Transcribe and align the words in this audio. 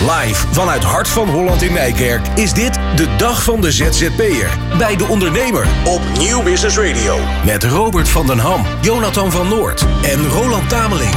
Live 0.00 0.46
vanuit 0.50 0.84
Hart 0.84 1.08
van 1.08 1.28
Holland 1.28 1.62
in 1.62 1.72
Nijkerk 1.72 2.26
is 2.34 2.52
dit 2.52 2.78
de 2.96 3.06
Dag 3.16 3.42
van 3.42 3.60
de 3.60 3.72
ZZP'er. 3.72 4.58
Bij 4.78 4.96
de 4.96 5.04
ondernemer 5.04 5.66
op 5.84 6.00
Nieuw 6.18 6.42
Business 6.42 6.76
Radio. 6.76 7.18
Met 7.44 7.64
Robert 7.64 8.08
van 8.08 8.26
den 8.26 8.38
Ham, 8.38 8.66
Jonathan 8.80 9.30
van 9.30 9.48
Noord 9.48 9.86
en 10.02 10.28
Roland 10.28 10.68
Tameling. 10.68 11.14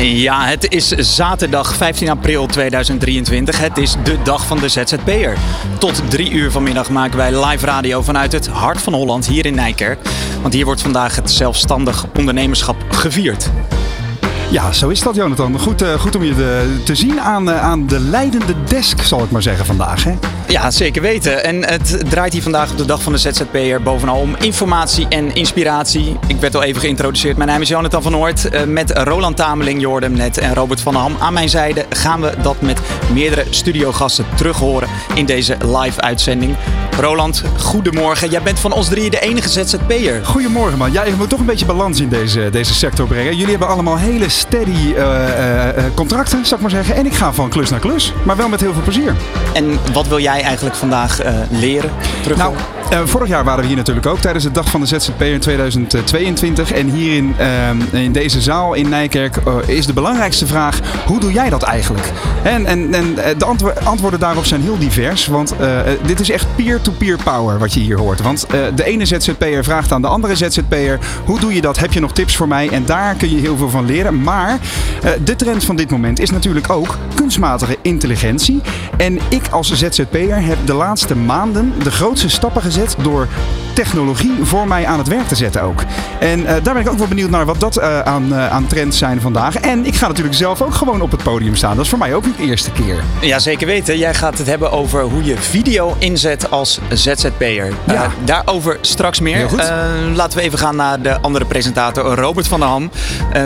Ja, 0.00 0.46
het 0.46 0.72
is 0.72 0.88
zaterdag 0.88 1.74
15 1.74 2.08
april 2.08 2.46
2023. 2.46 3.58
Het 3.58 3.78
is 3.78 3.96
de 4.04 4.22
dag 4.22 4.46
van 4.46 4.58
de 4.58 4.68
ZZP'er. 4.68 5.36
Tot 5.78 6.02
drie 6.08 6.30
uur 6.30 6.50
vanmiddag 6.50 6.90
maken 6.90 7.16
wij 7.16 7.46
live 7.46 7.66
radio 7.66 8.02
vanuit 8.02 8.32
het 8.32 8.46
hart 8.46 8.82
van 8.82 8.92
Holland 8.92 9.26
hier 9.26 9.46
in 9.46 9.54
Nijkerk. 9.54 9.98
Want 10.42 10.54
hier 10.54 10.64
wordt 10.64 10.82
vandaag 10.82 11.16
het 11.16 11.30
zelfstandig 11.30 12.06
ondernemerschap 12.16 12.76
gevierd. 12.90 13.50
Ja, 14.50 14.72
zo 14.72 14.88
is 14.88 15.00
dat, 15.00 15.14
Jonathan. 15.14 15.58
Goed, 15.58 15.82
uh, 15.82 15.94
goed 15.94 16.16
om 16.16 16.22
je 16.22 16.34
te, 16.34 16.80
te 16.84 16.94
zien 16.94 17.20
aan, 17.20 17.48
uh, 17.48 17.62
aan 17.62 17.86
de 17.86 18.00
leidende 18.00 18.54
desk, 18.64 19.02
zal 19.02 19.22
ik 19.22 19.30
maar 19.30 19.42
zeggen, 19.42 19.66
vandaag. 19.66 20.04
Hè? 20.04 20.12
Ja, 20.50 20.70
zeker 20.70 21.02
weten. 21.02 21.44
En 21.44 21.64
het 21.64 22.10
draait 22.10 22.32
hier 22.32 22.42
vandaag 22.42 22.70
op 22.70 22.76
de 22.76 22.84
dag 22.84 23.02
van 23.02 23.12
de 23.12 23.18
ZZP'er 23.18 23.82
bovenal 23.82 24.20
om 24.20 24.36
informatie 24.40 25.08
en 25.08 25.34
inspiratie. 25.34 26.16
Ik 26.26 26.36
werd 26.36 26.54
al 26.54 26.62
even 26.62 26.80
geïntroduceerd. 26.80 27.36
Mijn 27.36 27.48
naam 27.48 27.60
is 27.60 27.68
Jonathan 27.68 28.02
van 28.02 28.12
Noort. 28.12 28.54
Uh, 28.54 28.62
met 28.64 28.90
Roland 28.90 29.36
Tameling, 29.36 29.80
Jordem 29.80 30.12
net 30.12 30.38
en 30.38 30.54
Robert 30.54 30.80
van 30.80 30.92
der 30.92 31.02
Ham 31.02 31.16
aan 31.20 31.32
mijn 31.32 31.48
zijde 31.48 31.86
gaan 31.90 32.20
we 32.20 32.32
dat 32.42 32.60
met 32.60 32.80
meerdere 33.12 33.44
studiogasten 33.50 34.24
terug 34.36 34.58
horen 34.58 34.88
in 35.14 35.26
deze 35.26 35.56
live-uitzending. 35.64 36.56
Roland, 37.00 37.42
goedemorgen. 37.58 38.30
Jij 38.30 38.42
bent 38.42 38.58
van 38.60 38.72
ons 38.72 38.88
drie 38.88 39.10
de 39.10 39.20
enige 39.20 39.48
ZZP'er. 39.48 40.24
Goedemorgen, 40.24 40.78
man. 40.78 40.92
Ja, 40.92 41.04
je 41.04 41.14
moet 41.16 41.28
toch 41.28 41.40
een 41.40 41.46
beetje 41.46 41.66
balans 41.66 42.00
in 42.00 42.08
deze, 42.08 42.48
deze 42.50 42.74
sector 42.74 43.06
brengen. 43.06 43.36
Jullie 43.36 43.50
hebben 43.50 43.68
allemaal 43.68 43.98
hele 43.98 44.28
steady 44.28 44.70
uh, 44.70 44.96
uh, 44.96 45.84
contracten, 45.94 46.46
zou 46.46 46.54
ik 46.54 46.60
maar 46.60 46.70
zeggen. 46.70 46.94
En 46.94 47.06
ik 47.06 47.14
ga 47.14 47.32
van 47.32 47.48
klus 47.48 47.70
naar 47.70 47.80
klus, 47.80 48.12
maar 48.24 48.36
wel 48.36 48.48
met 48.48 48.60
heel 48.60 48.72
veel 48.72 48.82
plezier. 48.82 49.16
En 49.52 49.78
wat 49.92 50.06
wil 50.06 50.18
jij 50.18 50.39
eigenlijk 50.42 50.76
vandaag 50.76 51.20
leren? 51.50 51.90
Terug 52.22 52.50
vorig 53.04 53.28
jaar 53.28 53.44
waren 53.44 53.60
we 53.60 53.66
hier 53.66 53.76
natuurlijk 53.76 54.06
ook 54.06 54.18
tijdens 54.18 54.44
de 54.44 54.50
Dag 54.50 54.70
van 54.70 54.80
de 54.80 54.86
ZZP 54.86 55.22
in 55.22 55.40
2022. 55.40 56.72
En 56.72 56.90
hier 56.90 57.16
in, 57.16 57.34
in 57.90 58.12
deze 58.12 58.40
zaal 58.40 58.74
in 58.74 58.88
Nijkerk 58.88 59.36
is 59.66 59.86
de 59.86 59.92
belangrijkste 59.92 60.46
vraag: 60.46 60.80
hoe 61.06 61.20
doe 61.20 61.32
jij 61.32 61.50
dat 61.50 61.62
eigenlijk? 61.62 62.10
En, 62.42 62.66
en, 62.66 62.94
en 62.94 63.14
de 63.38 63.44
antwo 63.44 63.72
antwoorden 63.84 64.20
daarop 64.20 64.44
zijn 64.44 64.62
heel 64.62 64.78
divers, 64.78 65.26
want 65.26 65.54
dit 66.06 66.20
is 66.20 66.30
echt 66.30 66.46
peer-to-peer 66.56 67.16
-peer 67.16 67.24
power 67.24 67.58
wat 67.58 67.72
je 67.72 67.80
hier 67.80 67.98
hoort. 67.98 68.22
Want 68.22 68.46
de 68.74 68.84
ene 68.84 69.04
ZZP'er 69.04 69.64
vraagt 69.64 69.92
aan 69.92 70.02
de 70.02 70.08
andere 70.08 70.36
ZZP'er: 70.36 70.98
hoe 71.24 71.40
doe 71.40 71.54
je 71.54 71.60
dat? 71.60 71.78
Heb 71.78 71.92
je 71.92 72.00
nog 72.00 72.12
tips 72.12 72.36
voor 72.36 72.48
mij? 72.48 72.68
En 72.68 72.84
daar 72.86 73.14
kun 73.14 73.30
je 73.30 73.40
heel 73.40 73.56
veel 73.56 73.70
van 73.70 73.86
leren. 73.86 74.22
Maar 74.22 74.58
de 75.24 75.36
trend 75.36 75.64
van 75.64 75.76
dit 75.76 75.90
moment 75.90 76.20
is 76.20 76.30
natuurlijk 76.30 76.70
ook 76.70 76.98
kunstmatige 77.14 77.76
intelligentie. 77.82 78.60
En 78.96 79.18
ik 79.28 79.48
als 79.50 79.72
ZZP'er 79.72 80.42
heb 80.42 80.58
de 80.64 80.74
laatste 80.74 81.16
maanden 81.16 81.72
de 81.82 81.90
grootste 81.90 82.28
stappen 82.28 82.62
gezet 82.62 82.79
door 82.80 83.28
technologie 83.82 84.32
voor 84.42 84.68
mij 84.68 84.86
aan 84.86 84.98
het 84.98 85.08
werk 85.08 85.28
te 85.28 85.34
zetten 85.34 85.62
ook. 85.62 85.84
En 86.18 86.40
uh, 86.40 86.46
daar 86.46 86.62
ben 86.62 86.76
ik 86.76 86.88
ook 86.88 86.98
wel 86.98 87.06
benieuwd 87.06 87.30
naar 87.30 87.46
wat 87.46 87.60
dat 87.60 87.78
uh, 87.78 88.00
aan, 88.00 88.26
uh, 88.32 88.50
aan 88.50 88.66
trends 88.66 88.98
zijn 88.98 89.20
vandaag. 89.20 89.56
En 89.56 89.86
ik 89.86 89.94
ga 89.94 90.06
natuurlijk 90.06 90.36
zelf 90.36 90.62
ook 90.62 90.74
gewoon 90.74 91.00
op 91.00 91.10
het 91.10 91.22
podium 91.22 91.56
staan. 91.56 91.76
Dat 91.76 91.84
is 91.84 91.90
voor 91.90 91.98
mij 91.98 92.14
ook 92.14 92.24
een 92.24 92.34
eerste 92.38 92.70
keer. 92.70 93.02
Ja, 93.20 93.38
zeker 93.38 93.66
weten. 93.66 93.98
Jij 93.98 94.14
gaat 94.14 94.38
het 94.38 94.46
hebben 94.46 94.72
over 94.72 95.02
hoe 95.02 95.24
je 95.24 95.36
video 95.36 95.96
inzet 95.98 96.50
als 96.50 96.78
ZZP'er. 96.92 97.72
Ja. 97.86 98.10
daarover 98.24 98.78
straks 98.80 99.20
meer. 99.20 99.48
laten 100.14 100.38
we 100.38 100.44
even 100.44 100.58
gaan 100.58 100.76
naar 100.76 101.02
de 101.02 101.20
andere 101.20 101.44
presentator, 101.44 102.14
Robert 102.14 102.48
van 102.48 102.60
der 102.60 102.68
Ham. 102.68 102.90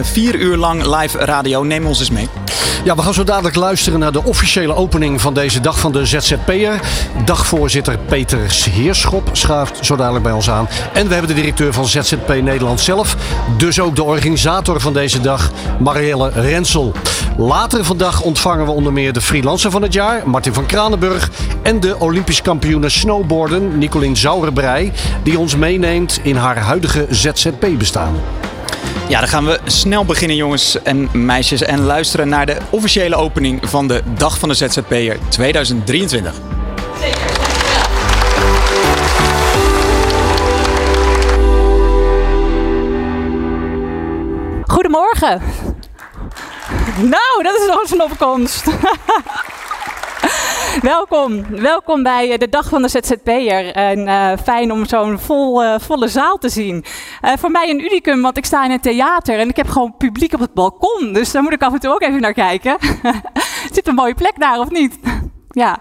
vier 0.03 0.35
uur 0.35 0.57
lang 0.57 0.97
live 0.97 1.19
radio. 1.19 1.63
Neem 1.63 1.87
ons 1.87 1.99
eens 1.99 2.11
mee. 2.11 2.29
Ja, 2.85 2.95
we 2.95 3.03
gaan 3.03 3.15
zo 3.15 3.25
dadelijk 3.25 3.57
luisteren 3.57 3.99
naar 3.99 4.13
de 4.13 4.25
officiële 4.25 4.75
opening 4.75 5.21
van 5.21 5.35
deze 5.35 5.61
dag 5.61 5.79
van 5.79 5.93
de 5.93 6.07
ZZP'er. 6.07 6.81
Dagvoorzitter 7.25 7.99
Peter 7.99 8.39
Heerschop 8.71 9.29
schuift 9.33 9.87
zo 9.87 9.97
dadelijk 9.97 10.24
bij 10.25 10.33
ons 10.33 10.51
aan. 10.51 10.69
En 10.93 11.07
we 11.07 11.13
hebben 11.13 11.35
de 11.35 11.41
directeur 11.41 11.73
van 11.73 11.87
ZZP 11.87 12.29
Nederland 12.43 12.81
zelf. 12.81 13.17
Dus 13.57 13.81
ook 13.81 13.97
de 13.97 14.03
organisator 14.03 14.81
van 14.81 14.93
deze 14.93 15.21
dag, 15.21 15.51
Marielle 15.79 16.31
Rensel. 16.35 16.93
Later 17.37 17.85
vandaag 17.85 18.23
ontvangen 18.23 18.65
we 18.65 18.71
onder 18.71 18.93
meer 18.93 19.13
de 19.13 19.21
freelancer 19.21 19.71
van 19.71 19.83
het 19.83 19.93
jaar, 19.93 20.29
Martin 20.29 20.55
van 20.55 20.67
Kranenburg. 20.67 21.31
En 21.63 21.81
de 21.81 21.99
Olympisch 21.99 22.43
kampioene 22.43 22.89
snowboarden, 22.89 23.79
Nicolien 23.79 24.17
Zauerbrei. 24.17 24.93
Die 25.23 25.39
ons 25.39 25.57
meeneemt 25.57 26.21
in 26.23 26.37
haar 26.37 26.59
huidige 26.59 27.07
ZZP-bestaan. 27.11 28.15
Ja, 29.09 29.19
dan 29.19 29.29
gaan 29.29 29.45
we 29.45 29.59
snel 29.65 30.05
beginnen, 30.05 30.37
jongens 30.37 30.83
en 30.83 31.09
meisjes. 31.13 31.63
En 31.63 31.81
luisteren 31.81 32.29
naar 32.29 32.47
de 32.47 32.57
officiële 32.71 33.17
opening 33.17 33.61
van 33.69 33.89
de 33.89 34.03
Dag 34.17 34.39
van 34.39 34.49
de 34.49 34.55
ZZP'er 34.55 35.19
2023. 35.29 36.35
Zeker. 37.01 37.34
Nou, 45.25 45.41
dat 47.43 47.55
is 47.55 47.67
nog 47.67 47.91
een 47.91 48.03
opkomst. 48.03 48.65
Welkom, 50.83 51.47
welkom 51.51 52.03
bij 52.03 52.33
eh, 52.33 52.39
de 52.39 52.49
Dag 52.49 52.69
van 52.69 52.83
de 52.83 52.89
ZZP'er. 52.89 53.73
En 53.73 53.99
uh, 53.99 54.33
fijn 54.43 54.73
om 54.73 54.87
zo'n 54.87 55.19
vol, 55.19 55.65
uh, 55.65 55.75
volle 55.79 56.09
zaal 56.09 56.39
te 56.39 56.49
zien. 56.49 56.85
Voor 57.39 57.51
mij 57.51 57.71
een 57.71 57.81
unicum, 57.81 58.23
want 58.23 58.37
ik 58.37 58.45
sta 58.45 58.65
in 58.65 58.71
het 58.71 58.83
theater 58.83 59.39
en 59.39 59.49
ik 59.49 59.57
heb 59.57 59.69
gewoon 59.69 59.97
publiek 59.97 60.35
op 60.35 60.41
het 60.41 60.55
balkon. 60.55 61.13
Dus 61.13 61.33
daar 61.33 61.43
moet 61.43 61.53
ik 61.53 61.63
af 61.63 61.73
en 61.73 61.81
toe 61.81 61.95
ook 61.95 62.03
even 62.03 62.21
naar 62.21 62.33
kijken. 62.33 62.77
Zit 63.75 63.89
een 63.89 63.95
mooie 63.95 64.15
plek 64.15 64.39
daar, 64.39 64.59
of 64.59 64.71
niet? 64.71 64.99
ja. 65.51 65.79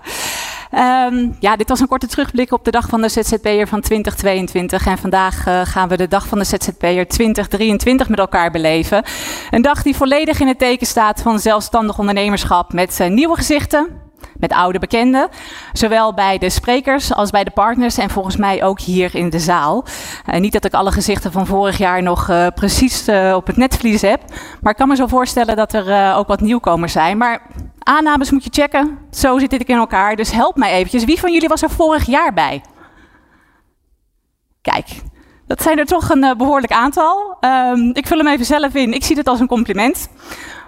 Um, 0.76 1.36
ja, 1.40 1.56
dit 1.56 1.70
was 1.70 1.80
een 1.80 1.88
korte 1.88 2.08
terugblik 2.08 2.52
op 2.52 2.66
de 2.66 2.72
dag 2.72 2.88
van 2.88 3.02
de 3.02 3.10
ZZP'er 3.10 3.68
van 3.68 3.82
2022. 3.82 4.86
En 4.86 4.98
vandaag 4.98 5.48
uh, 5.48 5.62
gaan 5.64 5.90
we 5.90 5.98
de 5.98 6.08
dag 6.08 6.28
van 6.28 6.38
de 6.38 6.44
ZZP'er 6.44 7.08
2023 7.08 8.10
met 8.10 8.20
elkaar 8.20 8.52
beleven. 8.52 9.04
Een 9.52 9.62
dag 9.62 9.84
die 9.84 9.96
volledig 9.96 10.40
in 10.40 10.48
het 10.48 10.60
teken 10.60 10.88
staat 10.88 11.22
van 11.22 11.40
zelfstandig 11.40 12.00
ondernemerschap 12.00 12.74
met 12.74 13.00
uh, 13.00 13.08
nieuwe 13.08 13.36
gezichten, 13.36 14.03
met 14.44 14.54
oude 14.54 14.80
bekenden. 14.80 15.30
Zowel 15.74 16.14
bij 16.14 16.38
de 16.38 16.50
sprekers 16.50 17.14
als 17.14 17.30
bij 17.30 17.44
de 17.44 17.52
partners 17.52 17.98
en 17.98 18.10
volgens 18.10 18.38
mij 18.38 18.64
ook 18.64 18.80
hier 18.80 19.16
in 19.16 19.30
de 19.30 19.40
zaal. 19.40 19.86
Uh, 20.30 20.40
niet 20.40 20.54
dat 20.54 20.66
ik 20.66 20.74
alle 20.74 20.92
gezichten 20.92 21.32
van 21.32 21.46
vorig 21.46 21.78
jaar 21.78 22.04
nog 22.04 22.30
uh, 22.30 22.48
precies 22.56 23.08
uh, 23.08 23.34
op 23.36 23.48
het 23.48 23.58
netvlies 23.58 24.02
heb. 24.02 24.22
Maar 24.62 24.72
ik 24.72 24.78
kan 24.78 24.88
me 24.88 24.96
zo 24.96 25.08
voorstellen 25.08 25.56
dat 25.56 25.74
er 25.74 26.16
ook 26.16 26.28
wat 26.28 26.42
nieuwkomers 26.42 26.92
zijn. 26.92 27.18
Maar 27.18 27.42
aannames 27.80 28.32
moet 28.32 28.44
je 28.44 28.62
checken. 28.62 28.98
Zo 29.12 29.40
zit 29.40 29.54
ik 29.54 29.68
in 29.68 29.78
elkaar. 29.78 30.16
Dus 30.16 30.32
help 30.32 30.56
mij 30.56 30.72
eventjes. 30.72 31.04
Wie 31.04 31.20
van 31.20 31.32
jullie 31.32 31.50
was 31.50 31.62
er 31.62 31.70
vorig 31.70 32.06
jaar 32.06 32.34
bij? 32.34 32.62
Kijk, 34.62 34.88
dat 35.48 35.62
zijn 35.62 35.80
er 35.80 35.86
toch 35.86 36.10
een 36.10 36.38
behoorlijk 36.38 36.74
aantal. 36.74 37.38
Um, 37.42 37.90
ik 37.94 38.08
vul 38.08 38.18
hem 38.18 38.28
even 38.28 38.46
zelf 38.46 38.74
in. 38.74 38.94
Ik 38.94 39.04
zie 39.04 39.18
het 39.18 39.28
als 39.28 39.40
een 39.40 39.48
compliment. 39.48 40.10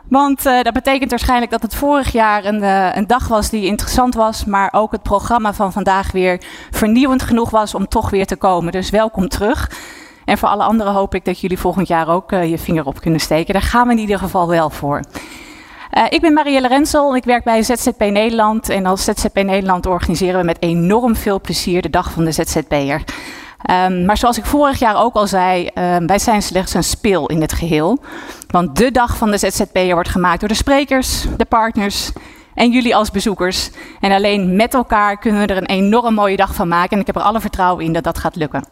Want 0.10 0.46
uh, 0.46 0.62
dat 0.62 0.74
betekent 0.74 1.10
waarschijnlijk 1.10 1.52
dat 1.52 1.62
het 1.62 1.76
vorig 1.76 2.12
jaar 2.12 2.46
een, 2.46 2.62
uh, 2.64 2.96
een, 2.96 3.08
dag 3.08 3.28
was 3.28 3.50
die 3.50 3.66
interessant 3.66 4.16
was, 4.16 4.46
maar 4.46 4.70
ook 4.74 4.92
het 4.92 5.04
programma 5.04 5.54
van 5.54 5.72
vandaag 5.72 6.12
weer 6.12 6.42
vernieuwend 6.72 7.22
genoeg 7.22 7.50
was 7.50 7.76
om 7.76 7.88
toch 7.88 8.10
weer 8.10 8.26
te 8.26 8.36
komen. 8.36 8.72
Dus 8.72 8.90
welkom 8.90 9.28
terug. 9.28 9.72
En 10.26 10.38
voor 10.38 10.50
alle 10.50 10.64
anderen 10.64 10.94
hoop 10.94 11.16
ik 11.16 11.26
dat 11.26 11.40
jullie 11.40 11.60
volgend 11.60 11.88
jaar 11.88 12.08
ook 12.08 12.32
uh, 12.32 12.50
je 12.50 12.58
vinger 12.58 12.86
op 12.86 13.00
kunnen 13.00 13.20
steken. 13.20 13.54
Daar 13.54 13.62
gaan 13.62 13.88
we 13.88 13.94
in 13.94 14.00
ieder 14.00 14.20
geval 14.20 14.48
wel 14.48 14.70
voor. 14.70 15.00
ik 16.10 16.22
ben 16.22 16.34
Marielle 16.34 16.68
Rensel, 16.68 17.16
ik 17.16 17.24
werk 17.24 17.44
bij 17.44 17.64
ZZP 17.64 18.00
Nederland. 18.00 18.70
En 18.70 18.86
als 18.86 19.04
ZZP 19.04 19.36
Nederland 19.36 19.86
organiseren 19.86 20.40
we 20.40 20.46
met 20.46 20.62
enorm 20.62 21.16
veel 21.16 21.42
plezier 21.42 21.82
de 21.82 21.90
dag 21.90 22.12
van 22.12 22.26
de 22.26 22.32
ZZP'er. 22.32 23.04
Um, 23.72 24.06
maar 24.06 24.18
zoals 24.18 24.38
ik 24.38 24.46
vorig 24.46 24.80
jaar 24.80 24.96
ook 25.04 25.14
al 25.14 25.28
zei, 25.28 25.70
um, 25.74 26.08
wij 26.08 26.20
zijn 26.20 26.42
slechts 26.42 26.74
een 26.74 26.84
speel 26.84 27.28
in 27.28 27.42
het 27.42 27.54
geheel. 27.54 28.04
Want 28.48 28.76
de 28.76 28.92
dag 28.92 29.18
van 29.18 29.32
de 29.32 29.38
ZZP'er 29.38 29.94
wordt 29.94 30.10
gemaakt 30.10 30.40
door 30.40 30.50
de 30.50 30.56
sprekers, 30.56 31.26
de 31.38 31.46
partners 31.46 32.12
en 32.54 32.72
jullie 32.72 32.96
als 32.96 33.12
bezoekers. 33.12 33.70
En 34.00 34.12
alleen 34.12 34.56
met 34.56 34.74
elkaar 34.74 35.18
kunnen 35.18 35.42
we 35.42 35.54
er 35.54 35.58
een 35.58 35.66
enorm 35.66 36.14
mooie 36.14 36.36
dag 36.36 36.56
van 36.56 36.68
maken. 36.68 36.92
En 36.92 37.00
ik 37.00 37.06
heb 37.06 37.16
er 37.16 37.22
alle 37.22 37.40
vertrouwen 37.40 37.86
in 37.86 37.94
dat 37.94 38.04
dat 38.04 38.18
gaat 38.18 38.36
lukken. 38.36 38.68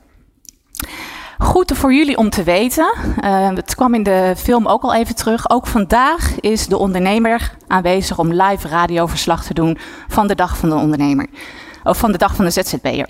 Goed 1.38 1.72
voor 1.76 1.94
jullie 1.94 2.18
om 2.18 2.30
te 2.30 2.44
weten, 2.44 2.94
uh, 3.24 3.50
het 3.50 3.76
kwam 3.76 3.94
in 3.94 4.04
de 4.04 4.34
film 4.38 4.68
ook 4.68 4.84
al 4.84 4.94
even 4.94 5.16
terug. 5.16 5.50
Ook 5.50 5.68
vandaag 5.68 6.40
is 6.40 6.68
de 6.68 6.78
ondernemer 6.78 7.56
aanwezig 7.68 8.20
om 8.20 8.34
live 8.34 8.68
radioverslag 8.68 9.44
te 9.44 9.54
doen 9.54 9.78
van 10.08 10.28
de 10.28 10.36
dag 10.36 10.58
van 10.58 10.70
de 10.70 10.76
ondernemer. 10.76 11.28
Of 11.84 11.98
van 11.98 12.12
de 12.12 12.18
dag 12.18 12.36
van 12.36 12.46
de 12.46 12.52
ZZP'er. 12.52 13.10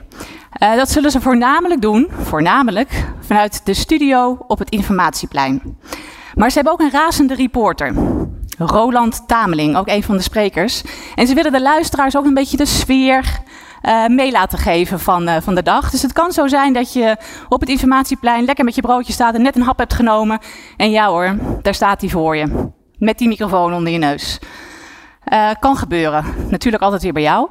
Uh, 0.59 0.75
dat 0.75 0.91
zullen 0.91 1.11
ze 1.11 1.21
voornamelijk 1.21 1.81
doen, 1.81 2.07
voornamelijk 2.11 3.05
vanuit 3.19 3.65
de 3.65 3.73
studio 3.73 4.37
op 4.47 4.59
het 4.59 4.69
informatieplein. 4.69 5.77
Maar 6.35 6.49
ze 6.49 6.55
hebben 6.55 6.73
ook 6.73 6.79
een 6.79 6.91
razende 6.91 7.35
reporter. 7.35 7.93
Roland 8.57 9.27
Tameling, 9.27 9.75
ook 9.75 9.87
een 9.87 10.03
van 10.03 10.17
de 10.17 10.23
sprekers. 10.23 10.83
En 11.15 11.27
ze 11.27 11.33
willen 11.33 11.51
de 11.51 11.61
luisteraars 11.61 12.17
ook 12.17 12.25
een 12.25 12.33
beetje 12.33 12.57
de 12.57 12.65
sfeer 12.65 13.41
uh, 13.81 14.07
mee 14.07 14.31
laten 14.31 14.57
geven 14.57 14.99
van, 14.99 15.29
uh, 15.29 15.35
van 15.41 15.55
de 15.55 15.63
dag. 15.63 15.89
Dus 15.89 16.01
het 16.01 16.13
kan 16.13 16.31
zo 16.31 16.47
zijn 16.47 16.73
dat 16.73 16.93
je 16.93 17.17
op 17.49 17.59
het 17.59 17.69
informatieplein 17.69 18.45
lekker 18.45 18.65
met 18.65 18.75
je 18.75 18.81
broodje 18.81 19.13
staat 19.13 19.35
en 19.35 19.41
net 19.41 19.55
een 19.55 19.61
hap 19.61 19.77
hebt 19.77 19.93
genomen. 19.93 20.39
En 20.77 20.91
ja 20.91 21.07
hoor, 21.07 21.35
daar 21.61 21.75
staat 21.75 22.01
hij 22.01 22.09
voor 22.09 22.35
je. 22.35 22.69
Met 22.97 23.17
die 23.17 23.27
microfoon 23.27 23.73
onder 23.73 23.93
je 23.93 23.97
neus. 23.97 24.39
kan 25.59 25.77
gebeuren. 25.77 26.25
Natuurlijk 26.49 26.83
altijd 26.83 27.01
weer 27.01 27.13
bij 27.13 27.21
jou. 27.21 27.49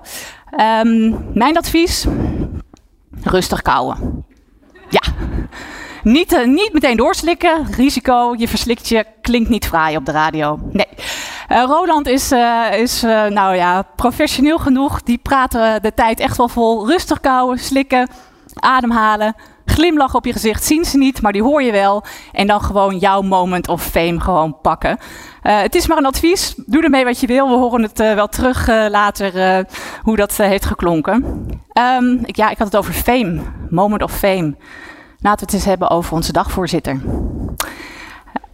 Ehm, 0.50 1.14
mijn 1.34 1.56
advies: 1.56 2.06
rustig 3.22 3.62
kouwen. 3.62 4.24
Ja. 4.88 5.02
Niet, 6.02 6.32
uh, 6.32 6.46
niet 6.46 6.72
meteen 6.72 6.96
doorslikken. 6.96 7.66
Risico, 7.76 8.34
je 8.36 8.48
verslikt 8.48 8.88
je. 8.88 9.06
Klinkt 9.20 9.48
niet 9.48 9.66
fraai 9.66 9.96
op 9.96 10.04
de 10.04 10.12
radio. 10.12 10.58
Nee. 10.72 10.86
Uh, 11.48 11.62
Roland 11.64 12.06
is, 12.06 12.32
uh, 12.32 12.78
is 12.78 13.02
nou 13.28 13.54
ja, 13.54 13.82
professioneel 13.96 14.58
genoeg. 14.58 15.02
Die 15.02 15.18
praten 15.18 15.82
de 15.82 15.94
tijd 15.94 16.20
echt 16.20 16.36
wel 16.36 16.48
vol. 16.48 16.86
Rustig 16.86 17.20
kouwen, 17.20 17.58
slikken, 17.58 18.08
ademhalen. 18.54 19.34
Glimlach 19.64 20.14
op 20.14 20.24
je 20.24 20.32
gezicht 20.32 20.64
zien 20.64 20.84
ze 20.84 20.98
niet, 20.98 21.22
maar 21.22 21.32
die 21.32 21.42
hoor 21.42 21.62
je 21.62 21.72
wel. 21.72 22.04
En 22.32 22.46
dan 22.46 22.60
gewoon 22.60 22.98
jouw 22.98 23.22
moment 23.22 23.68
of 23.68 23.82
fame 23.82 24.20
gewoon 24.20 24.60
pakken. 24.60 24.98
het 25.42 25.74
is 25.74 25.86
maar 25.86 25.98
een 25.98 26.06
advies. 26.06 26.54
Doe 26.66 26.82
ermee 26.82 27.04
wat 27.04 27.20
je 27.20 27.26
wil. 27.26 27.48
We 27.48 27.54
horen 27.54 27.82
het 27.82 27.98
wel 27.98 28.28
terug 28.28 28.66
later 28.66 29.64
hoe 30.02 30.16
dat 30.16 30.36
heeft 30.36 30.64
geklonken. 30.64 31.46
Um, 32.00 32.20
ik, 32.24 32.36
ja, 32.36 32.50
ik 32.50 32.58
had 32.58 32.66
het 32.66 32.76
over 32.76 32.92
fame. 32.92 33.40
Moment 33.70 34.02
of 34.02 34.12
fame. 34.12 34.54
Laten 35.18 35.38
we 35.38 35.44
het 35.44 35.52
eens 35.52 35.64
hebben 35.64 35.90
over 35.90 36.12
onze 36.14 36.32
dagvoorzitter. 36.32 37.00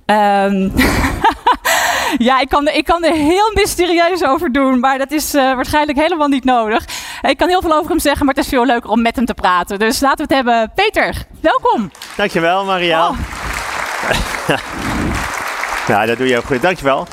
Um, 0.07 0.73
ja, 2.19 2.41
ik 2.41 2.49
kan, 2.49 2.69
er, 2.69 2.75
ik 2.75 2.85
kan 2.85 3.05
er 3.05 3.13
heel 3.13 3.51
mysterieus 3.55 4.25
over 4.25 4.53
doen, 4.53 4.81
maar 4.81 4.99
dat 4.99 5.11
is 5.11 5.35
uh, 5.35 5.55
waarschijnlijk 5.55 5.99
helemaal 5.99 6.29
niet 6.29 6.45
nodig. 6.45 6.85
Ik 7.23 7.37
kan 7.37 7.49
heel 7.49 7.61
veel 7.61 7.75
over 7.75 7.91
hem 7.91 7.99
zeggen, 7.99 8.27
maar 8.27 8.35
het 8.35 8.45
is 8.45 8.51
veel 8.51 8.67
leuker 8.67 8.91
om 8.91 9.03
met 9.03 9.17
hem 9.17 9.25
te 9.25 9.35
praten. 9.35 9.79
Dus 9.79 10.01
laten 10.01 10.27
we 10.27 10.35
het 10.35 10.47
hebben. 10.47 10.73
Peter, 10.75 11.15
welkom. 11.41 11.91
Dankjewel, 12.17 12.65
Marielle. 12.65 13.09
Oh. 13.09 13.17
ja, 15.89 16.07
dat 16.07 16.19
doe 16.19 16.29
je 16.29 16.37
ook 16.37 16.45
goed. 16.45 16.63
Dankjewel. 16.63 17.07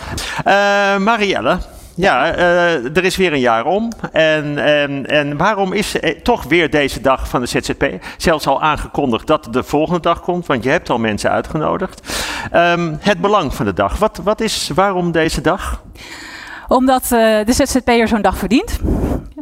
Uh, 0.48 0.98
Marielle, 0.98 1.60
ja, 1.96 2.38
uh, 2.38 2.98
er 2.98 3.04
is 3.04 3.16
weer 3.16 3.34
een 3.34 3.40
jaar 3.40 3.66
om. 3.66 3.92
En, 4.12 4.58
en, 4.58 5.06
en 5.06 5.38
waarom 5.38 5.74
is 5.74 6.00
eh, 6.00 6.20
toch 6.22 6.44
weer 6.44 6.70
deze 6.70 7.02
dag 7.02 7.28
van 7.28 7.42
de 7.42 7.48
ZZP? 7.48 7.86
Zelfs 8.18 8.48
al 8.48 8.62
aangekondigd 8.62 9.28
dat 9.28 9.48
de 9.52 9.64
volgende 9.64 10.00
dag 10.00 10.22
komt, 10.22 10.46
want 10.46 10.64
je 10.64 10.70
hebt 10.70 10.90
al 10.90 10.98
mensen 10.98 11.32
uitgenodigd. 11.32 12.14
Um, 12.54 12.98
het 13.00 13.22
belang 13.22 13.54
van 13.54 13.66
de 13.66 13.74
dag. 13.74 13.98
Wat, 13.98 14.20
wat 14.24 14.42
is, 14.42 14.72
waarom 14.76 15.12
deze 15.12 15.42
dag? 15.42 15.82
Omdat 16.68 17.04
uh, 17.04 17.10
de 17.46 17.54
ZZP'er 17.54 18.08
zo'n 18.08 18.22
dag 18.22 18.38
verdient. 18.38 18.80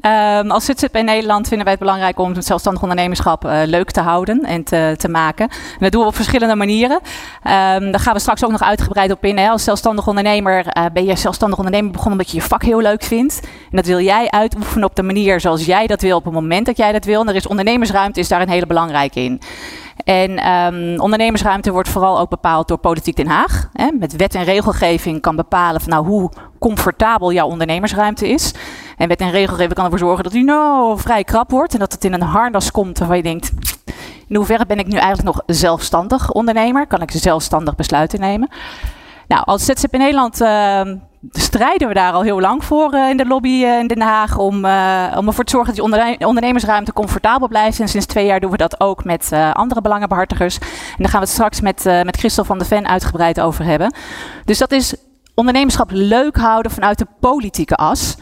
Um, 0.06 0.52
als 0.52 0.66
ZZP 0.66 1.02
Nederland 1.02 1.48
vinden 1.48 1.66
wij 1.66 1.74
het 1.74 1.84
belangrijk 1.84 2.20
om 2.20 2.34
het 2.34 2.46
zelfstandig 2.46 2.82
ondernemerschap 2.82 3.46
uh, 3.46 3.62
leuk 3.66 3.92
te 3.92 4.02
houden 4.02 4.42
en 4.42 4.64
te, 4.64 4.96
te 4.98 5.10
maken. 5.10 5.50
En 5.50 5.78
dat 5.80 5.92
doen 5.92 6.02
we 6.02 6.08
op 6.08 6.16
verschillende 6.16 6.56
manieren. 6.56 6.96
Um, 6.96 7.92
daar 7.92 8.00
gaan 8.00 8.14
we 8.14 8.20
straks 8.20 8.44
ook 8.46 8.52
nog 8.52 8.62
uitgebreid 8.62 9.12
op 9.12 9.26
in. 9.26 9.38
Hè. 9.38 9.50
Als 9.50 9.64
zelfstandig 9.64 10.08
ondernemer 10.08 10.78
uh, 10.78 10.86
ben 10.94 11.06
je 11.06 11.16
zelfstandig 11.16 11.58
ondernemer 11.58 11.92
begonnen 11.92 12.20
omdat 12.20 12.32
je 12.32 12.38
je 12.38 12.48
vak 12.48 12.64
heel 12.64 12.82
leuk 12.82 13.04
vindt. 13.04 13.40
En 13.44 13.78
dat 13.78 13.86
wil 13.86 14.00
jij 14.00 14.30
uitoefenen 14.30 14.88
op 14.88 14.96
de 14.96 15.04
manier 15.04 15.40
zoals 15.40 15.66
jij 15.66 15.88
dat 15.88 16.02
wil, 16.02 16.18
op 16.18 16.24
het 16.24 16.34
moment 16.34 16.66
dat 16.66 16.78
jij 16.78 16.92
dat 16.92 17.06
wil. 17.06 17.22
En 17.22 17.28
er 17.28 17.36
is 17.36 17.48
ondernemersruimte 17.48 18.20
is 18.20 18.28
daar 18.28 18.42
een 18.42 18.50
hele 18.50 18.66
belangrijke 18.66 19.20
in. 19.20 19.42
En 20.04 20.50
um, 20.50 21.00
ondernemersruimte 21.00 21.72
wordt 21.72 21.90
vooral 21.90 22.20
ook 22.20 22.30
bepaald 22.30 22.68
door 22.68 22.78
Politiek 22.78 23.16
Den 23.16 23.28
Haag. 23.28 23.70
Hè, 23.74 23.92
met 23.92 24.16
wet 24.16 24.36
en 24.36 24.44
regelgeving 24.44 25.22
kan 25.22 25.36
bepalen 25.36 25.82
van 25.82 25.90
nou, 25.90 26.06
hoe 26.06 26.32
comfortabel 26.60 27.32
jouw 27.32 27.48
ondernemersruimte 27.48 28.28
is. 28.28 28.54
En 28.98 29.08
wet 29.08 29.20
en 29.20 29.32
regelgeving 29.32 29.74
kan 29.74 29.84
ervoor 29.84 30.00
zorgen 30.00 30.24
dat 30.24 30.34
die 30.34 30.44
nou 30.44 31.00
vrij 31.00 31.24
krap 31.24 31.52
wordt. 31.52 31.74
En 31.74 31.80
dat 31.80 31.92
het 31.92 32.04
in 32.04 32.14
een 32.14 32.22
harnas 32.22 32.72
komt 32.72 32.98
waarvan 32.98 33.18
je 33.18 33.24
denkt... 33.24 33.52
in 34.28 34.36
hoeverre 34.36 34.66
ben 34.66 34.80
ik 34.80 34.88
nu 34.88 34.98
eigenlijk 34.98 35.36
nog 35.36 35.44
zelfstandig 35.46 36.32
ondernemer? 36.32 36.88
Kan 36.88 37.02
ik 37.02 37.12
zelfstandig 37.12 37.76
besluiten 37.76 38.20
nemen? 38.20 38.50
Nou, 39.28 39.44
als 39.46 39.66
ZZP 39.66 39.92
Nederland 39.92 40.42
uh, 40.42 40.82
strijden 41.32 41.88
we 41.88 41.94
daar 41.94 42.14
al 42.14 42.22
heel 42.22 42.40
lang 42.40 42.64
voor 42.64 42.94
uh, 42.94 43.10
in 43.10 43.18
de 43.18 43.26
lobby 43.26 43.50
uh, 43.50 43.80
in 43.80 43.88
Den 43.88 44.02
Haag. 44.02 44.38
Om, 44.38 44.66
uh, 44.66 45.16
om 45.18 45.28
ervoor 45.28 45.44
te 45.44 45.52
zorgen 45.52 45.76
dat 45.76 46.04
die 46.18 46.28
ondernemersruimte 46.28 46.94
comfortabel 46.94 47.48
blijft. 47.48 47.80
En 47.80 47.88
sinds 47.88 48.06
twee 48.06 48.26
jaar 48.26 48.40
doen 48.40 48.52
we 48.52 48.58
dat 48.58 48.80
ook 48.80 49.04
met 49.04 49.32
andere 49.54 49.82
belangenbehartigers. 49.82 50.58
En 50.58 50.68
daar 50.98 51.10
gaan 51.10 51.20
we 51.20 51.26
het 51.26 51.36
straks 51.36 51.62
met, 51.62 51.84
met 51.84 52.18
Christel 52.18 52.44
van 52.44 52.58
de 52.58 52.66
Ven 52.66 52.88
uitgebreid 52.88 53.40
over 53.40 53.66
hebben. 53.66 53.96
Dus 54.46 54.58
dat 54.58 54.72
is 54.72 54.96
ondernemerschap 55.36 55.90
leuk 55.92 56.38
houden 56.38 56.72
vanuit 56.72 56.98
de 56.98 57.08
politieke 57.20 57.76
as. 57.76 58.18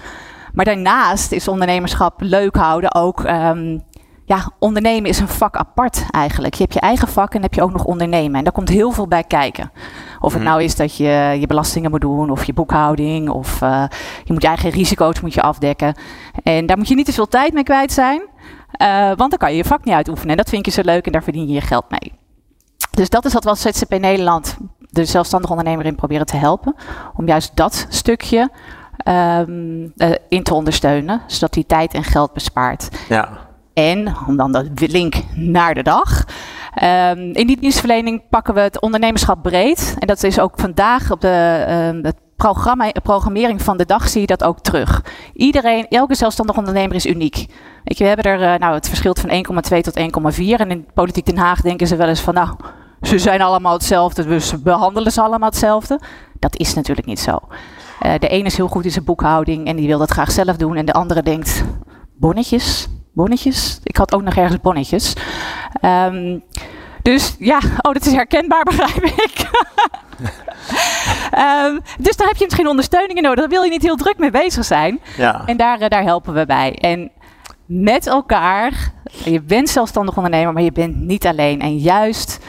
Maar 0.54 0.66
daarnaast 0.66 1.32
is 1.32 1.48
ondernemerschap 1.48 2.22
leuk 2.22 2.56
houden 2.56 2.94
ook. 2.94 3.24
Um, 3.24 3.84
ja, 4.32 4.52
ondernemen 4.60 5.10
is 5.10 5.20
een 5.20 5.28
vak 5.28 5.56
apart 5.56 6.06
eigenlijk. 6.12 6.54
Je 6.54 6.62
hebt 6.62 6.74
je 6.74 6.80
eigen 6.80 7.08
vak 7.08 7.34
en 7.34 7.42
heb 7.42 7.54
je 7.54 7.62
ook 7.62 7.72
nog 7.72 7.84
ondernemen. 7.84 8.38
En 8.38 8.44
daar 8.44 8.54
komt 8.54 8.70
heel 8.70 8.92
veel 8.92 9.08
bij 9.08 9.24
kijken. 9.24 9.72
Of 10.20 10.34
het 10.34 10.42
mhm. 10.42 10.52
nou 10.52 10.64
is 10.64 10.76
dat 10.76 10.98
je 10.98 11.38
je 11.40 11.48
belastingen 11.48 11.92
moet 11.92 12.02
doen, 12.02 12.30
of 12.30 12.44
je 12.44 12.54
boekhouding, 12.54 13.30
of 13.30 13.62
uh, 13.62 13.84
je 14.24 14.34
moet 14.34 14.42
je 14.42 14.48
eigen 14.48 14.70
risico's 14.70 15.22
moet 15.22 15.34
je 15.34 15.42
afdekken. 15.42 15.96
En 16.44 16.66
daar 16.66 16.78
moet 16.78 16.88
je 16.88 16.96
niet 16.96 17.06
te 17.06 17.14
veel 17.14 17.28
tijd 17.28 17.54
mee 17.54 17.64
kwijt 17.64 17.92
zijn, 17.92 18.22
uh, 18.82 19.06
want 19.06 19.30
dan 19.30 19.38
kan 19.38 19.52
je 19.52 19.58
je 19.58 19.66
vak 19.66 19.84
niet 19.84 19.96
uitoefenen. 19.96 20.32
En 20.32 20.38
dat 20.38 20.50
vind 20.50 20.66
je 20.66 20.72
zo 20.72 20.82
leuk 20.84 21.06
en 21.06 21.12
daar 21.12 21.24
verdien 21.24 21.48
je 21.48 21.54
je 21.54 21.62
geld 21.62 21.86
mee. 21.90 22.14
Dus 22.92 23.10
dat 23.10 23.26
is 23.26 23.34
wat 23.34 23.44
we 23.44 23.50
als 23.50 23.62
ZZP 23.62 24.00
Nederland 24.00 24.58
de 24.80 25.06
zelfstandige 25.06 25.54
ondernemer 25.54 25.86
in 25.86 25.96
proberen 25.96 26.26
te 26.26 26.38
helpen. 26.38 26.76
Om 27.16 27.28
juist 27.28 27.56
dat 27.56 27.86
stukje 27.90 28.50
um, 29.08 29.92
uh, 29.96 30.12
in 30.30 30.44
te 30.44 30.54
ondersteunen, 30.54 31.22
zodat 31.28 31.56
hij 31.56 31.64
tijd 31.64 31.94
en 31.94 32.04
geld 32.04 32.34
bespaart. 32.34 32.90
Ja. 33.10 33.50
En, 33.74 34.16
om 34.28 34.38
dan 34.38 34.52
de 34.52 34.90
link 34.90 35.16
naar 35.36 35.74
de 35.74 35.84
dag. 35.84 36.26
Um, 36.84 37.20
in 37.34 37.48
die 37.48 37.60
dienstverlening 37.60 38.22
pakken 38.30 38.54
we 38.54 38.60
het 38.60 38.82
ondernemerschap 38.82 39.44
breed. 39.44 39.96
En 40.00 40.08
dat 40.08 40.24
is 40.24 40.40
ook 40.40 40.54
vandaag 40.56 41.12
op 41.12 41.22
de, 41.22 41.66
um, 41.94 42.06
het 42.06 42.16
programma, 42.36 42.92
programmering 43.04 43.62
van 43.62 43.78
de 43.78 43.86
dag 43.86 44.10
zie 44.10 44.22
je 44.22 44.28
dat 44.28 44.44
ook 44.44 44.60
terug. 44.60 45.04
Iedereen, 45.34 45.88
elke 45.88 46.16
zelfstandig 46.16 46.58
ondernemer 46.58 46.96
is 46.96 47.06
uniek. 47.06 47.36
Weet 47.84 47.98
je, 47.98 48.04
we 48.04 48.10
hebben 48.10 48.26
er, 48.26 48.54
uh, 48.54 48.60
nou, 48.60 48.74
het 48.74 48.88
verschilt 48.88 49.20
van 49.20 49.30
1,2 49.30 49.82
tot 49.82 50.00
1,4. 50.00 50.60
En 50.60 50.72
in 50.72 50.88
Politiek 50.94 51.26
Den 51.26 51.38
Haag 51.38 51.62
denken 51.62 51.88
ze 51.88 51.96
wel 51.96 52.08
eens 52.08 52.22
van, 52.22 52.34
nou, 52.34 52.50
ze 53.02 53.20
zijn 53.20 53.42
allemaal 53.42 53.74
hetzelfde, 53.74 54.26
dus 54.26 54.52
we 54.52 54.58
behandelen 54.58 55.12
ze 55.12 55.22
allemaal 55.22 55.50
hetzelfde. 55.50 56.00
Dat 56.40 56.58
is 56.58 56.74
natuurlijk 56.74 57.08
niet 57.08 57.20
zo. 57.20 57.40
Uh, 58.06 58.14
de 58.20 58.28
ene 58.28 58.46
is 58.46 58.58
heel 58.58 58.68
goed 58.68 58.86
in 58.86 58.92
zijn 58.92 59.06
boekhouding 59.06 59.68
en 59.68 59.76
die 59.76 59.88
wil 59.88 60.00
dat 60.00 60.12
graag 60.12 60.32
zelf 60.32 60.58
doen. 60.58 60.76
En 60.76 60.86
de 60.86 60.94
andere 60.94 61.24
denkt, 61.24 61.64
bonnetjes, 62.18 62.88
bonnetjes. 63.14 63.80
Ik 63.84 63.98
had 63.98 64.14
ook 64.14 64.22
nog 64.22 64.36
ergens 64.36 64.62
bonnetjes. 64.62 65.14
Um, 65.82 66.44
dus 67.02 67.36
ja, 67.40 67.58
oh, 67.82 67.94
dat 67.94 68.06
is 68.06 68.14
herkenbaar, 68.14 68.64
begrijp 68.76 69.04
ik. 69.04 69.50
um, 71.38 71.82
dus 72.06 72.18
daar 72.18 72.28
heb 72.28 72.38
je 72.38 72.44
misschien 72.46 72.68
ondersteuning 72.68 73.22
nodig. 73.22 73.40
Daar 73.40 73.50
wil 73.50 73.64
je 73.64 73.70
niet 73.70 73.82
heel 73.82 73.96
druk 73.96 74.18
mee 74.18 74.32
bezig 74.32 74.66
zijn. 74.66 75.00
Ja. 75.18 75.42
En 75.46 75.58
daar, 75.58 75.82
uh, 75.82 75.88
daar 75.88 76.04
helpen 76.04 76.34
we 76.34 76.46
bij. 76.46 76.76
En 76.76 77.12
met 77.66 78.08
elkaar, 78.08 78.92
je 79.24 79.42
bent 79.42 79.70
zelfstandig 79.70 80.16
ondernemer, 80.16 80.54
maar 80.54 80.64
je 80.64 80.72
bent 80.72 80.96
niet 80.96 81.28
alleen. 81.28 81.62
En 81.62 81.78
juist 81.78 82.40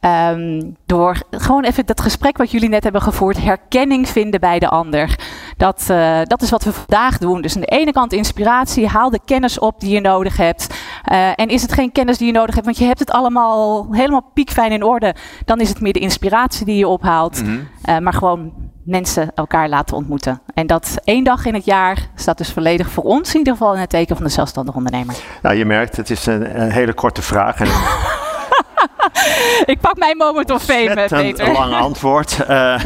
Um, 0.00 0.76
door 0.86 1.22
gewoon 1.30 1.64
even 1.64 1.86
dat 1.86 2.00
gesprek 2.00 2.36
wat 2.36 2.50
jullie 2.50 2.68
net 2.68 2.82
hebben 2.82 3.02
gevoerd, 3.02 3.42
herkenning 3.42 4.08
vinden 4.08 4.40
bij 4.40 4.58
de 4.58 4.68
ander. 4.68 5.18
Dat, 5.56 5.86
uh, 5.90 6.20
dat 6.24 6.42
is 6.42 6.50
wat 6.50 6.64
we 6.64 6.72
vandaag 6.72 7.18
doen. 7.18 7.42
Dus 7.42 7.54
aan 7.54 7.60
de 7.60 7.66
ene 7.66 7.92
kant 7.92 8.12
inspiratie, 8.12 8.86
haal 8.86 9.10
de 9.10 9.20
kennis 9.24 9.58
op 9.58 9.80
die 9.80 9.90
je 9.90 10.00
nodig 10.00 10.36
hebt. 10.36 10.74
Uh, 11.12 11.28
en 11.34 11.48
is 11.48 11.62
het 11.62 11.72
geen 11.72 11.92
kennis 11.92 12.18
die 12.18 12.26
je 12.26 12.32
nodig 12.32 12.54
hebt, 12.54 12.66
want 12.66 12.78
je 12.78 12.84
hebt 12.84 12.98
het 12.98 13.10
allemaal 13.10 13.86
helemaal 13.90 14.30
piekfijn 14.34 14.72
in 14.72 14.82
orde, 14.82 15.14
dan 15.44 15.60
is 15.60 15.68
het 15.68 15.80
meer 15.80 15.92
de 15.92 15.98
inspiratie 15.98 16.66
die 16.66 16.76
je 16.76 16.88
ophaalt. 16.88 17.42
Mm 17.42 17.46
-hmm. 17.46 17.68
uh, 17.88 17.98
maar 17.98 18.12
gewoon 18.12 18.52
mensen 18.84 19.30
elkaar 19.34 19.68
laten 19.68 19.96
ontmoeten. 19.96 20.40
En 20.54 20.66
dat 20.66 20.98
één 21.04 21.24
dag 21.24 21.44
in 21.44 21.54
het 21.54 21.64
jaar 21.64 22.08
staat 22.14 22.38
dus 22.38 22.52
volledig 22.52 22.90
voor 22.90 23.04
ons 23.04 23.32
in 23.32 23.38
ieder 23.38 23.52
geval 23.52 23.74
in 23.74 23.80
het 23.80 23.90
teken 23.90 24.16
van 24.16 24.24
de 24.24 24.30
zelfstandig 24.30 24.74
ondernemer. 24.74 25.14
Nou, 25.42 25.56
je 25.56 25.64
merkt, 25.64 25.96
het 25.96 26.10
is 26.10 26.26
een, 26.26 26.60
een 26.60 26.70
hele 26.70 26.92
korte 26.92 27.22
vraag. 27.22 27.60
En 27.60 27.68
ik 29.72 29.80
pak 29.80 29.96
mijn 29.96 30.16
moment 30.16 30.50
of 30.50 30.62
fame, 30.62 31.06
Peter. 31.08 31.48
Een 31.48 31.52
lang 31.52 31.74
antwoord. 31.74 32.38
Uh, 32.50 32.80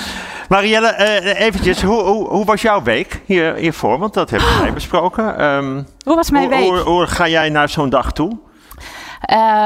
Marielle, 0.48 0.94
uh, 0.98 1.40
eventjes, 1.40 1.82
hoe, 1.82 2.02
hoe, 2.02 2.28
hoe, 2.28 2.44
was 2.44 2.62
jouw 2.62 2.82
week 2.82 3.20
hier, 3.26 3.54
hiervoor? 3.54 3.98
Want 3.98 4.14
dat 4.14 4.30
hebben 4.30 4.60
wij 4.60 4.72
besproken. 4.72 5.44
Um, 5.44 5.86
hoe 6.04 6.14
was 6.16 6.30
mijn 6.30 6.44
hoe, 6.44 6.56
week? 6.56 6.68
Hoe, 6.68 6.78
hoe, 6.78 7.06
ga 7.06 7.28
jij 7.28 7.48
naar 7.48 7.68
zo'n 7.68 7.90
dag 7.90 8.12
toe? 8.12 8.38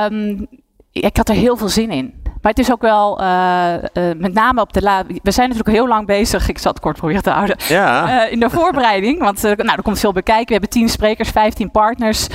Um, 0.06 0.46
ik 0.92 1.16
had 1.16 1.28
er 1.28 1.34
heel 1.34 1.56
veel 1.56 1.68
zin 1.68 1.90
in. 1.90 2.21
Maar 2.42 2.52
het 2.52 2.58
is 2.58 2.72
ook 2.72 2.80
wel, 2.80 3.20
uh, 3.20 3.72
uh, 3.94 4.14
met 4.16 4.34
name 4.34 4.60
op 4.60 4.72
de 4.72 4.82
la 4.82 5.04
We 5.22 5.30
zijn 5.30 5.48
natuurlijk 5.48 5.76
heel 5.76 5.88
lang 5.88 6.06
bezig. 6.06 6.48
Ik 6.48 6.58
zat 6.58 6.80
kort 6.80 6.96
proberen 6.96 7.22
te 7.22 7.30
houden. 7.30 7.56
Ja. 7.68 8.24
Uh, 8.24 8.32
in 8.32 8.40
de 8.40 8.50
voorbereiding. 8.50 9.18
Want 9.18 9.42
nou, 9.42 9.72
er 9.76 9.82
komt 9.82 9.98
veel 9.98 10.12
bekijken. 10.12 10.46
We 10.46 10.52
hebben 10.52 10.70
tien 10.70 10.88
sprekers, 10.88 11.28
15 11.28 11.70
partners. 11.70 12.26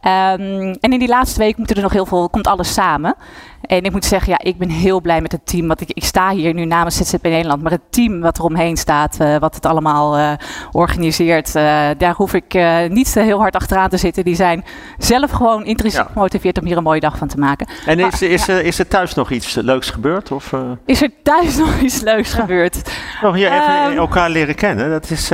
Ehm, 0.00 0.74
en 0.80 0.92
in 0.92 0.98
die 0.98 1.08
laatste 1.08 1.38
week 1.38 1.56
moet 1.56 1.70
er 1.70 1.82
nog 1.82 1.92
heel 1.92 2.06
veel, 2.06 2.28
komt 2.28 2.46
alles 2.46 2.72
samen. 2.72 3.14
En 3.60 3.82
ik 3.82 3.92
moet 3.92 4.04
zeggen, 4.04 4.30
ja, 4.32 4.38
ik 4.42 4.58
ben 4.58 4.68
heel 4.68 5.00
blij 5.00 5.20
met 5.20 5.32
het 5.32 5.46
team. 5.46 5.66
Want 5.66 5.80
ik, 5.80 5.90
ik 5.92 6.04
sta 6.04 6.30
hier 6.30 6.54
nu 6.54 6.64
namens 6.64 6.96
ZZP 6.96 7.22
Nederland. 7.22 7.62
Maar 7.62 7.72
het 7.72 7.80
team 7.90 8.20
wat 8.20 8.38
er 8.38 8.44
omheen 8.44 8.76
staat, 8.76 9.18
uh, 9.20 9.36
wat 9.36 9.54
het 9.54 9.66
allemaal 9.66 10.18
uh, 10.18 10.32
organiseert, 10.72 11.48
uh, 11.48 11.62
daar 11.98 12.14
hoef 12.14 12.34
ik 12.34 12.58
niet 12.88 13.14
heel 13.14 13.38
hard 13.38 13.54
achteraan 13.54 13.88
te 13.88 13.96
zitten. 13.96 14.24
Die 14.24 14.34
zijn 14.34 14.64
zelf 14.98 15.30
gewoon 15.30 15.64
intrinsiek 15.64 16.00
ja. 16.00 16.10
gemotiveerd 16.12 16.60
om 16.60 16.66
hier 16.66 16.76
een 16.76 16.82
mooie 16.82 17.00
dag 17.00 17.18
van 17.18 17.28
te 17.28 17.38
maken. 17.38 17.68
En 17.86 17.98
is, 17.98 18.20
maar, 18.20 18.30
is, 18.30 18.46
ja. 18.46 18.58
is 18.58 18.78
er 18.78 18.88
thuis 18.88 19.14
nog 19.14 19.30
iets 19.30 19.54
leuks 19.54 19.90
gebeurd? 19.90 20.32
Of, 20.32 20.54
Is 20.86 21.02
er 21.02 21.10
thuis 21.22 21.56
nog 21.64 21.80
iets 21.80 22.00
leuks 22.00 22.32
gebeurd? 22.32 22.92
Nog 23.22 23.34
hier 23.34 23.52
even 23.52 23.90
um, 23.90 23.96
elkaar 23.96 24.30
leren 24.30 24.54
kennen. 24.54 24.90
Dat 24.90 25.10
is. 25.10 25.30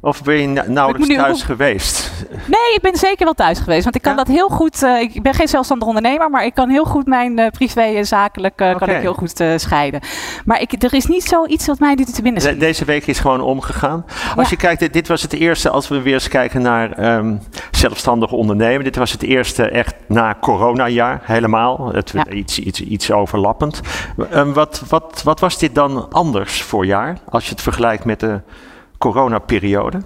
Of 0.00 0.22
ben 0.22 0.34
je 0.34 0.62
nauwelijks 0.66 1.16
thuis 1.16 1.42
geweest? 1.42 2.12
Nee, 2.30 2.74
ik 2.74 2.78
ben 2.80 2.96
zeker 2.96 3.24
wel 3.24 3.34
thuis 3.34 3.58
geweest. 3.58 3.84
Want 3.84 3.96
ik 3.96 4.02
kan 4.02 4.12
ja? 4.12 4.18
dat 4.18 4.28
heel 4.28 4.48
goed. 4.48 4.82
Uh, 4.82 5.00
ik 5.00 5.22
ben 5.22 5.34
geen 5.34 5.48
zelfstandig 5.48 5.88
ondernemer, 5.88 6.30
maar 6.30 6.44
ik 6.44 6.54
kan 6.54 6.68
heel 6.68 6.84
goed 6.84 7.06
mijn 7.06 7.38
uh, 7.38 7.46
privé 7.46 7.80
en 7.80 8.06
zakelijk 8.06 8.60
uh, 8.60 8.66
okay. 8.66 8.78
kan 8.78 8.96
ik 8.96 9.02
heel 9.02 9.14
goed 9.14 9.42
scheiden. 9.56 10.00
Maar 10.44 10.60
ik, 10.60 10.82
er 10.82 10.94
is 10.94 11.06
niet 11.06 11.24
zoiets 11.24 11.66
wat 11.66 11.78
mij 11.78 11.94
dit 11.94 12.14
te 12.14 12.22
binnen 12.22 12.42
schiet. 12.42 12.54
De, 12.54 12.66
deze 12.66 12.84
week 12.84 13.06
is 13.06 13.18
gewoon 13.18 13.40
omgegaan. 13.40 14.04
Als 14.36 14.48
ja. 14.48 14.50
je 14.50 14.56
kijkt, 14.56 14.80
dit, 14.80 14.92
dit, 14.92 15.08
was 15.08 15.22
het 15.22 15.32
eerste, 15.32 15.70
als 15.70 15.88
we 15.88 16.02
weer 16.02 16.14
eens 16.14 16.28
kijken 16.28 16.62
naar 16.62 17.16
um, 17.16 17.40
zelfstandig 17.70 18.32
ondernemen. 18.32 18.84
Dit 18.84 18.96
was 18.96 19.12
het 19.12 19.22
eerste 19.22 19.68
echt 19.68 19.94
na 20.06 20.36
coronajaar, 20.40 21.20
helemaal. 21.22 21.92
Het, 21.92 22.10
ja. 22.10 22.28
iets, 22.28 22.58
iets, 22.58 22.80
iets 22.80 23.10
overlappend. 23.12 23.80
Um, 24.34 24.52
wat, 24.52 24.82
wat, 24.88 25.20
wat 25.24 25.40
was 25.40 25.58
dit 25.58 25.74
dan 25.74 26.12
anders 26.12 26.62
voor 26.62 26.86
jaar, 26.86 27.18
als 27.28 27.44
je 27.44 27.50
het 27.50 27.62
vergelijkt 27.62 28.04
met 28.04 28.20
de 28.20 28.40
coronaperiode? 28.98 30.02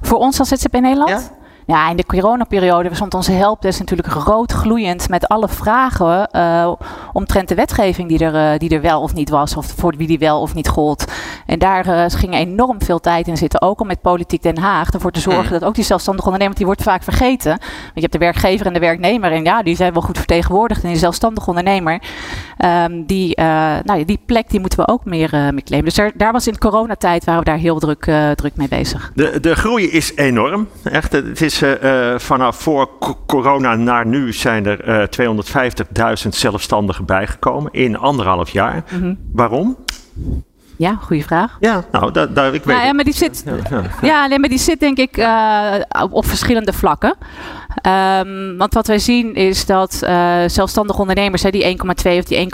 Voor 0.00 0.18
ons 0.18 0.38
als 0.38 0.48
ZZP 0.48 0.72
Nederland? 0.72 1.10
Ja? 1.10 1.39
Ja, 1.70 1.90
in 1.90 1.96
de 1.96 2.06
coronaperiode 2.06 2.94
stond 2.94 3.14
onze 3.14 3.32
helpdesk 3.32 3.78
natuurlijk 3.78 4.08
rood 4.08 4.52
gloeiend 4.52 5.08
met 5.08 5.28
alle 5.28 5.48
vragen 5.48 6.28
uh, 6.36 6.72
omtrent 7.12 7.48
de 7.48 7.54
wetgeving 7.54 8.08
die 8.08 8.18
er, 8.18 8.52
uh, 8.52 8.58
die 8.58 8.70
er 8.70 8.80
wel 8.80 9.00
of 9.00 9.14
niet 9.14 9.28
was, 9.28 9.56
of 9.56 9.66
voor 9.76 9.96
wie 9.96 10.06
die 10.06 10.18
wel 10.18 10.40
of 10.40 10.54
niet 10.54 10.68
gold. 10.68 11.04
En 11.46 11.58
daar 11.58 11.86
uh, 11.86 12.04
ging 12.08 12.34
enorm 12.34 12.82
veel 12.82 13.00
tijd 13.00 13.28
in 13.28 13.36
zitten, 13.36 13.62
ook 13.62 13.80
om 13.80 13.86
met 13.86 14.00
Politiek 14.00 14.42
Den 14.42 14.58
Haag 14.58 14.90
ervoor 14.90 15.10
te 15.10 15.20
zorgen 15.20 15.44
mm. 15.44 15.50
dat 15.58 15.64
ook 15.64 15.74
die 15.74 15.84
zelfstandige 15.84 16.26
ondernemer, 16.26 16.56
die 16.56 16.66
wordt 16.66 16.82
vaak 16.82 17.02
vergeten. 17.02 17.50
Want 17.50 17.90
je 17.94 18.00
hebt 18.00 18.12
de 18.12 18.18
werkgever 18.18 18.66
en 18.66 18.72
de 18.72 18.78
werknemer 18.78 19.32
en 19.32 19.44
ja, 19.44 19.62
die 19.62 19.76
zijn 19.76 19.92
wel 19.92 20.02
goed 20.02 20.18
vertegenwoordigd. 20.18 20.82
En 20.82 20.88
die 20.88 20.98
zelfstandige 20.98 21.48
ondernemer, 21.48 22.02
um, 22.64 23.06
die, 23.06 23.40
nou, 23.84 24.04
die 24.04 24.20
plek 24.26 24.50
die 24.50 24.60
moeten 24.60 24.78
we 24.78 24.88
ook 24.88 25.04
meer, 25.04 25.30
meer 25.30 25.62
claimen. 25.62 25.92
Dus 25.94 26.12
daar 26.14 26.32
was 26.32 26.46
in 26.46 26.52
de 26.52 26.58
coronatijd 26.58 27.24
waren 27.24 27.40
we 27.40 27.46
daar 27.46 27.58
heel 27.58 27.78
druk, 27.78 28.10
druk 28.34 28.56
mee 28.56 28.68
bezig. 28.68 29.12
De, 29.14 29.40
de 29.40 29.54
groei 29.56 29.90
is 29.90 30.16
enorm. 30.16 30.68
Echt, 30.82 31.12
het 31.12 31.40
is 31.40 31.59
uh, 31.62 32.18
vanaf 32.18 32.56
voor 32.56 32.90
corona 33.26 33.74
naar 33.74 34.06
nu 34.06 34.32
zijn 34.32 34.66
er 34.66 35.10
uh, 35.20 36.24
250.000 36.24 36.28
zelfstandigen 36.28 37.04
bijgekomen 37.04 37.72
in 37.72 37.98
anderhalf 37.98 38.50
jaar. 38.50 38.84
Mm 38.90 39.00
-hmm. 39.00 39.18
Waarom? 39.32 39.76
Ja, 40.80 40.94
goede 41.00 41.22
vraag. 41.22 41.56
Ja, 41.60 41.84
nou, 41.92 42.12
daar, 42.12 42.32
daar 42.32 42.54
ik 42.54 42.64
weet 42.64 42.76
nou, 42.76 42.86
ja, 42.86 42.92
maar 42.92 43.04
die 43.04 43.14
zit, 43.14 43.42
ja, 43.46 43.54
ja, 43.70 43.82
ja. 44.02 44.26
nee, 44.26 44.38
maar 44.38 44.48
die 44.48 44.58
zit 44.58 44.80
denk 44.80 44.98
ik 44.98 45.16
uh, 45.16 45.74
op, 46.02 46.12
op, 46.12 46.26
verschillende 46.26 46.72
vlakken. 46.72 47.14
Um, 47.86 48.56
want 48.56 48.74
wat 48.74 48.86
wij 48.86 48.98
zien 48.98 49.34
is 49.34 49.66
dat 49.66 50.00
uh, 50.04 50.38
zelfstandige 50.46 51.00
ondernemers, 51.00 51.42
hè, 51.42 51.50
die 51.50 51.78
1,2 51.78 51.84
of 52.18 52.24
die 52.24 52.48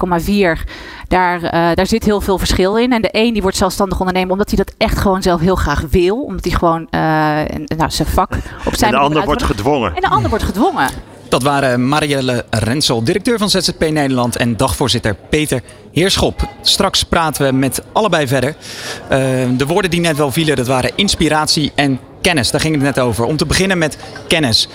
1,4, 0.56 0.62
daar, 1.08 1.42
uh, 1.42 1.50
daar 1.74 1.86
zit 1.86 2.04
heel 2.04 2.20
veel 2.20 2.38
verschil 2.38 2.76
in. 2.76 2.92
En 2.92 3.02
de 3.02 3.08
een 3.12 3.32
die 3.32 3.42
wordt 3.42 3.56
zelfstandig 3.56 3.98
ondernemer 3.98 4.32
omdat 4.32 4.48
hij 4.48 4.56
dat 4.56 4.74
echt 4.78 4.98
gewoon 4.98 5.22
zelf 5.22 5.40
heel 5.40 5.54
graag 5.54 5.84
wil. 5.90 6.22
Omdat 6.22 6.44
hij 6.44 6.52
gewoon 6.52 6.86
nou, 6.90 7.90
zijn 7.90 8.08
vak 8.08 8.30
op 8.64 8.74
zijn 8.74 8.92
En 8.92 8.98
de 8.98 9.04
ander 9.04 9.24
wordt 9.24 9.42
gedwongen. 9.42 9.94
En 9.94 10.00
de 10.00 10.08
ander 10.08 10.28
wordt 10.30 10.44
gedwongen. 10.44 10.88
Dat 11.28 11.42
waren 11.42 11.88
Marielle 11.88 12.44
Rensel, 12.50 13.04
directeur 13.04 13.38
van 13.38 13.50
ZZP 13.50 13.80
Nederland 13.90 14.36
en 14.36 14.56
dagvoorzitter 14.56 15.16
Peter 15.30 15.62
Heerschop. 15.92 16.48
Straks 16.62 17.02
praten 17.02 17.46
we 17.46 17.52
met 17.52 17.82
allebei 17.92 18.26
verder. 18.26 18.56
Uh, 19.02 19.18
de 19.56 19.66
woorden 19.66 19.90
die 19.90 20.00
net 20.00 20.16
wel 20.16 20.32
vielen, 20.32 20.56
dat 20.56 20.66
waren 20.66 20.90
inspiratie 20.94 21.72
en 21.74 22.00
kennis. 22.20 22.50
Daar 22.50 22.60
ging 22.60 22.74
het 22.74 22.82
net 22.82 22.98
over. 22.98 23.24
Om 23.24 23.36
te 23.36 23.46
beginnen 23.46 23.78
met 23.78 23.98
kennis. 24.28 24.68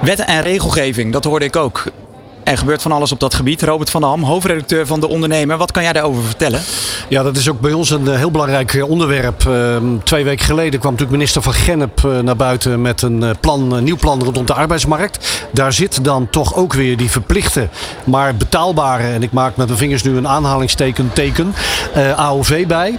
Wetten 0.00 0.26
en 0.26 0.42
regelgeving, 0.42 1.12
dat 1.12 1.24
hoorde 1.24 1.44
ik 1.44 1.56
ook. 1.56 1.84
Er 2.46 2.58
gebeurt 2.58 2.82
van 2.82 2.92
alles 2.92 3.12
op 3.12 3.20
dat 3.20 3.34
gebied. 3.34 3.62
Robert 3.62 3.90
van 3.90 4.00
der 4.00 4.10
Ham, 4.10 4.22
hoofdredacteur 4.22 4.86
van 4.86 5.00
De 5.00 5.08
Ondernemer. 5.08 5.56
Wat 5.56 5.70
kan 5.70 5.82
jij 5.82 5.92
daarover 5.92 6.22
vertellen? 6.22 6.60
Ja, 7.08 7.22
dat 7.22 7.36
is 7.36 7.48
ook 7.48 7.60
bij 7.60 7.72
ons 7.72 7.90
een 7.90 8.16
heel 8.16 8.30
belangrijk 8.30 8.84
onderwerp. 8.88 9.44
Uh, 9.48 9.76
twee 10.04 10.24
weken 10.24 10.44
geleden 10.44 10.80
kwam 10.80 10.92
natuurlijk 10.92 11.18
minister 11.18 11.42
van 11.42 11.52
Gennep 11.52 12.02
uh, 12.06 12.18
naar 12.18 12.36
buiten 12.36 12.82
met 12.82 13.02
een 13.02 13.34
plan, 13.40 13.84
nieuw 13.84 13.96
plan 13.96 14.22
rondom 14.22 14.46
de 14.46 14.54
arbeidsmarkt. 14.54 15.46
Daar 15.52 15.72
zit 15.72 16.04
dan 16.04 16.30
toch 16.30 16.54
ook 16.54 16.72
weer 16.72 16.96
die 16.96 17.10
verplichte, 17.10 17.68
maar 18.04 18.34
betaalbare, 18.34 19.12
en 19.12 19.22
ik 19.22 19.32
maak 19.32 19.56
met 19.56 19.66
mijn 19.66 19.78
vingers 19.78 20.02
nu 20.02 20.16
een 20.16 20.28
aanhalingsteken, 20.28 21.10
teken, 21.12 21.54
AOV 22.16 22.66
bij. 22.66 22.98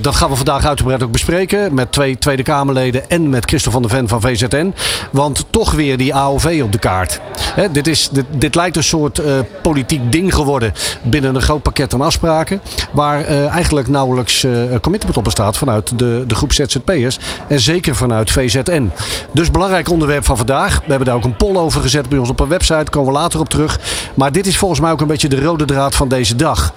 dat 0.00 0.16
gaan 0.16 0.30
we 0.30 0.36
vandaag 0.36 0.66
uitgebreid 0.66 1.02
ook 1.02 1.12
bespreken 1.12 1.74
met 1.74 1.92
twee 1.92 2.18
Tweede 2.18 2.42
Kamerleden 2.42 3.10
en 3.10 3.28
met 3.28 3.44
Christophe 3.44 3.80
van 3.80 3.88
der 3.88 3.98
Ven 3.98 4.08
van 4.08 4.20
VZN. 4.20 4.74
Want 5.10 5.44
toch 5.50 5.72
weer 5.72 5.96
die 5.96 6.14
AOV 6.14 6.60
op 6.64 6.72
de 6.72 6.78
kaart. 6.78 7.20
Hè, 7.54 7.70
dit, 7.70 7.86
is, 7.86 8.08
dit, 8.08 8.24
dit 8.30 8.54
lijkt 8.54 8.71
een 8.76 8.84
soort 8.84 9.20
uh, 9.20 9.38
politiek 9.62 10.12
ding 10.12 10.34
geworden 10.34 10.72
binnen 11.02 11.34
een 11.34 11.42
groot 11.42 11.62
pakket 11.62 11.94
aan 11.94 12.00
afspraken. 12.00 12.60
Waar 12.92 13.20
uh, 13.20 13.46
eigenlijk 13.46 13.88
nauwelijks 13.88 14.44
uh, 14.44 14.52
commitment 14.80 15.16
op 15.16 15.24
bestaat 15.24 15.56
vanuit 15.56 15.98
de, 15.98 16.24
de 16.26 16.34
groep 16.34 16.52
ZZP'ers. 16.52 17.18
En 17.48 17.60
zeker 17.60 17.94
vanuit 17.94 18.30
VZN. 18.30 18.90
Dus 19.32 19.50
belangrijk 19.50 19.90
onderwerp 19.90 20.24
van 20.24 20.36
vandaag. 20.36 20.74
We 20.74 20.84
hebben 20.86 21.06
daar 21.06 21.16
ook 21.16 21.24
een 21.24 21.36
poll 21.36 21.56
over 21.56 21.80
gezet 21.80 22.08
bij 22.08 22.18
ons 22.18 22.28
op 22.28 22.40
een 22.40 22.48
website. 22.48 22.74
Daar 22.74 22.90
komen 22.90 23.12
we 23.12 23.18
later 23.18 23.40
op 23.40 23.48
terug. 23.48 23.80
Maar 24.14 24.32
dit 24.32 24.46
is 24.46 24.56
volgens 24.56 24.80
mij 24.80 24.90
ook 24.90 25.00
een 25.00 25.06
beetje 25.06 25.28
de 25.28 25.40
rode 25.40 25.64
draad 25.64 25.94
van 25.94 26.08
deze 26.08 26.36
dag. 26.36 26.72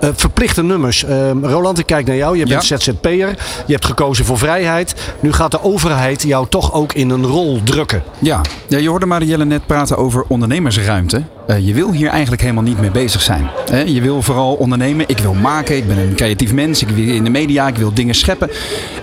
verplichte 0.00 0.62
nummers. 0.62 1.04
Roland, 1.42 1.78
ik 1.78 1.86
kijk 1.86 2.06
naar 2.06 2.16
jou. 2.16 2.38
Je 2.38 2.46
bent 2.46 2.66
ja. 2.66 2.78
ZZP'er. 2.78 3.36
Je 3.66 3.72
hebt 3.72 3.84
gekozen 3.84 4.24
voor 4.24 4.38
vrijheid. 4.38 4.94
Nu 5.20 5.32
gaat 5.32 5.50
de 5.50 5.62
overheid 5.62 6.22
jou 6.22 6.46
toch 6.48 6.72
ook 6.72 6.92
in 6.92 7.10
een 7.10 7.26
rol 7.26 7.60
drukken. 7.64 8.02
Ja, 8.18 8.40
ja 8.68 8.78
je 8.78 8.88
hoorde 8.88 9.06
Marielle 9.06 9.44
net 9.44 9.66
praten 9.66 9.96
over 9.96 10.24
ondernemersruimte. 10.28 11.22
Uh, 11.48 11.66
je 11.66 11.74
wil 11.74 11.92
hier 11.92 12.08
eigenlijk 12.08 12.42
helemaal 12.42 12.62
niet 12.62 12.80
mee 12.80 12.90
bezig 12.90 13.22
zijn. 13.22 13.50
Je 13.86 14.00
wil 14.00 14.22
vooral 14.22 14.54
ondernemen. 14.54 15.08
Ik 15.08 15.18
wil 15.18 15.34
maken. 15.34 15.76
Ik 15.76 15.86
ben 15.86 15.98
een 15.98 16.14
creatief 16.14 16.52
mens. 16.52 16.82
Ik 16.82 16.88
wil 16.88 17.14
in 17.14 17.24
de 17.24 17.30
media. 17.30 17.68
Ik 17.68 17.76
wil 17.76 17.94
dingen 17.94 18.14
scheppen. 18.14 18.50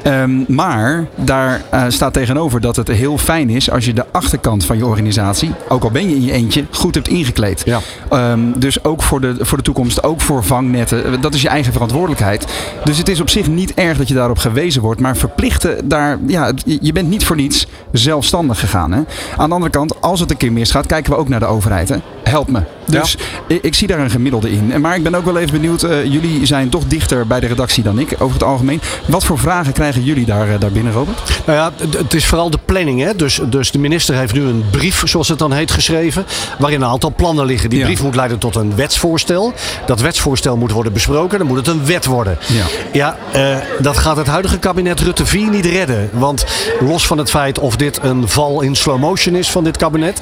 Um, 0.07 0.45
maar 0.47 1.07
daar 1.15 1.61
uh, 1.73 1.83
staat 1.87 2.13
tegenover 2.13 2.61
dat 2.61 2.75
het 2.75 2.87
heel 2.87 3.17
fijn 3.17 3.49
is 3.49 3.71
als 3.71 3.85
je 3.85 3.93
de 3.93 4.05
achterkant 4.11 4.65
van 4.65 4.77
je 4.77 4.85
organisatie, 4.85 5.51
ook 5.69 5.83
al 5.83 5.91
ben 5.91 6.09
je 6.09 6.15
in 6.15 6.23
je 6.23 6.31
eentje, 6.31 6.65
goed 6.71 6.95
hebt 6.95 7.07
ingekleed. 7.07 7.63
Ja. 7.65 7.79
Um, 8.31 8.59
dus 8.59 8.83
ook 8.83 9.03
voor 9.03 9.21
de, 9.21 9.35
voor 9.39 9.57
de 9.57 9.63
toekomst, 9.63 10.03
ook 10.03 10.21
voor 10.21 10.43
vangnetten. 10.43 11.21
Dat 11.21 11.33
is 11.33 11.41
je 11.41 11.49
eigen 11.49 11.73
verantwoordelijkheid. 11.73 12.47
Dus 12.83 12.97
het 12.97 13.09
is 13.09 13.21
op 13.21 13.29
zich 13.29 13.47
niet 13.47 13.73
erg 13.73 13.97
dat 13.97 14.07
je 14.07 14.13
daarop 14.13 14.37
gewezen 14.37 14.81
wordt. 14.81 15.01
Maar 15.01 15.17
verplichten 15.17 15.87
daar, 15.87 16.17
ja, 16.27 16.51
je 16.81 16.91
bent 16.91 17.09
niet 17.09 17.25
voor 17.25 17.35
niets 17.35 17.67
zelfstandig 17.91 18.59
gegaan. 18.59 18.91
Hè? 18.91 19.01
Aan 19.37 19.49
de 19.49 19.55
andere 19.55 19.71
kant, 19.71 20.01
als 20.01 20.19
het 20.19 20.31
een 20.31 20.37
keer 20.37 20.51
misgaat, 20.51 20.85
kijken 20.85 21.11
we 21.11 21.17
ook 21.17 21.29
naar 21.29 21.39
de 21.39 21.45
overheid. 21.45 21.89
Hè? 21.89 21.97
Me. 22.45 22.61
Dus 22.87 23.11
ja. 23.11 23.55
ik, 23.55 23.63
ik, 23.63 23.75
zie 23.75 23.87
daar 23.87 23.99
een 23.99 24.09
gemiddelde 24.09 24.51
in. 24.51 24.81
Maar 24.81 24.95
ik 24.95 25.03
ben 25.03 25.15
ook 25.15 25.25
wel 25.25 25.37
even 25.37 25.51
benieuwd. 25.51 25.83
Uh, 25.83 26.05
jullie 26.05 26.45
zijn 26.45 26.69
toch 26.69 26.83
dichter 26.87 27.27
bij 27.27 27.39
de 27.39 27.47
redactie 27.47 27.83
dan 27.83 27.99
ik, 27.99 28.15
over 28.19 28.33
het 28.33 28.43
algemeen. 28.43 28.81
Wat 29.05 29.23
voor 29.23 29.39
vragen 29.39 29.73
krijgen 29.73 30.03
jullie 30.03 30.25
daar, 30.25 30.47
uh, 30.47 30.59
daar 30.59 30.71
binnen, 30.71 30.93
Robert? 30.93 31.21
Nou 31.45 31.57
ja, 31.57 31.87
het 31.97 32.13
is 32.13 32.25
vooral 32.25 32.49
de 32.49 32.59
planning. 32.65 33.01
Hè? 33.01 33.15
Dus, 33.15 33.39
dus 33.49 33.71
de 33.71 33.79
minister 33.79 34.15
heeft 34.15 34.33
nu 34.33 34.41
een 34.41 34.63
brief, 34.71 35.01
zoals 35.05 35.27
het 35.27 35.39
dan 35.39 35.51
heet, 35.51 35.71
geschreven. 35.71 36.25
Waarin 36.59 36.81
een 36.81 36.87
aantal 36.87 37.13
plannen 37.15 37.45
liggen. 37.45 37.69
Die 37.69 37.79
ja. 37.79 37.85
brief 37.85 38.03
moet 38.03 38.15
leiden 38.15 38.37
tot 38.37 38.55
een 38.55 38.75
wetsvoorstel. 38.75 39.53
Dat 39.85 40.01
wetsvoorstel 40.01 40.57
moet 40.57 40.71
worden 40.71 40.93
besproken. 40.93 41.37
Dan 41.37 41.47
moet 41.47 41.57
het 41.57 41.67
een 41.67 41.85
wet 41.85 42.05
worden. 42.05 42.37
Ja, 42.47 42.65
ja 42.91 43.17
uh, 43.35 43.57
dat 43.81 43.97
gaat 43.97 44.17
het 44.17 44.27
huidige 44.27 44.57
kabinet 44.57 44.99
Rutte 44.99 45.25
4 45.25 45.49
niet 45.49 45.65
redden. 45.65 46.09
Want 46.13 46.45
los 46.79 47.07
van 47.07 47.17
het 47.17 47.29
feit 47.29 47.59
of 47.59 47.75
dit 47.75 47.99
een 48.01 48.27
val 48.27 48.61
in 48.61 48.75
slow 48.75 48.99
motion 48.99 49.35
is 49.35 49.49
van 49.49 49.63
dit 49.63 49.77
kabinet, 49.77 50.21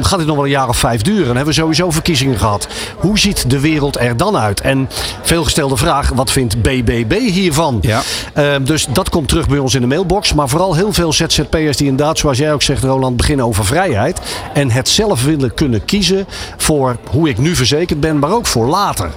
gaat 0.00 0.18
dit 0.18 0.26
nog 0.26 0.36
wel 0.36 0.44
een 0.44 0.50
jaar 0.50 0.68
of 0.68 0.76
vijf 0.76 1.02
duren. 1.02 1.27
Dan 1.28 1.36
hebben 1.36 1.54
we 1.54 1.60
sowieso 1.60 1.90
verkiezingen 1.90 2.38
gehad. 2.38 2.68
Hoe 2.96 3.18
ziet 3.18 3.50
de 3.50 3.60
wereld 3.60 3.98
er 3.98 4.16
dan 4.16 4.36
uit? 4.36 4.60
En 4.60 4.88
veelgestelde 5.22 5.76
vraag, 5.76 6.08
wat 6.08 6.30
vindt 6.30 6.62
BBB 6.62 7.12
hiervan? 7.12 7.78
Ja. 7.80 8.02
Uh, 8.36 8.54
dus 8.62 8.86
dat 8.92 9.08
komt 9.08 9.28
terug 9.28 9.48
bij 9.48 9.58
ons 9.58 9.74
in 9.74 9.80
de 9.80 9.86
mailbox. 9.86 10.34
Maar 10.34 10.48
vooral 10.48 10.74
heel 10.74 10.92
veel 10.92 11.12
ZZP'ers 11.12 11.76
die 11.76 11.88
inderdaad, 11.88 12.18
zoals 12.18 12.38
jij 12.38 12.52
ook 12.52 12.62
zegt 12.62 12.82
Roland, 12.82 13.16
beginnen 13.16 13.46
over 13.46 13.64
vrijheid. 13.64 14.20
En 14.54 14.70
het 14.70 14.88
zelf 14.88 15.24
willen 15.24 15.54
kunnen 15.54 15.84
kiezen 15.84 16.26
voor 16.56 16.96
hoe 17.10 17.28
ik 17.28 17.38
nu 17.38 17.54
verzekerd 17.54 18.00
ben, 18.00 18.18
maar 18.18 18.32
ook 18.32 18.46
voor 18.46 18.66
later. 18.66 19.10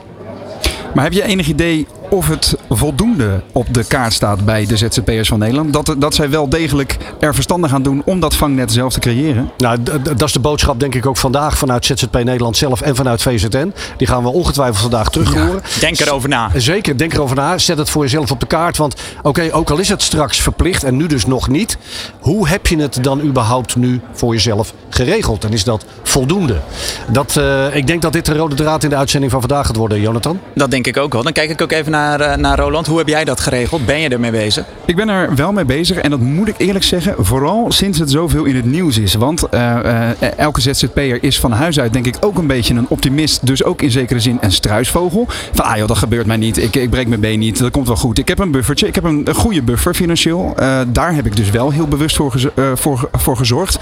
Maar 0.94 1.04
heb 1.04 1.14
je 1.14 1.24
enig 1.24 1.48
idee 1.48 1.88
of 2.12 2.28
het 2.28 2.56
voldoende 2.70 3.42
op 3.52 3.74
de 3.74 3.84
kaart 3.84 4.14
staat 4.14 4.46
bij 4.46 4.66
de 4.66 4.78
ZZP'ers 4.78 5.28
van 5.28 5.40
Nederland. 5.40 5.74
Dat, 5.74 5.96
dat 5.98 6.16
zij 6.16 6.30
wel 6.30 6.50
degelijk 6.50 6.98
er 7.20 7.34
verstandig 7.34 7.74
aan 7.74 7.84
doen 7.84 8.02
om 8.06 8.20
dat 8.20 8.36
vangnet 8.36 8.72
zelf 8.72 8.94
te 8.94 9.00
creëren. 9.00 9.52
Nou, 9.58 9.78
dat 10.04 10.22
is 10.22 10.34
de 10.34 10.40
boodschap 10.40 10.80
denk 10.80 10.96
ik 10.96 11.06
ook 11.06 11.18
vandaag 11.18 11.58
vanuit 11.58 11.86
ZZP 11.86 12.14
Nederland 12.14 12.58
zelf 12.58 12.82
en 12.82 12.96
vanuit 12.96 13.22
VZN. 13.22 13.74
Die 13.98 14.08
gaan 14.08 14.24
we 14.24 14.30
ongetwijfeld 14.30 14.82
vandaag 14.82 15.10
terug 15.10 15.34
horen. 15.34 15.62
denk 15.80 16.00
erover 16.00 16.30
na. 16.30 16.52
Zeker, 16.56 16.98
denk 16.98 17.14
erover 17.14 17.36
na. 17.36 17.58
Zet 17.58 17.78
het 17.78 17.90
voor 17.90 18.04
jezelf 18.04 18.32
op 18.32 18.40
de 18.40 18.46
kaart. 18.46 18.78
Want 18.78 18.96
oké, 19.22 19.50
ook 19.52 19.70
al 19.70 19.80
is 19.80 19.90
het 19.90 20.02
straks 20.02 20.42
verplicht 20.42 20.84
en 20.84 20.96
nu 20.96 21.08
dus 21.08 21.26
nog 21.26 21.48
niet. 21.48 21.78
Hoe 22.20 22.48
heb 22.48 22.68
je 22.68 22.78
het 22.78 23.04
dan 23.04 23.22
überhaupt 23.22 23.76
nu 23.76 24.02
voor 24.14 24.34
jezelf 24.34 24.74
geregeld? 24.90 25.44
En 25.44 25.54
is 25.54 25.64
dat 25.64 25.86
voldoende? 26.04 26.60
Dat, 27.08 27.36
uh, 27.38 27.76
ik 27.76 27.88
denk 27.88 28.02
dat 28.02 28.14
dit 28.14 28.26
de 28.26 28.36
rode 28.36 28.56
draad 28.56 28.84
in 28.84 28.90
de 28.90 28.96
uitzending 28.96 29.32
van 29.32 29.42
vandaag 29.42 29.66
gaat 29.66 29.76
worden, 29.76 30.02
Jonathan. 30.02 30.40
Dat 30.56 30.72
denk 30.72 30.88
ik 30.88 30.98
ook 30.98 31.14
wel. 31.14 31.24
Dan 31.24 31.34
kijk 31.34 31.50
ik 31.50 31.62
ook 31.62 31.72
even 31.72 31.92
naar, 31.92 32.01
uh, 32.02 32.36
naar 32.36 32.60
Roland. 32.60 32.88
Hoe 32.88 32.98
heb 32.98 33.08
jij 33.08 33.24
dat 33.24 33.40
geregeld? 33.40 33.86
Ben 33.86 34.00
je 34.00 34.10
ermee 34.10 34.32
bezig? 34.32 34.66
Ik 34.86 34.96
ben 34.96 35.10
er 35.10 35.36
wel 35.36 35.52
mee 35.52 35.66
bezig. 35.66 35.98
En 35.98 36.10
dat 36.10 36.20
moet 36.20 36.48
ik 36.48 36.56
eerlijk 36.58 36.86
zeggen, 36.86 37.16
vooral 37.20 37.72
sinds 37.72 38.00
het 38.00 38.12
zoveel 38.12 38.44
in 38.44 38.56
het 38.56 38.66
nieuws 38.66 38.98
is. 38.98 39.14
Want 39.14 39.44
uh, 39.54 40.22
elke 40.38 40.62
ZZP'er 40.62 41.24
is 41.24 41.40
van 41.40 41.52
huis 41.52 41.80
uit 41.80 41.94
denk 41.94 42.06
ik 42.06 42.16
ook 42.20 42.38
een 42.38 42.48
beetje 42.48 42.74
een 42.74 42.86
optimist. 42.88 43.46
Dus 43.46 43.64
ook 43.64 43.82
in 43.82 43.92
zekere 43.92 44.20
zin 44.20 44.38
een 44.42 44.52
struisvogel. 44.52 45.26
Van 45.54 45.66
ah 45.66 45.78
joh, 45.78 45.88
dat 45.88 45.98
gebeurt 45.98 46.26
mij 46.26 46.38
niet. 46.38 46.58
Ik, 46.58 46.76
ik 46.76 46.90
breek 46.90 47.08
mijn 47.08 47.22
been 47.22 47.40
niet. 47.40 47.60
Dat 47.60 47.72
komt 47.72 47.88
wel 47.88 47.96
goed. 47.96 48.18
Ik 48.18 48.28
heb 48.28 48.40
een 48.40 48.52
buffertje. 48.52 48.88
Ik 48.88 48.96
heb 48.96 49.04
een, 49.04 49.28
goede 49.34 49.62
buffer 49.62 49.94
financieel. 49.94 50.54
daar 50.88 51.16
heb 51.16 51.26
ik 51.26 51.36
dus 51.36 51.50
wel 51.50 51.72
heel 51.72 51.88
bewust 51.88 52.16
voor, 52.16 53.10
voor 53.12 53.38
gezorgd. 53.38 53.80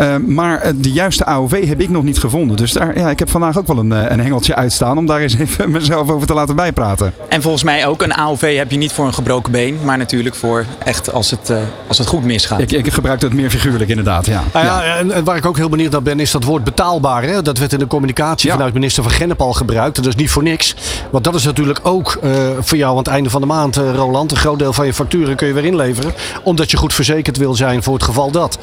Uh, 0.00 0.16
maar 0.16 0.60
eh, 0.60 0.72
de 0.76 0.92
juiste 0.92 1.24
AOV 1.24 1.68
heb 1.68 1.80
ik 1.80 1.88
nog 1.88 2.02
niet 2.02 2.18
gevonden. 2.18 2.56
Dus 2.56 2.72
daar, 2.72 2.98
ja, 2.98 3.10
ik 3.10 3.18
heb 3.18 3.30
vandaag 3.30 3.58
ook 3.58 3.66
wel 3.66 3.78
een, 3.78 3.92
eh, 3.92 4.10
een 4.10 4.20
hengeltje 4.20 4.54
uitstaan 4.54 4.98
om 4.98 5.06
daar 5.06 5.20
eens 5.20 5.36
even 5.44 5.70
mezelf 5.70 6.10
over 6.10 6.26
te 6.26 6.34
laten 6.34 6.56
bijpraten. 6.56 7.12
En 7.28 7.42
volgens 7.42 7.62
mij 7.62 7.86
ook 7.86 8.02
een 8.02 8.14
AOV 8.14 8.56
heb 8.56 8.70
je 8.70 8.76
niet 8.76 8.92
voor 8.92 9.06
een 9.06 9.14
gebroken 9.14 9.52
been, 9.52 9.78
maar 9.84 9.98
natuurlijk 9.98 10.34
voor 10.34 10.64
echt 10.84 11.12
als 11.12 11.30
het, 11.30 11.50
uh, 11.50 11.58
als 11.86 11.98
het 11.98 12.06
goed 12.06 12.24
misgaat. 12.24 12.60
Ik, 12.60 12.72
ik 12.72 12.92
gebruik 12.92 13.20
dat 13.20 13.32
meer 13.32 13.50
figuurlijk 13.50 13.90
inderdaad, 13.90 14.26
ja. 14.26 14.42
Ah, 14.52 14.62
ja, 14.62 14.84
ja. 14.84 14.96
En, 14.96 15.24
waar 15.24 15.36
ik 15.36 15.46
ook 15.46 15.56
heel 15.56 15.68
benieuwd 15.68 15.92
naar 15.92 16.02
ben 16.02 16.20
is 16.20 16.30
dat 16.30 16.44
woord 16.44 16.64
betaalbaar. 16.64 17.22
Hè? 17.22 17.42
Dat 17.42 17.58
werd 17.58 17.72
in 17.72 17.78
de 17.78 17.86
communicatie 17.86 18.50
vanuit 18.50 18.74
minister 18.74 19.02
van 19.02 19.12
Gennep 19.12 19.40
al 19.40 19.52
gebruikt. 19.52 19.96
Dat 19.96 20.06
is 20.06 20.14
niet 20.14 20.30
voor 20.30 20.42
niks. 20.42 20.74
Want 21.10 21.24
dat 21.24 21.34
is 21.34 21.44
natuurlijk 21.44 21.80
ook 21.82 22.18
uh, 22.24 22.30
voor 22.60 22.78
jou 22.78 22.90
aan 22.90 22.98
het 22.98 23.06
einde 23.06 23.30
van 23.30 23.40
de 23.40 23.46
maand, 23.46 23.76
Roland. 23.76 24.30
Een 24.30 24.36
groot 24.36 24.58
deel 24.58 24.72
van 24.72 24.86
je 24.86 24.94
facturen 24.94 25.36
kun 25.36 25.46
je 25.46 25.52
weer 25.52 25.64
inleveren. 25.64 26.12
Omdat 26.42 26.70
je 26.70 26.76
goed 26.76 26.94
verzekerd 26.94 27.36
wil 27.36 27.54
zijn 27.54 27.82
voor 27.82 27.94
het 27.94 28.02
geval 28.02 28.30
dat. 28.30 28.58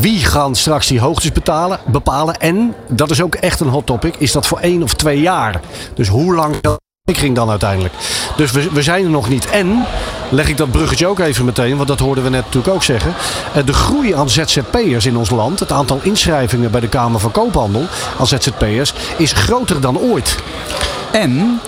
Wie 0.00 0.24
gaan 0.24 0.54
straks 0.54 0.69
die 0.78 1.00
hoogtes 1.00 1.32
betalen, 1.32 1.78
bepalen. 1.86 2.36
En, 2.36 2.74
dat 2.88 3.10
is 3.10 3.22
ook 3.22 3.34
echt 3.34 3.60
een 3.60 3.68
hot 3.68 3.86
topic, 3.86 4.14
is 4.18 4.32
dat 4.32 4.46
voor 4.46 4.58
één 4.58 4.82
of 4.82 4.94
twee 4.94 5.20
jaar. 5.20 5.60
Dus 5.94 6.08
hoe 6.08 6.34
lang 6.34 6.56
ging 7.04 7.34
dan 7.34 7.50
uiteindelijk. 7.50 7.94
Dus 8.36 8.50
we, 8.50 8.68
we 8.72 8.82
zijn 8.82 9.04
er 9.04 9.10
nog 9.10 9.28
niet. 9.28 9.46
En, 9.50 9.84
leg 10.28 10.48
ik 10.48 10.56
dat 10.56 10.70
bruggetje 10.70 11.06
ook 11.06 11.18
even 11.18 11.44
meteen, 11.44 11.76
want 11.76 11.88
dat 11.88 11.98
hoorden 11.98 12.24
we 12.24 12.30
net 12.30 12.44
natuurlijk 12.44 12.74
ook 12.74 12.82
zeggen. 12.82 13.14
Eh, 13.54 13.66
de 13.66 13.72
groei 13.72 14.14
aan 14.14 14.30
ZZP'ers 14.30 15.06
in 15.06 15.16
ons 15.16 15.30
land, 15.30 15.60
het 15.60 15.72
aantal 15.72 16.00
inschrijvingen 16.02 16.70
bij 16.70 16.80
de 16.80 16.88
Kamer 16.88 17.20
van 17.20 17.30
Koophandel 17.30 17.84
als 18.18 18.28
ZZP'ers, 18.28 18.94
is 19.16 19.32
groter 19.32 19.80
dan 19.80 19.98
ooit. 19.98 20.36
En 21.12 21.60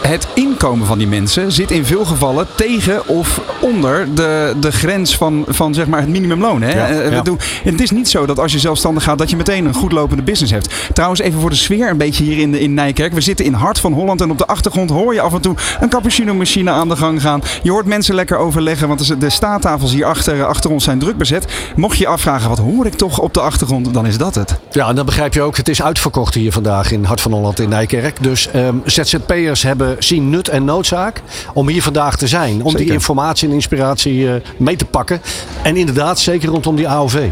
het 0.00 0.26
inkomen 0.34 0.86
van 0.86 0.98
die 0.98 1.06
mensen 1.06 1.52
zit 1.52 1.70
in 1.70 1.84
veel 1.84 2.04
gevallen 2.04 2.46
tegen 2.54 3.08
of 3.08 3.40
onder 3.60 4.14
de, 4.14 4.54
de 4.60 4.72
grens 4.72 5.16
van, 5.16 5.44
van 5.48 5.74
zeg 5.74 5.86
maar 5.86 6.00
het 6.00 6.08
minimumloon. 6.08 6.62
Hè? 6.62 6.74
Ja, 6.74 6.88
eh, 6.88 7.22
Doen, 7.22 7.38
het 7.64 7.80
is 7.80 7.90
niet 7.90 8.08
zo 8.08 8.26
dat 8.26 8.38
als 8.38 8.52
je 8.52 8.58
zelfstandig 8.58 9.02
gaat 9.02 9.18
dat 9.18 9.30
je 9.30 9.36
meteen 9.36 9.64
een 9.64 9.74
goed 9.74 9.92
lopende 9.92 10.22
business 10.22 10.52
hebt. 10.52 10.68
Trouwens, 10.92 11.20
even 11.20 11.40
voor 11.40 11.50
de 11.50 11.56
sfeer 11.56 11.90
een 11.90 11.96
beetje 11.96 12.24
hier 12.24 12.38
in, 12.38 12.52
de, 12.52 12.60
in 12.60 12.74
Nijkerk. 12.74 13.12
We 13.12 13.20
zitten 13.20 13.44
in 13.44 13.52
hart 13.52 13.80
van 13.80 13.92
Holland 13.92 14.20
en 14.20 14.30
op 14.30 14.38
de 14.38 14.46
achtergrond 14.46 14.90
hoor 14.90 15.14
je 15.14 15.20
af 15.20 15.32
en 15.32 15.40
toe 15.40 15.54
een 15.80 15.88
cappuccino 15.88 16.34
machine 16.34 16.70
aan 16.70 16.88
de 16.88 16.96
gang 16.96 17.22
gaan. 17.22 17.40
Je 17.62 17.70
hoort 17.70 17.86
mensen 17.86 18.14
lekker 18.14 18.36
overleggen, 18.36 18.88
want 18.88 19.20
de 19.20 19.30
staattafels 19.30 19.92
hier 19.92 20.04
achter, 20.04 20.44
achter 20.44 20.70
ons 20.70 20.84
zijn 20.84 20.98
druk 20.98 21.16
bezet. 21.16 21.44
Mocht 21.76 21.96
je 21.96 22.02
je 22.02 22.08
afvragen, 22.08 22.48
wat 22.48 22.58
hoor 22.58 22.86
ik 22.86 22.94
toch 22.94 23.18
op 23.18 23.34
de 23.34 23.40
achtergrond, 23.40 23.94
dan 23.94 24.06
is 24.06 24.18
dat 24.18 24.34
het. 24.34 24.58
Ja, 24.70 24.88
en 24.88 24.94
dan 24.94 25.06
begrijp 25.06 25.34
je 25.34 25.42
ook, 25.42 25.56
het 25.56 25.68
is 25.68 25.82
uitverkocht 25.82 26.34
hier 26.34 26.52
vandaag 26.52 26.92
in 26.92 27.04
Hart 27.04 27.20
van 27.20 27.32
Holland 27.32 27.60
in 27.60 27.68
Nijkerk. 27.68 28.22
Dus 28.22 28.48
um, 28.54 28.82
ZZP'ers 28.84 29.62
hebben 29.62 29.85
zien 29.98 30.30
nut 30.30 30.48
en 30.48 30.64
noodzaak 30.64 31.22
om 31.54 31.68
hier 31.68 31.82
vandaag 31.82 32.16
te 32.16 32.26
zijn. 32.26 32.62
Om 32.62 32.76
die 32.76 32.92
informatie 32.92 33.48
en 33.48 33.54
inspiratie 33.54 34.28
eh, 34.28 34.34
mee 34.56 34.76
te 34.76 34.84
pakken. 34.84 35.20
En 35.62 35.76
inderdaad, 35.76 36.18
zeker 36.18 36.48
rondom 36.48 36.76
die 36.76 36.88
AOV. 36.88 37.28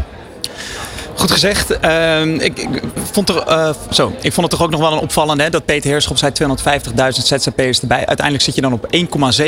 Goed 1.15 1.31
gezegd. 1.31 1.77
Uh, 1.85 2.25
ik, 2.25 2.59
ik, 2.59 2.81
vond 3.11 3.29
er, 3.29 3.43
uh, 3.49 3.69
zo, 3.91 4.13
ik 4.21 4.33
vond 4.33 4.47
het 4.47 4.49
toch 4.49 4.63
ook 4.63 4.71
nog 4.71 4.79
wel 4.79 4.91
een 4.91 4.99
opvallende 4.99 5.49
dat 5.49 5.65
Peter 5.65 5.89
Heerschop 5.89 6.17
zei 6.17 6.31
250.000 6.43 6.93
ZZP'ers 7.07 7.81
erbij. 7.81 8.05
Uiteindelijk 8.05 8.41
zit 8.41 8.55
je 8.55 8.61
dan 8.61 8.73
op 8.73 8.87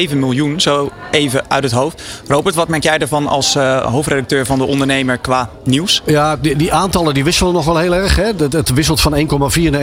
1,7 0.09 0.15
miljoen, 0.15 0.61
zo 0.61 0.91
even 1.11 1.43
uit 1.47 1.63
het 1.63 1.71
hoofd. 1.71 2.01
Robert, 2.27 2.55
wat 2.55 2.67
merk 2.67 2.83
jij 2.83 2.97
ervan 2.97 3.27
als 3.27 3.55
uh, 3.55 3.85
hoofdredacteur 3.85 4.45
van 4.45 4.57
de 4.57 4.65
ondernemer 4.65 5.17
qua 5.17 5.49
nieuws? 5.63 6.01
Ja, 6.05 6.35
die, 6.35 6.55
die 6.55 6.73
aantallen 6.73 7.13
die 7.13 7.23
wisselen 7.23 7.53
nog 7.53 7.65
wel 7.65 7.77
heel 7.77 7.95
erg. 7.95 8.15
Hè. 8.15 8.25
Het, 8.37 8.53
het 8.53 8.73
wisselt 8.73 9.01
van 9.01 9.15
1,4 9.53 9.69
naar 9.69 9.81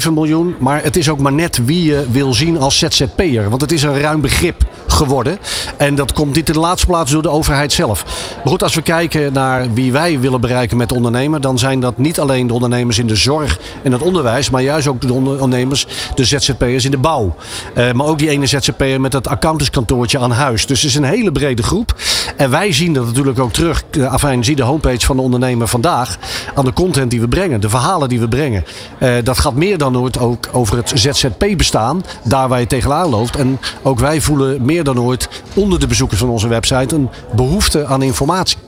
1,7 0.00 0.12
miljoen. 0.12 0.56
Maar 0.58 0.82
het 0.82 0.96
is 0.96 1.08
ook 1.08 1.18
maar 1.18 1.32
net 1.32 1.64
wie 1.64 1.84
je 1.84 2.06
wil 2.10 2.34
zien 2.34 2.58
als 2.58 2.78
ZZP'er. 2.78 3.48
Want 3.50 3.60
het 3.60 3.72
is 3.72 3.82
een 3.82 4.00
ruim 4.00 4.20
begrip 4.20 4.64
geworden. 4.94 5.38
En 5.76 5.94
dat 5.94 6.12
komt 6.12 6.34
niet 6.34 6.48
in 6.48 6.54
de 6.54 6.60
laatste 6.60 6.86
plaats 6.86 7.10
door 7.10 7.22
de 7.22 7.28
overheid 7.28 7.72
zelf. 7.72 8.04
Maar 8.34 8.52
goed, 8.52 8.62
als 8.62 8.74
we 8.74 8.82
kijken 8.82 9.32
naar 9.32 9.72
wie 9.72 9.92
wij 9.92 10.20
willen 10.20 10.40
bereiken 10.40 10.76
met 10.76 10.92
ondernemers 10.92 11.32
dan 11.40 11.58
zijn 11.58 11.80
dat 11.80 11.98
niet 11.98 12.20
alleen 12.20 12.46
de 12.46 12.52
ondernemers 12.52 12.98
in 12.98 13.06
de 13.06 13.16
zorg 13.16 13.58
en 13.82 13.92
het 13.92 14.02
onderwijs, 14.02 14.50
maar 14.50 14.62
juist 14.62 14.86
ook 14.86 15.00
de 15.00 15.12
ondernemers, 15.12 15.86
de 16.14 16.24
ZZP'ers 16.24 16.84
in 16.84 16.90
de 16.90 16.98
bouw. 16.98 17.34
Uh, 17.74 17.92
maar 17.92 18.06
ook 18.06 18.18
die 18.18 18.28
ene 18.28 18.46
ZZP'er 18.46 19.00
met 19.00 19.12
het 19.12 19.28
accountantskantoortje 19.28 20.18
aan 20.18 20.30
huis. 20.30 20.66
Dus 20.66 20.82
het 20.82 20.90
is 20.90 20.96
een 20.96 21.04
hele 21.04 21.32
brede 21.32 21.62
groep. 21.62 21.94
En 22.36 22.50
wij 22.50 22.72
zien 22.72 22.92
dat 22.92 23.06
natuurlijk 23.06 23.38
ook 23.38 23.52
terug. 23.52 23.82
Uh, 23.90 24.12
afijn, 24.12 24.44
zie 24.44 24.56
de 24.56 24.62
homepage 24.62 25.06
van 25.06 25.16
de 25.16 25.22
ondernemer 25.22 25.68
vandaag 25.68 26.18
aan 26.54 26.64
de 26.64 26.72
content 26.72 27.10
die 27.10 27.20
we 27.20 27.28
brengen, 27.28 27.60
de 27.60 27.68
verhalen 27.68 28.08
die 28.08 28.20
we 28.20 28.28
brengen. 28.28 28.64
Uh, 28.98 29.14
dat 29.22 29.38
gaat 29.38 29.54
meer 29.54 29.78
dan 29.78 29.98
ooit 29.98 30.18
ook 30.18 30.48
over 30.52 30.76
het 30.76 30.92
ZZP-bestaan, 30.94 32.04
daar 32.22 32.48
waar 32.48 32.60
je 32.60 32.66
tegenaan 32.66 33.08
loopt. 33.08 33.36
En 33.36 33.58
ook 33.82 33.98
wij 33.98 34.20
voelen 34.20 34.64
meer 34.64 34.83
dan 34.84 35.00
ooit 35.00 35.28
onder 35.54 35.80
de 35.80 35.86
bezoekers 35.86 36.20
van 36.20 36.28
onze 36.28 36.48
website 36.48 36.94
een 36.94 37.08
behoefte 37.34 37.86
aan 37.86 38.02
informatie. 38.02 38.58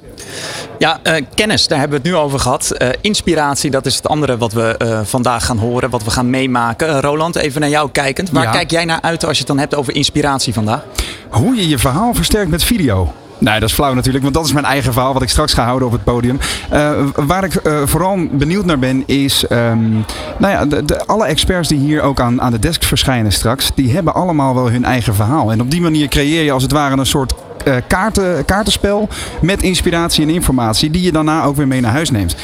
Ja, 0.78 1.00
uh, 1.02 1.12
kennis, 1.34 1.68
daar 1.68 1.78
hebben 1.78 2.02
we 2.02 2.08
het 2.08 2.16
nu 2.16 2.22
over 2.22 2.38
gehad. 2.38 2.72
Uh, 2.78 2.88
inspiratie, 3.00 3.70
dat 3.70 3.86
is 3.86 3.96
het 3.96 4.08
andere 4.08 4.36
wat 4.36 4.52
we 4.52 4.74
uh, 4.82 5.00
vandaag 5.04 5.46
gaan 5.46 5.58
horen, 5.58 5.90
wat 5.90 6.04
we 6.04 6.10
gaan 6.10 6.30
meemaken. 6.30 7.00
Roland, 7.00 7.36
even 7.36 7.60
naar 7.60 7.70
jou 7.70 7.90
kijkend. 7.90 8.30
Waar 8.30 8.42
ja. 8.42 8.50
kijk 8.50 8.70
jij 8.70 8.84
naar 8.84 9.00
uit 9.00 9.24
als 9.24 9.32
je 9.32 9.38
het 9.38 9.46
dan 9.46 9.58
hebt 9.58 9.74
over 9.74 9.94
inspiratie 9.94 10.52
vandaag? 10.52 10.84
Hoe 11.30 11.54
je 11.54 11.68
je 11.68 11.78
verhaal 11.78 12.14
versterkt 12.14 12.50
met 12.50 12.64
video. 12.64 13.12
Nee, 13.38 13.60
dat 13.60 13.68
is 13.68 13.74
flauw 13.74 13.94
natuurlijk, 13.94 14.24
want 14.24 14.36
dat 14.36 14.44
is 14.44 14.52
mijn 14.52 14.64
eigen 14.64 14.92
verhaal 14.92 15.12
wat 15.12 15.22
ik 15.22 15.28
straks 15.28 15.54
ga 15.54 15.64
houden 15.64 15.86
op 15.86 15.92
het 15.92 16.04
podium. 16.04 16.38
Uh, 16.72 16.90
waar 17.14 17.44
ik 17.44 17.66
uh, 17.66 17.82
vooral 17.84 18.18
benieuwd 18.30 18.64
naar 18.64 18.78
ben 18.78 19.02
is, 19.06 19.44
um, 19.50 20.04
nou 20.38 20.52
ja, 20.52 20.66
de, 20.66 20.84
de, 20.84 21.06
alle 21.06 21.26
experts 21.26 21.68
die 21.68 21.78
hier 21.78 22.02
ook 22.02 22.20
aan, 22.20 22.42
aan 22.42 22.52
de 22.52 22.58
desk 22.58 22.82
verschijnen 22.82 23.32
straks, 23.32 23.70
die 23.74 23.94
hebben 23.94 24.14
allemaal 24.14 24.54
wel 24.54 24.70
hun 24.70 24.84
eigen 24.84 25.14
verhaal. 25.14 25.52
En 25.52 25.60
op 25.60 25.70
die 25.70 25.80
manier 25.80 26.08
creëer 26.08 26.44
je 26.44 26.52
als 26.52 26.62
het 26.62 26.72
ware 26.72 26.96
een 26.96 27.06
soort 27.06 27.34
uh, 27.66 27.74
kaarten, 27.86 28.44
kaartenspel 28.44 29.08
met 29.40 29.62
inspiratie 29.62 30.22
en 30.24 30.30
informatie 30.30 30.90
die 30.90 31.02
je 31.02 31.12
daarna 31.12 31.44
ook 31.44 31.56
weer 31.56 31.66
mee 31.66 31.80
naar 31.80 31.92
huis 31.92 32.10
neemt. 32.10 32.36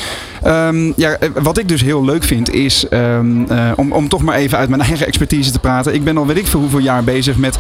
Um, 0.47 0.93
ja, 0.97 1.17
wat 1.35 1.59
ik 1.59 1.69
dus 1.69 1.83
heel 1.83 2.05
leuk 2.05 2.25
vind 2.25 2.55
is, 2.55 2.87
um, 2.91 3.47
uh, 3.51 3.71
om, 3.77 3.93
om 3.93 4.09
toch 4.09 4.23
maar 4.23 4.37
even 4.37 4.59
uit 4.59 4.69
mijn 4.69 4.81
eigen 4.89 5.07
expertise 5.07 5.51
te 5.51 5.59
praten. 5.59 5.95
Ik 5.95 6.05
ben 6.05 6.17
al 6.17 6.27
weet 6.27 6.37
ik 6.37 6.47
veel 6.47 6.61
hoeveel 6.61 6.79
jaar 6.79 7.05
bezig 7.05 7.37
met 7.37 7.59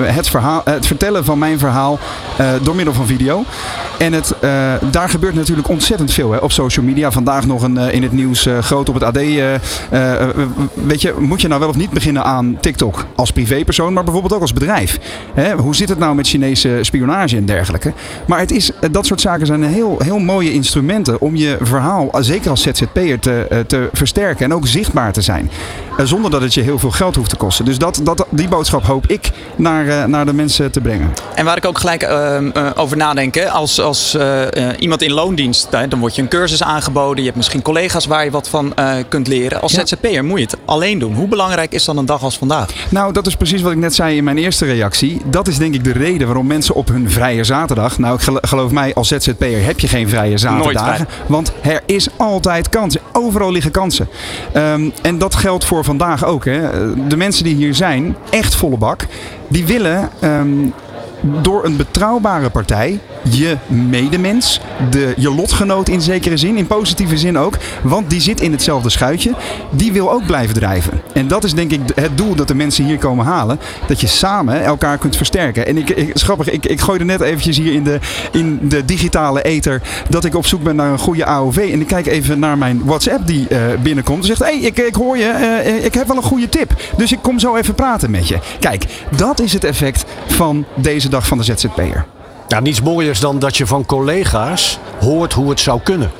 het, 0.00 0.28
verhaal, 0.28 0.62
het 0.64 0.86
vertellen 0.86 1.24
van 1.24 1.38
mijn 1.38 1.58
verhaal 1.58 1.98
door 2.62 2.76
middel 2.76 2.94
van 2.94 3.06
video. 3.06 3.44
En 3.98 4.12
het, 4.12 4.34
daar 4.90 5.08
gebeurt 5.08 5.34
natuurlijk 5.34 5.68
ontzettend 5.68 6.12
veel 6.12 6.32
hè, 6.32 6.38
op 6.38 6.52
social 6.52 6.84
media. 6.84 7.10
Vandaag 7.10 7.46
nog 7.46 7.62
een, 7.62 7.76
in 7.76 8.02
het 8.02 8.12
nieuws 8.12 8.48
groot 8.60 8.88
op 8.88 8.94
het 8.94 9.02
AD. 9.02 9.16
weet 10.74 11.02
je, 11.02 11.14
moet 11.18 11.40
je 11.40 11.48
nou 11.48 11.60
wel 11.60 11.68
of 11.68 11.76
niet 11.76 11.90
beginnen 11.90 12.24
aan 12.24 12.58
TikTok 12.60 13.06
als 13.14 13.30
privépersoon, 13.30 13.92
maar 13.92 14.04
bijvoorbeeld 14.04 14.34
ook 14.34 14.40
als 14.40 14.52
bedrijf? 14.52 14.98
Hè, 15.34 15.54
hoe 15.54 15.74
zit 15.74 15.88
het 15.88 15.98
nou 15.98 16.14
met 16.14 16.28
Chinese 16.28 16.78
spionage 17.00 17.36
en 17.36 17.44
dergelijke? 17.44 17.92
Maar 18.26 18.38
het 18.38 18.50
is, 18.50 18.70
dat 18.90 19.06
soort 19.06 19.20
zaken 19.20 19.46
zijn 19.46 19.62
heel, 19.62 19.96
heel 19.98 20.18
mooie 20.18 20.52
instrumenten 20.52 21.20
om 21.20 21.36
je 21.36 21.56
verhaal 21.60 22.08
zeker 22.20 22.50
als 22.50 22.62
ZZP'er 22.62 23.18
te, 23.18 23.64
te 23.66 23.88
versterken 23.92 24.44
en 24.44 24.54
ook 24.54 24.66
zichtbaar 24.66 25.12
te 25.12 25.20
zijn. 25.20 25.50
Zonder 26.04 26.30
dat 26.30 26.40
het 26.40 26.54
je 26.54 26.60
heel 26.60 26.78
veel 26.78 26.90
geld 26.90 27.16
hoeft 27.16 27.30
te 27.30 27.36
kosten. 27.36 27.64
Dus 27.64 27.78
dat, 27.78 28.00
dat, 28.02 28.26
die 28.30 28.48
boodschap 28.48 28.84
hoop 28.84 29.06
ik 29.06 29.30
naar, 29.56 30.08
naar 30.08 30.26
de 30.26 30.32
mensen 30.32 30.70
te 30.70 30.80
brengen. 30.80 31.12
En 31.34 31.44
waar 31.44 31.56
ik 31.56 31.64
ook 31.64 31.78
gelijk 31.78 32.02
uh, 32.02 32.38
over 32.74 32.96
nadenk, 32.96 33.46
als, 33.46 33.80
als 33.80 34.14
uh, 34.14 34.46
iemand 34.78 35.02
in 35.02 35.12
loondienst, 35.12 35.70
dan 35.70 35.98
wordt 35.98 36.14
je 36.14 36.22
een 36.22 36.28
cursus 36.28 36.62
aangeboden. 36.62 37.18
Je 37.18 37.24
hebt 37.24 37.36
misschien 37.36 37.62
collega's 37.62 38.06
waar 38.06 38.24
je 38.24 38.30
wat 38.30 38.48
van 38.48 38.74
kunt 39.08 39.26
leren. 39.26 39.60
Als 39.60 39.72
ja. 39.72 39.86
ZZP'er 39.86 40.24
moet 40.24 40.38
je 40.38 40.44
het 40.44 40.56
alleen 40.64 40.98
doen. 40.98 41.14
Hoe 41.14 41.28
belangrijk 41.28 41.72
is 41.72 41.84
dan 41.84 41.96
een 41.96 42.06
dag 42.06 42.22
als 42.22 42.38
vandaag? 42.38 42.68
Nou, 42.88 43.12
dat 43.12 43.26
is 43.26 43.36
precies 43.36 43.62
wat 43.62 43.72
ik 43.72 43.78
net 43.78 43.94
zei 43.94 44.16
in 44.16 44.24
mijn 44.24 44.38
eerste 44.38 44.64
reactie. 44.64 45.20
Dat 45.24 45.48
is 45.48 45.58
denk 45.58 45.74
ik 45.74 45.84
de 45.84 45.92
reden 45.92 46.26
waarom 46.26 46.46
mensen 46.46 46.74
op 46.74 46.88
hun 46.92 47.10
vrije 47.10 47.44
zaterdag. 47.44 47.98
Nou, 47.98 48.14
ik 48.14 48.38
geloof 48.48 48.70
mij, 48.70 48.94
als 48.94 49.08
ZZP'er 49.08 49.64
heb 49.64 49.80
je 49.80 49.88
geen 49.88 50.08
vrije 50.08 50.38
zaterdagen. 50.38 51.08
Want 51.26 51.52
er 51.62 51.82
is 51.86 52.08
altijd 52.16 52.68
kans. 52.68 52.96
overal 53.12 53.52
liggen 53.52 53.70
kansen. 53.70 54.08
Ehm, 54.52 54.90
en 55.02 55.18
dat 55.18 55.34
geldt 55.34 55.64
voor 55.64 55.84
vandaag 55.84 56.24
ook. 56.24 56.44
Hè. 56.44 56.60
De 57.08 57.16
mensen 57.16 57.44
die 57.44 57.54
hier 57.54 57.74
zijn, 57.74 58.16
echt 58.30 58.54
volle 58.54 58.76
bak, 58.76 59.06
die 59.48 59.66
willen 59.66 60.10
ehm, 60.20 60.68
door 61.20 61.64
een 61.64 61.76
betrouwbare 61.76 62.50
partij 62.50 63.00
je 63.22 63.56
medemens, 63.66 64.60
de, 64.90 65.14
je 65.16 65.34
lotgenoot 65.34 65.88
in 65.88 66.00
zekere 66.00 66.36
zin, 66.36 66.56
in 66.56 66.66
positieve 66.66 67.18
zin 67.18 67.38
ook, 67.38 67.56
want 67.82 68.10
die 68.10 68.20
zit 68.20 68.40
in 68.40 68.52
hetzelfde 68.52 68.90
schuitje, 68.90 69.34
die 69.70 69.92
wil 69.92 70.12
ook 70.12 70.26
blijven 70.26 70.54
drijven. 70.54 71.00
En 71.12 71.28
dat 71.28 71.44
is 71.44 71.54
denk 71.54 71.72
ik 71.72 71.80
het 71.94 72.16
doel 72.16 72.34
dat 72.34 72.48
de 72.48 72.54
mensen 72.54 72.84
hier 72.84 72.98
komen 72.98 73.24
halen, 73.24 73.58
dat 73.86 74.00
je 74.00 74.06
samen 74.06 74.64
elkaar 74.64 74.98
kunt 74.98 75.16
versterken. 75.16 75.66
En 75.66 75.76
ik, 75.76 75.90
ik 75.90 76.14
ik, 76.44 76.66
ik 76.66 76.80
gooide 76.80 77.04
net 77.04 77.20
eventjes 77.20 77.56
hier 77.56 77.72
in 77.72 77.84
de, 77.84 77.98
in 78.32 78.58
de 78.62 78.84
digitale 78.84 79.42
ether 79.42 79.82
dat 80.08 80.24
ik 80.24 80.34
op 80.34 80.46
zoek 80.46 80.62
ben 80.62 80.76
naar 80.76 80.92
een 80.92 80.98
goede 80.98 81.24
AOV 81.24 81.56
en 81.56 81.80
ik 81.80 81.86
kijk 81.86 82.06
even 82.06 82.38
naar 82.38 82.58
mijn 82.58 82.84
WhatsApp 82.84 83.26
die 83.26 83.46
uh, 83.48 83.58
binnenkomt 83.82 84.20
en 84.20 84.26
zegt, 84.26 84.38
hé, 84.38 84.58
hey, 84.58 84.66
ik, 84.66 84.78
ik 84.78 84.94
hoor 84.94 85.18
je, 85.18 85.60
uh, 85.64 85.84
ik 85.84 85.94
heb 85.94 86.06
wel 86.06 86.16
een 86.16 86.22
goede 86.22 86.48
tip, 86.48 86.74
dus 86.96 87.12
ik 87.12 87.18
kom 87.22 87.38
zo 87.38 87.56
even 87.56 87.74
praten 87.74 88.10
met 88.10 88.28
je. 88.28 88.38
Kijk, 88.60 88.84
dat 89.16 89.40
is 89.40 89.52
het 89.52 89.64
effect 89.64 90.04
van 90.26 90.64
deze 90.74 91.08
dag 91.08 91.26
van 91.26 91.38
de 91.38 91.44
ZZP'er. 91.44 92.06
Ja, 92.50 92.60
niets 92.60 92.80
mooiers 92.80 93.20
dan 93.20 93.38
dat 93.38 93.56
je 93.56 93.66
van 93.66 93.86
collega's 93.86 94.78
hoort 95.00 95.32
hoe 95.32 95.50
het 95.50 95.60
zou 95.60 95.80
kunnen. 95.82 96.10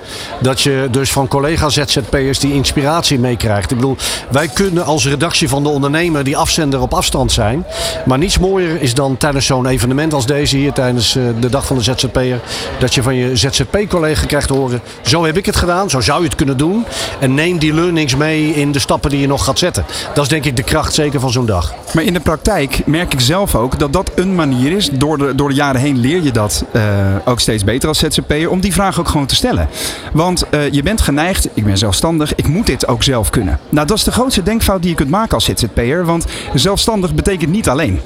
Dat 0.41 0.61
je 0.61 0.89
dus 0.91 1.13
van 1.13 1.29
collega's 1.29 1.75
ZZP'ers 1.75 2.39
die 2.39 2.55
inspiratie 2.55 3.19
meekrijgt. 3.19 3.71
Ik 3.71 3.77
bedoel, 3.77 3.97
wij 4.31 4.49
kunnen 4.49 4.85
als 4.85 5.07
redactie 5.07 5.49
van 5.49 5.63
de 5.63 5.69
ondernemer 5.69 6.25
die 6.25 6.37
afzender 6.37 6.81
op 6.81 6.95
afstand 6.95 7.33
zijn. 7.33 7.67
Maar 8.05 8.19
niets 8.19 8.39
mooier 8.39 8.83
is 8.83 8.95
dan 8.95 9.17
tijdens 9.17 9.47
zo'n 9.47 9.67
evenement 9.67 10.15
als 10.15 10.27
deze 10.27 10.57
hier 10.57 10.73
tijdens 10.73 11.17
eh, 11.17 11.23
de 11.41 11.49
dag 11.49 11.67
van 11.67 11.77
de 11.77 11.83
ZZP'er. 11.83 12.41
Dat 12.79 12.95
je 12.95 13.03
van 13.03 13.15
je 13.15 13.37
ZZP-collega 13.37 14.27
krijgt 14.27 14.47
te 14.47 14.55
horen, 14.55 14.81
zo 15.03 15.25
heb 15.25 15.37
ik 15.37 15.47
het 15.47 15.57
gedaan, 15.57 15.91
zo 15.91 16.01
zou 16.01 16.19
je 16.19 16.27
het 16.27 16.37
kunnen 16.37 16.57
doen. 16.57 16.85
En 17.21 17.35
neem 17.35 17.59
die 17.59 17.75
learnings 17.75 18.17
mee 18.17 18.55
in 18.55 18.73
de 18.73 18.79
stappen 18.79 19.11
die 19.11 19.21
je 19.21 19.27
nog 19.27 19.45
gaat 19.45 19.59
zetten. 19.59 19.85
Dat 20.15 20.25
is 20.25 20.31
denk 20.31 20.45
ik 20.45 20.57
de 20.57 20.63
kracht 20.63 20.95
zeker 20.95 21.21
van 21.21 21.31
zo'n 21.31 21.47
dag. 21.47 21.75
Maar 21.95 22.05
in 22.05 22.13
de 22.13 22.21
praktijk 22.21 22.87
merk 22.87 23.13
ik 23.13 23.21
zelf 23.21 23.55
ook 23.55 23.79
dat 23.79 23.93
dat 23.93 24.11
een 24.15 24.35
manier 24.35 24.73
is. 24.73 24.91
Door 24.93 25.19
de, 25.19 25.35
door 25.35 25.49
de 25.49 25.55
jaren 25.55 25.81
heen 25.81 25.99
leer 25.99 26.19
je 26.23 26.33
dat 26.33 26.65
uh, 26.73 26.83
ook 27.25 27.41
steeds 27.41 27.65
beter 27.65 27.89
als 27.89 27.99
ZZP'er. 27.99 28.51
Om 28.51 28.61
die 28.61 28.73
vraag 28.73 29.01
ook 29.01 29.09
gewoon 29.09 29.27
te 29.27 29.35
stellen. 29.35 29.69
Want 30.13 30.45
uh, 30.51 30.71
je 30.71 30.83
bent 30.83 31.01
geneigd, 31.01 31.49
ik 31.55 31.65
ben 31.65 31.79
zelfstandig, 31.79 32.35
ik 32.35 32.49
moet 32.49 32.67
dit 32.67 32.89
ook 32.89 33.03
zelf 33.03 33.31
kunnen. 33.31 33.59
Nou, 33.69 33.87
dat 33.87 33.97
is 33.97 34.05
de 34.05 34.13
grootste 34.13 34.43
denkfout 34.43 34.81
die 34.81 34.91
je 34.91 34.97
kunt 34.97 35.11
maken 35.11 35.35
als 35.35 35.45
ZZP'er. 35.45 36.05
Want 36.05 36.25
zelfstandig 36.55 37.15
betekent 37.15 37.51
niet 37.51 37.69
alleen. 37.69 38.01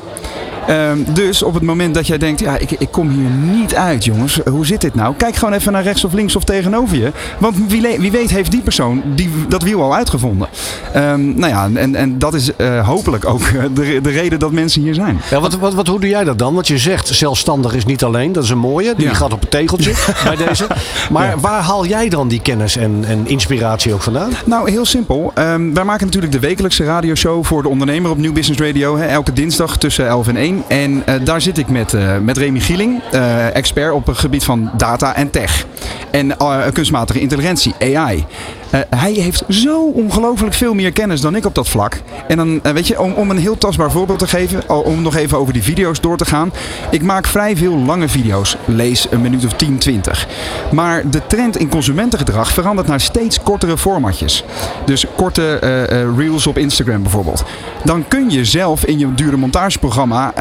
Um, 0.70 1.06
dus 1.14 1.42
op 1.42 1.54
het 1.54 1.62
moment 1.62 1.94
dat 1.94 2.06
jij 2.06 2.18
denkt, 2.18 2.40
ja, 2.40 2.58
ik, 2.58 2.70
ik 2.70 2.88
kom 2.90 3.08
hier 3.08 3.30
niet 3.30 3.74
uit, 3.74 4.04
jongens. 4.04 4.40
Hoe 4.50 4.66
zit 4.66 4.80
dit 4.80 4.94
nou? 4.94 5.14
Kijk 5.16 5.36
gewoon 5.36 5.54
even 5.54 5.72
naar 5.72 5.82
rechts 5.82 6.04
of 6.04 6.12
links 6.12 6.36
of 6.36 6.44
tegenover 6.44 6.96
je. 6.96 7.12
Want 7.38 7.56
wie, 7.68 7.98
wie 7.98 8.10
weet 8.10 8.30
heeft 8.30 8.50
die 8.50 8.60
persoon 8.60 9.02
die, 9.14 9.30
dat 9.48 9.62
wiel 9.62 9.82
al 9.82 9.94
uitgevonden. 9.94 10.48
Um, 10.96 11.38
nou 11.38 11.52
ja, 11.52 11.68
en, 11.74 11.94
en 11.94 12.18
dat 12.18 12.34
is 12.34 12.50
uh, 12.56 12.88
hopelijk 12.88 13.28
ook 13.28 13.42
de, 13.74 14.00
de 14.02 14.10
reden 14.10 14.38
dat 14.38 14.52
mensen 14.52 14.82
hier 14.82 14.94
zijn. 14.94 15.20
Ja, 15.30 15.40
wat, 15.40 15.54
wat, 15.54 15.74
wat, 15.74 15.86
hoe 15.86 16.00
doe 16.00 16.08
jij 16.08 16.24
dat 16.24 16.38
dan? 16.38 16.54
Want 16.54 16.66
je 16.66 16.78
zegt 16.78 17.08
zelfstandig 17.08 17.74
is 17.74 17.84
niet 17.84 18.04
alleen. 18.04 18.32
Dat 18.32 18.44
is 18.44 18.50
een 18.50 18.58
mooie. 18.58 18.94
Die 18.96 19.06
ja. 19.06 19.14
gaat 19.14 19.32
op 19.32 19.40
het 19.40 19.50
tegeltje 19.50 19.92
bij 20.24 20.36
deze. 20.36 20.66
Maar 21.10 21.28
ja. 21.28 21.38
waar 21.38 21.62
haal 21.62 21.86
jij 21.86 22.08
dan 22.08 22.28
die 22.28 22.40
kennis 22.40 22.76
en, 22.76 23.04
en 23.06 23.26
inspiratie 23.26 23.94
ook 23.94 24.02
vandaan? 24.02 24.30
Nou, 24.44 24.70
heel 24.70 24.84
simpel. 24.84 25.32
Um, 25.38 25.74
wij 25.74 25.84
maken 25.84 26.04
natuurlijk 26.06 26.32
de 26.32 26.38
wekelijkse 26.38 26.84
radioshow 26.84 27.44
voor 27.44 27.62
de 27.62 27.68
ondernemer 27.68 28.10
op 28.10 28.18
Nieuw 28.18 28.32
Business 28.32 28.60
Radio. 28.62 28.96
Hè, 28.96 29.04
elke 29.04 29.32
dinsdag 29.32 29.76
tussen 29.76 30.06
11 30.08 30.28
en 30.28 30.36
1. 30.36 30.53
En 30.68 31.02
uh, 31.08 31.14
daar 31.24 31.40
zit 31.40 31.58
ik 31.58 31.68
met, 31.68 31.92
uh, 31.92 32.18
met 32.18 32.36
Remy 32.36 32.60
Gieling, 32.60 33.02
uh, 33.12 33.56
expert 33.56 33.92
op 33.92 34.06
het 34.06 34.18
gebied 34.18 34.44
van 34.44 34.70
data 34.76 35.14
en 35.14 35.30
tech. 35.30 35.66
En 36.10 36.36
kunstmatige 36.72 37.20
intelligentie, 37.20 37.74
AI. 37.80 38.26
Uh, 38.74 38.80
hij 38.90 39.12
heeft 39.12 39.42
zo 39.48 39.82
ongelooflijk 39.82 40.54
veel 40.54 40.74
meer 40.74 40.92
kennis 40.92 41.20
dan 41.20 41.36
ik 41.36 41.44
op 41.44 41.54
dat 41.54 41.68
vlak. 41.68 42.00
En 42.28 42.36
dan, 42.36 42.60
uh, 42.62 42.72
weet 42.72 42.86
je, 42.86 43.00
om, 43.00 43.30
een 43.30 43.38
heel 43.38 43.58
tastbaar 43.58 43.90
voorbeeld 43.90 44.18
te 44.18 44.26
geven, 44.26 44.84
om 44.84 45.02
nog 45.02 45.16
even 45.16 45.38
over 45.38 45.52
die 45.52 45.62
video's 45.62 46.00
door 46.00 46.16
te 46.16 46.24
gaan. 46.24 46.52
Ik 46.90 47.02
maak 47.02 47.26
vrij 47.26 47.56
veel 47.56 47.76
lange 47.76 48.08
video's, 48.08 48.56
lees 48.64 49.06
een 49.10 49.20
minuut 49.20 49.44
of 49.44 49.52
10, 49.52 49.78
20. 49.78 50.28
Maar 50.72 51.10
de 51.10 51.26
trend 51.26 51.56
in 51.56 51.68
consumentengedrag 51.68 52.52
verandert 52.52 52.86
naar 52.88 53.00
steeds 53.00 53.42
kortere 53.42 53.78
formatjes. 53.78 54.44
Dus 54.84 55.04
korte 55.16 55.60
uh, 55.62 56.16
reels 56.16 56.46
op 56.46 56.58
Instagram 56.58 57.02
bijvoorbeeld. 57.02 57.44
Dan 57.84 58.08
kun 58.08 58.30
je 58.30 58.44
zelf 58.44 58.84
in 58.84 58.98
je 58.98 59.14
dure 59.14 59.36
montageprogramma 59.36 60.32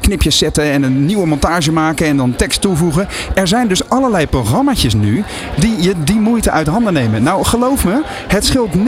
knipjes 0.00 0.38
zetten 0.38 0.64
en 0.64 0.82
een 0.82 1.06
nieuwe 1.06 1.26
montage 1.26 1.72
maken 1.72 2.06
en 2.06 2.16
dan 2.16 2.36
tekst 2.36 2.60
toevoegen. 2.60 3.08
Er 3.34 3.48
zijn 3.48 3.68
dus 3.68 3.88
allerlei 3.88 4.26
programma's 4.26 4.94
nu 4.94 5.24
die 5.56 5.82
je 5.82 5.94
die 6.04 6.20
moeite 6.20 6.50
uit 6.50 6.66
handen 6.66 6.92
nemen. 6.92 7.22
Nou, 7.22 7.44
geloof 7.44 7.65
me, 7.74 8.02
het 8.28 8.44
scheelt 8.44 8.70
90% 8.76 8.80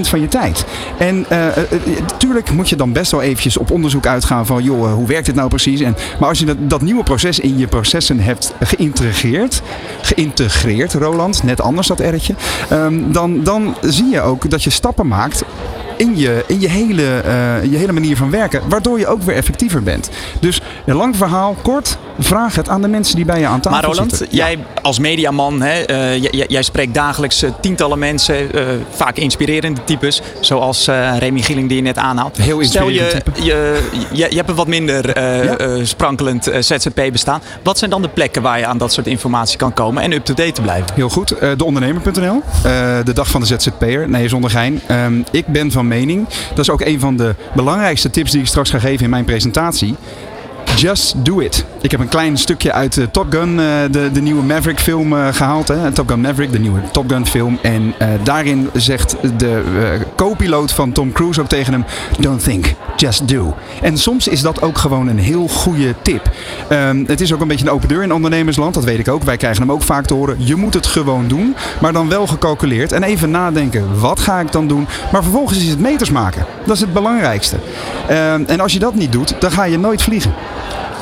van 0.00 0.20
je 0.20 0.28
tijd. 0.28 0.64
En 0.98 1.26
natuurlijk 2.06 2.48
uh, 2.48 2.54
moet 2.54 2.68
je 2.68 2.76
dan 2.76 2.92
best 2.92 3.10
wel 3.10 3.22
eventjes 3.22 3.56
op 3.56 3.70
onderzoek 3.70 4.06
uitgaan 4.06 4.46
van, 4.46 4.62
joh, 4.62 4.92
hoe 4.92 5.06
werkt 5.06 5.26
dit 5.26 5.34
nou 5.34 5.48
precies? 5.48 5.80
En, 5.80 5.96
maar 6.18 6.28
als 6.28 6.38
je 6.38 6.66
dat, 6.66 6.82
nieuwe 6.82 7.02
proces 7.02 7.38
in 7.38 7.58
je 7.58 7.66
processen 7.66 8.20
hebt 8.20 8.54
geïntegreerd, 8.60 9.62
geïntegreerd, 10.00 10.94
Roland, 10.94 11.42
net 11.42 11.60
anders 11.60 11.86
dat 11.86 12.00
erretje, 12.00 12.34
um, 12.72 13.12
dan, 13.12 13.42
dan 13.42 13.76
zie 13.80 14.10
je 14.10 14.20
ook 14.20 14.50
dat 14.50 14.62
je 14.62 14.70
stappen 14.70 15.06
maakt 15.06 15.44
in 15.96 16.16
je, 16.16 16.44
in 16.46 16.60
je, 16.60 16.68
hele, 16.68 17.02
uh, 17.02 17.70
je 17.70 17.76
hele 17.76 17.92
manier 17.92 18.16
van 18.16 18.30
werken. 18.30 18.62
Waardoor 18.68 18.98
je 18.98 19.06
ook 19.06 19.22
weer 19.22 19.36
effectiever 19.36 19.82
bent. 19.82 20.10
Dus 20.40 20.60
een 20.86 20.96
lang 20.96 21.16
verhaal, 21.16 21.56
kort. 21.62 21.98
Vraag 22.18 22.54
het 22.54 22.68
aan 22.68 22.82
de 22.82 22.88
mensen 22.88 23.16
die 23.16 23.24
bij 23.24 23.40
je 23.40 23.46
aan 23.46 23.60
tafel 23.60 23.80
maar 23.80 23.90
Roland, 23.90 24.10
zitten. 24.16 24.36
jij 24.36 24.58
als 24.82 24.98
mediaman, 24.98 25.62
hè, 25.62 25.90
uh, 25.90 26.22
jij, 26.22 26.46
jij, 26.48 26.62
spreekt 26.62 26.94
dagelijks 26.94 27.42
uh, 27.42 27.50
tientallen 27.60 27.98
mensen, 27.98 28.56
uh, 28.56 28.62
vaak 28.90 29.16
inspirerende 29.16 29.84
types, 29.84 30.22
zoals 30.40 30.86
Remy 31.18 31.42
Gieling 31.42 31.68
die 31.68 31.76
je 31.76 31.82
net 31.82 31.98
aanhaalt. 31.98 32.36
Heel 32.36 32.58
inspirerend 32.58 33.10
Stel 33.10 33.44
je, 33.44 33.52
je, 33.52 33.78
je, 34.12 34.26
je, 34.30 34.36
hebt 34.36 34.48
een 34.48 34.54
wat 34.54 34.66
minder 34.66 35.20
ja? 35.20 35.84
sprankelend 35.84 36.50
ZZP 36.60 37.00
bestaan. 37.12 37.42
Wat 37.62 37.78
zijn 37.78 37.90
dan 37.90 38.02
de 38.02 38.08
plekken 38.08 38.42
waar 38.42 38.58
je 38.58 38.66
aan 38.66 38.78
dat 38.78 38.92
soort 38.92 39.06
informatie 39.06 39.58
kan 39.58 39.72
komen 39.72 40.02
en 40.02 40.12
up-to-date 40.12 40.52
te 40.52 40.62
blijven? 40.62 40.86
Heel 40.94 41.08
goed. 41.08 41.34
deondernemer.nl, 41.56 42.42
de 43.04 43.12
dag 43.14 43.28
van 43.30 43.40
de 43.40 43.46
ZZP'er. 43.46 44.08
Nee, 44.08 44.28
zonder 44.28 44.50
gein. 44.50 44.80
Um, 44.90 45.24
ik 45.30 45.46
ben 45.46 45.72
van 45.72 45.83
mening, 45.88 46.28
dat 46.48 46.58
is 46.58 46.70
ook 46.70 46.80
een 46.80 47.00
van 47.00 47.16
de 47.16 47.34
belangrijkste 47.54 48.10
tips 48.10 48.30
die 48.30 48.40
ik 48.40 48.46
straks 48.46 48.70
ga 48.70 48.78
geven 48.78 49.04
in 49.04 49.10
mijn 49.10 49.24
presentatie. 49.24 49.94
Just 50.76 51.24
do 51.24 51.40
it. 51.40 51.64
Ik 51.80 51.90
heb 51.90 52.00
een 52.00 52.08
klein 52.08 52.36
stukje 52.36 52.72
uit 52.72 52.96
uh, 52.96 53.04
Top 53.06 53.26
Gun, 53.30 53.50
uh, 53.50 53.66
de, 53.90 54.10
de 54.12 54.20
nieuwe 54.20 54.42
Maverick 54.42 54.80
film 54.80 55.12
uh, 55.12 55.26
gehaald. 55.32 55.68
Hè? 55.68 55.92
Top 55.92 56.08
Gun 56.08 56.20
Maverick, 56.20 56.52
de 56.52 56.58
nieuwe 56.58 56.80
Top 56.92 57.10
Gun 57.10 57.26
film. 57.26 57.58
En 57.62 57.94
daarin 58.22 58.70
zegt 58.72 59.16
de 59.36 59.62
co-piloot 60.16 60.72
van 60.72 60.92
Tom 60.92 61.12
Cruise 61.12 61.40
ook 61.40 61.48
tegen 61.48 61.72
hem: 61.72 61.84
Don't 62.18 62.44
think, 62.44 62.74
just 62.96 63.28
do. 63.28 63.54
En 63.82 63.98
soms 63.98 64.28
is 64.28 64.40
dat 64.40 64.62
ook 64.62 64.78
gewoon 64.78 65.08
een 65.08 65.18
heel 65.18 65.48
goede 65.48 65.94
tip. 66.02 66.30
Um, 66.70 67.04
het 67.06 67.20
is 67.20 67.32
ook 67.32 67.40
een 67.40 67.48
beetje 67.48 67.64
een 67.64 67.72
open 67.72 67.88
deur 67.88 68.02
in 68.02 68.12
ondernemersland, 68.12 68.74
dat 68.74 68.84
weet 68.84 68.98
ik 68.98 69.08
ook. 69.08 69.22
Wij 69.22 69.36
krijgen 69.36 69.62
hem 69.62 69.72
ook 69.72 69.82
vaak 69.82 70.04
te 70.04 70.14
horen. 70.14 70.36
Je 70.38 70.56
moet 70.56 70.74
het 70.74 70.86
gewoon 70.86 71.28
doen, 71.28 71.56
maar 71.80 71.92
dan 71.92 72.08
wel 72.08 72.26
gecalculeerd. 72.26 72.92
En 72.92 73.02
even 73.02 73.30
nadenken, 73.30 74.00
wat 74.00 74.20
ga 74.20 74.40
ik 74.40 74.52
dan 74.52 74.68
doen? 74.68 74.86
Maar 75.12 75.22
vervolgens 75.22 75.58
is 75.58 75.68
het 75.68 75.80
meters 75.80 76.10
maken. 76.10 76.46
Dat 76.66 76.74
is 76.74 76.80
het 76.80 76.92
belangrijkste. 76.92 77.56
Um, 78.10 78.44
en 78.46 78.60
als 78.60 78.72
je 78.72 78.78
dat 78.78 78.94
niet 78.94 79.12
doet, 79.12 79.34
dan 79.38 79.50
ga 79.50 79.64
je 79.64 79.78
nooit 79.78 80.02
vliegen. 80.02 80.32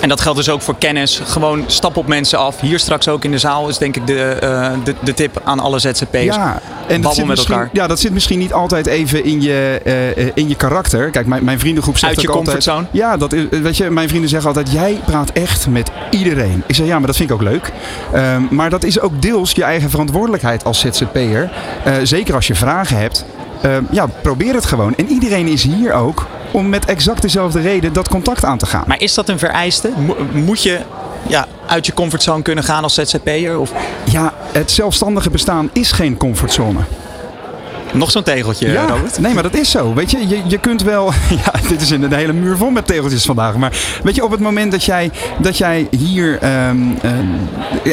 En 0.02 0.08
dat 0.08 0.20
geldt 0.20 0.38
dus 0.38 0.48
ook 0.48 0.62
voor 0.62 0.76
kennis. 0.78 1.20
Gewoon 1.24 1.64
stap 1.66 1.96
op 1.96 2.06
mensen 2.06 2.38
af. 2.38 2.60
Hier 2.60 2.78
straks 2.78 3.08
ook 3.08 3.24
in 3.24 3.30
de 3.30 3.38
zaal 3.38 3.68
is 3.68 3.78
denk 3.78 3.96
ik 3.96 4.06
de, 4.06 4.36
uh, 4.42 4.84
de, 4.84 4.94
de 5.00 5.14
tip 5.14 5.40
aan 5.44 5.60
alle 5.60 5.78
ZZP'ers. 5.78 6.24
Ja, 6.24 6.60
en 6.88 7.00
dat 7.00 7.14
zit, 7.14 7.26
met 7.26 7.38
elkaar. 7.38 7.68
ja, 7.72 7.86
dat 7.86 8.00
zit 8.00 8.12
misschien 8.12 8.38
niet 8.38 8.52
altijd 8.52 8.86
even 8.86 9.24
in 9.24 9.42
je, 9.42 9.80
uh, 10.16 10.26
in 10.34 10.48
je 10.48 10.54
karakter. 10.54 11.10
Kijk, 11.10 11.26
mijn, 11.26 11.44
mijn 11.44 11.58
vriendengroep 11.58 11.98
zegt 11.98 12.12
Uit 12.12 12.20
je 12.20 12.28
ook 12.28 12.34
comfortzone? 12.34 12.76
altijd... 12.76 12.94
Ja, 12.94 13.16
dat 13.16 13.32
is, 13.32 13.44
weet 13.50 13.76
je, 13.76 13.90
mijn 13.90 14.08
vrienden 14.08 14.28
zeggen 14.30 14.48
altijd... 14.48 14.72
Jij 14.72 15.00
praat 15.04 15.30
echt 15.30 15.66
met 15.66 15.90
iedereen. 16.10 16.62
Ik 16.66 16.74
zeg, 16.74 16.86
ja, 16.86 16.98
maar 16.98 17.06
dat 17.06 17.16
vind 17.16 17.30
ik 17.30 17.34
ook 17.34 17.42
leuk. 17.42 17.72
Um, 18.14 18.48
maar 18.50 18.70
dat 18.70 18.84
is 18.84 19.00
ook 19.00 19.22
deels 19.22 19.52
je 19.52 19.64
eigen 19.64 19.90
verantwoordelijkheid 19.90 20.64
als 20.64 20.80
ZZP'er. 20.80 21.50
Uh, 21.86 21.94
zeker 22.02 22.34
als 22.34 22.46
je 22.46 22.54
vragen 22.54 22.96
hebt. 22.96 23.24
Uh, 23.64 23.76
ja, 23.90 24.06
probeer 24.06 24.54
het 24.54 24.64
gewoon. 24.64 24.94
En 24.96 25.08
iedereen 25.08 25.46
is 25.46 25.62
hier 25.62 25.92
ook 25.92 26.26
om 26.52 26.68
met 26.68 26.84
exact 26.84 27.22
dezelfde 27.22 27.60
reden 27.60 27.92
dat 27.92 28.08
contact 28.08 28.44
aan 28.44 28.58
te 28.58 28.66
gaan. 28.66 28.84
Maar 28.86 29.00
is 29.00 29.14
dat 29.14 29.28
een 29.28 29.38
vereiste? 29.38 29.90
Mo 29.96 30.16
moet 30.32 30.62
je 30.62 30.80
ja, 31.28 31.46
uit 31.66 31.86
je 31.86 31.94
comfortzone 31.94 32.42
kunnen 32.42 32.64
gaan 32.64 32.82
als 32.82 32.94
ZZP'er? 32.94 33.58
Of? 33.58 33.72
Ja, 34.10 34.32
het 34.52 34.70
zelfstandige 34.70 35.30
bestaan 35.30 35.70
is 35.72 35.92
geen 35.92 36.16
comfortzone. 36.16 36.80
Nog 37.92 38.10
zo'n 38.10 38.22
tegeltje, 38.22 38.70
Ja, 38.72 38.86
Robert. 38.86 39.18
nee, 39.18 39.34
maar 39.34 39.42
dat 39.42 39.54
is 39.54 39.70
zo. 39.70 39.94
Weet 39.94 40.10
je, 40.10 40.28
je, 40.28 40.40
je 40.46 40.58
kunt 40.58 40.82
wel. 40.82 41.12
Ja, 41.44 41.68
dit 41.68 41.80
is 41.80 41.90
een, 41.90 42.02
een 42.02 42.12
hele 42.12 42.32
muur 42.32 42.56
vol 42.56 42.70
met 42.70 42.86
tegeltjes 42.86 43.24
vandaag. 43.24 43.56
Maar 43.56 43.72
weet 44.02 44.14
je, 44.14 44.24
op 44.24 44.30
het 44.30 44.40
moment 44.40 44.70
dat 44.72 44.84
jij, 44.84 45.10
dat 45.38 45.58
jij 45.58 45.86
hier 45.90 46.38
ehm, 46.40 46.76
ehm, 47.02 47.26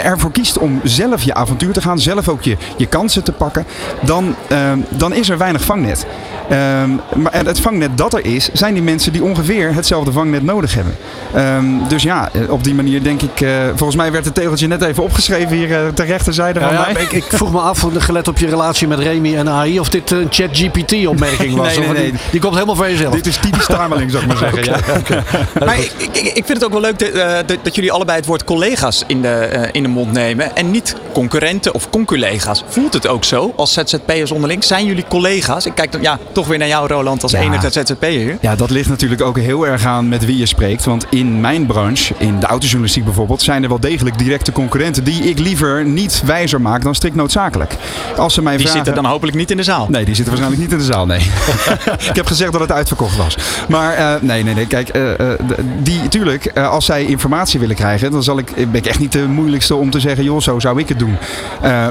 ervoor 0.04 0.32
kiest 0.32 0.58
om 0.58 0.80
zelf 0.84 1.24
je 1.24 1.34
avontuur 1.34 1.74
te 1.74 1.82
gaan, 1.82 2.00
zelf 2.00 2.28
ook 2.28 2.42
je, 2.42 2.58
je 2.78 2.86
kansen 2.86 3.24
te 3.24 3.32
pakken, 3.32 3.66
dan, 4.02 4.36
ehm, 4.48 4.80
dan 4.90 5.14
is 5.14 5.30
er 5.30 5.38
weinig 5.38 5.62
vangnet. 5.64 6.06
Ehm, 6.50 6.90
maar 7.16 7.34
het 7.46 7.60
vangnet 7.60 7.98
dat 7.98 8.14
er 8.14 8.26
is, 8.26 8.50
zijn 8.54 8.74
die 8.74 8.84
mensen 8.84 9.12
die 9.14 9.24
ongeveer 9.24 9.74
hetzelfde 9.74 10.12
vangnet 10.12 10.44
nodig 10.44 10.74
hebben. 10.74 10.96
Ehm, 11.34 11.66
dus 11.88 12.04
ja, 12.04 12.30
eh, 12.34 12.52
op 12.52 12.64
die 12.64 12.74
manier 12.74 13.04
denk 13.04 13.22
ik. 13.22 13.42
eh, 13.42 13.50
volgens 13.76 13.96
mij 13.96 14.12
werd 14.12 14.26
het 14.26 14.34
tegeltje 14.36 14.68
net 14.68 14.82
even 14.82 15.04
opgeschreven 15.04 15.56
hier 15.58 15.72
eh, 15.76 15.88
ter 15.94 16.06
rechterzijde 16.06 16.60
van 16.60 16.74
ja, 16.74 16.88
mij. 16.94 17.02
ik, 17.04 17.12
ik 17.12 17.24
vroeg 17.30 17.52
me 17.52 17.60
af, 17.60 17.86
gelet 17.98 18.28
op 18.28 18.38
je 18.38 18.48
relatie 18.48 18.88
met 18.88 19.00
Remy 19.00 19.36
en 19.36 19.50
AI, 19.50 19.80
of 19.80 19.89
dit 19.92 20.12
een 20.12 20.28
ChatGPT-opmerking 20.30 21.56
was. 21.56 21.68
Nee, 21.68 21.78
nee, 21.80 21.88
Of 21.90 21.96
die- 21.96 22.04
nee. 22.12 22.14
Die 22.32 22.40
komt 22.40 22.54
helemaal 22.54 22.76
van 22.76 22.90
jezelf. 22.90 23.14
Dit 23.14 23.28
is 23.28 23.38
typisch 23.38 23.66
Tameling, 23.66 24.12
zou 24.12 24.24
ik 24.24 24.28
maar 24.30 24.38
zeggen. 24.54 24.64
ja. 25.08 25.24
Maar 25.66 25.80
ik, 25.80 25.92
ik, 25.98 26.16
ik 26.18 26.46
vind 26.46 26.48
het 26.48 26.64
ook 26.64 26.72
wel 26.72 26.82
leuk 26.82 27.00
dat, 27.00 27.10
eh, 27.10 27.36
dat, 27.46 27.58
dat 27.64 27.76
jullie 27.76 27.92
allebei 27.92 28.18
het 28.18 28.26
woord 28.28 28.44
collega's 28.44 29.04
in 29.08 29.22
de, 29.22 29.28
eh, 29.30 29.70
in 29.72 29.84
de 29.84 29.90
mond 29.90 30.12
nemen. 30.12 30.56
En 30.56 30.72
niet 30.72 30.96
concurrenten 31.14 31.74
of 31.74 31.90
conculega's. 31.90 32.64
Voelt 32.68 32.94
het 32.94 33.08
ook 33.08 33.24
zo 33.24 33.54
als 33.56 33.74
ZZP'ers 33.74 34.32
onderling? 34.32 34.64
Zijn 34.64 34.86
jullie 34.86 35.06
collega's? 35.10 35.66
Ik 35.66 35.76
kijk 35.76 35.92
dan 35.92 36.02
ja, 36.02 36.20
toch 36.32 36.48
weer 36.48 36.58
naar 36.58 36.68
jou, 36.68 36.88
Roland, 36.88 37.24
als 37.24 37.32
Ja. 37.32 37.40
enige 37.40 37.70
ZZP'er 37.70 38.08
hier. 38.10 38.38
Ja, 38.42 38.56
dat 38.56 38.70
ligt 38.70 38.90
natuurlijk 38.90 39.22
ook 39.22 39.38
heel 39.38 39.68
erg 39.68 39.86
aan 39.86 40.08
met 40.10 40.26
wie 40.26 40.38
je 40.38 40.46
spreekt. 40.46 40.86
Want 40.86 41.06
in 41.10 41.40
mijn 41.42 41.66
branche, 41.66 42.14
in 42.18 42.40
de 42.40 42.46
autojournalistiek 42.46 43.04
bijvoorbeeld, 43.06 43.42
zijn 43.42 43.64
er 43.64 43.70
wel 43.70 43.80
degelijk 43.80 44.18
directe 44.18 44.52
concurrenten 44.52 45.04
die 45.04 45.22
ik 45.30 45.40
liever 45.40 45.86
niet 45.86 46.22
wijzer 46.26 46.62
maak 46.62 46.84
dan 46.84 46.96
strikt 46.96 47.16
noodzakelijk. 47.16 47.74
Als 48.18 48.34
ze 48.34 48.42
mij 48.42 48.58
Die 48.58 48.66
vragen... 48.68 48.86
zitten 48.86 49.04
dan 49.04 49.12
hopelijk 49.12 49.38
niet 49.38 49.52
in 49.52 49.58
de 49.58 49.64
zaal. 49.64 49.79
Nee, 49.88 50.06
die 50.06 50.16
zitten 50.16 50.34
waarschijnlijk 50.34 50.62
niet 50.62 50.72
in 50.72 50.88
de 50.88 50.94
zaal, 50.94 51.06
nee. 51.06 51.20
ik 52.10 52.16
heb 52.16 52.28
gezegd 52.28 52.52
dat 52.52 52.62
het 52.62 52.72
uitverkocht 52.72 53.18
was. 53.18 53.38
Maar 53.70 53.94
eh, 53.94 54.22
nee, 54.22 54.44
nee, 54.44 54.54
nee. 54.54 54.68
Kijk, 54.68 54.90
eh, 54.90 55.32
eh, 55.32 55.40
die, 55.84 56.08
tuurlijk, 56.08 56.58
als 56.58 56.86
zij 56.86 57.06
informatie 57.06 57.60
willen 57.60 57.76
krijgen, 57.76 58.12
dan 58.12 58.24
zal 58.24 58.38
ik, 58.38 58.56
ben 58.56 58.74
ik 58.74 58.86
echt 58.86 59.00
niet 59.00 59.12
de 59.12 59.28
moeilijkste 59.28 59.76
om 59.76 59.90
te 59.90 60.00
zeggen, 60.00 60.24
joh, 60.24 60.42
zo 60.42 60.60
zou 60.60 60.80
ik 60.80 60.90
het 60.90 61.00
doen. 61.00 61.18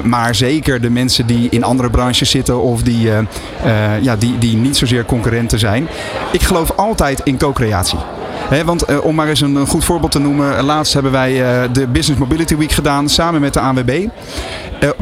Maar 0.03 0.35
zeker 0.35 0.81
de 0.81 0.89
mensen 0.89 1.25
die 1.25 1.49
in 1.49 1.63
andere 1.63 1.89
branches 1.89 2.29
zitten 2.29 2.61
of 2.61 2.81
die, 2.81 3.09
ja, 4.01 4.15
die, 4.15 4.37
die 4.37 4.55
niet 4.55 4.77
zozeer 4.77 5.05
concurrenten 5.05 5.59
zijn. 5.59 5.87
Ik 6.31 6.41
geloof 6.41 6.71
altijd 6.75 7.21
in 7.23 7.37
co-creatie. 7.37 7.99
Hè, 8.49 8.63
want 8.63 9.01
om 9.01 9.15
maar 9.15 9.27
eens 9.27 9.41
een, 9.41 9.55
een 9.55 9.67
goed 9.67 9.85
voorbeeld 9.85 10.11
te 10.11 10.19
noemen. 10.19 10.63
Laatst 10.63 10.93
hebben 10.93 11.11
wij 11.11 11.33
de 11.71 11.87
Business 11.87 12.19
Mobility 12.19 12.55
Week 12.57 12.71
gedaan 12.71 13.09
samen 13.09 13.41
met 13.41 13.53
de 13.53 13.59
ANWB. 13.59 14.07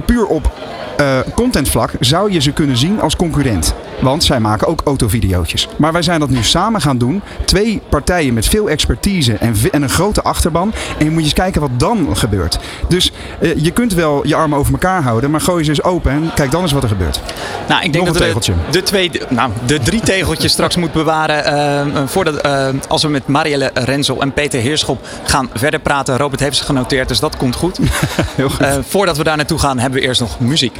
Puur 0.06 0.26
op 0.26 0.52
eh, 0.98 1.20
contentvlak 1.36 1.92
zou 2.00 2.32
je 2.32 2.40
ze 2.40 2.52
kunnen 2.52 2.78
zien 2.78 3.02
als 3.02 3.16
concurrent. 3.16 3.74
Want 4.02 4.24
zij 4.24 4.40
maken 4.40 4.68
ook 4.68 4.82
autovideootjes. 4.86 5.68
Maar 5.78 5.92
wij 5.92 6.02
zijn 6.02 6.20
dat 6.20 6.30
nu 6.30 6.44
samen 6.44 6.82
gaan 6.82 6.98
doen. 6.98 7.22
Twee 7.46 7.82
partijen 7.90 8.34
met 8.34 8.46
veel 8.48 8.70
expertise 8.70 9.34
en, 9.34 9.56
en 9.72 9.82
een 9.82 9.90
grote 9.90 10.22
achterban. 10.22 10.74
En 10.98 11.06
je 11.06 11.12
moet 11.12 11.24
eens 11.24 11.34
kijken 11.34 11.62
wat 11.62 11.70
dan 11.78 12.18
gebeurt. 12.18 12.60
Dus 12.88 13.12
eh, 13.40 13.56
je 13.56 13.72
kunt 13.72 13.94
wel 13.94 14.28
je 14.28 14.36
armen 14.36 14.58
over 14.58 14.72
elkaar 14.72 15.02
houden. 15.04 15.32
Maar 15.32 15.42
gooi 15.42 15.64
ze 15.64 15.70
eens 15.70 15.84
open 15.84 16.12
en 16.12 16.32
kijk 16.36 16.52
dan 16.52 16.62
eens 16.62 16.72
wat 16.72 16.84
er 16.84 16.90
gebeurt. 16.90 17.22
Nou, 17.68 17.84
ik 17.84 17.94
denk 17.94 18.06
Nog 18.06 18.14
dat 18.14 18.22
een 18.22 18.28
tegeltje. 18.28 18.54
de, 18.72 18.84
twee, 18.84 19.12
nou, 19.30 19.52
de 19.66 19.80
drie 19.80 20.02
tegeltjes 20.02 20.52
straks 20.52 20.76
moeten 20.76 20.98
bewaren. 20.98 21.46
eh, 21.46 22.08
voordat, 22.08 22.42
als 22.88 23.02
we 23.02 23.10
met 23.10 23.28
Marielle 23.28 23.72
Renzel 23.74 24.22
en 24.22 24.34
Peter 24.34 24.60
Heerschop 24.60 25.08
gaan 25.24 25.50
verder 25.54 25.80
praten. 25.80 26.18
Robert 26.18 26.42
heeft 26.42 26.58
ze 26.58 26.64
genoteerd, 26.64 27.08
dus 27.08 27.20
dat 27.20 27.38
komt 27.38 27.56
goed. 27.56 27.80
Heel 28.36 28.50
goed. 28.50 28.66
Voordat 28.88 29.18
we 29.18 29.24
daar 29.24 29.38
naartoe 29.38 29.60
gaan, 29.60 29.80
hebben 29.80 30.00
we 30.00 30.06
eerst 30.06 30.22
nog 30.22 30.40
muziek. 30.40 30.80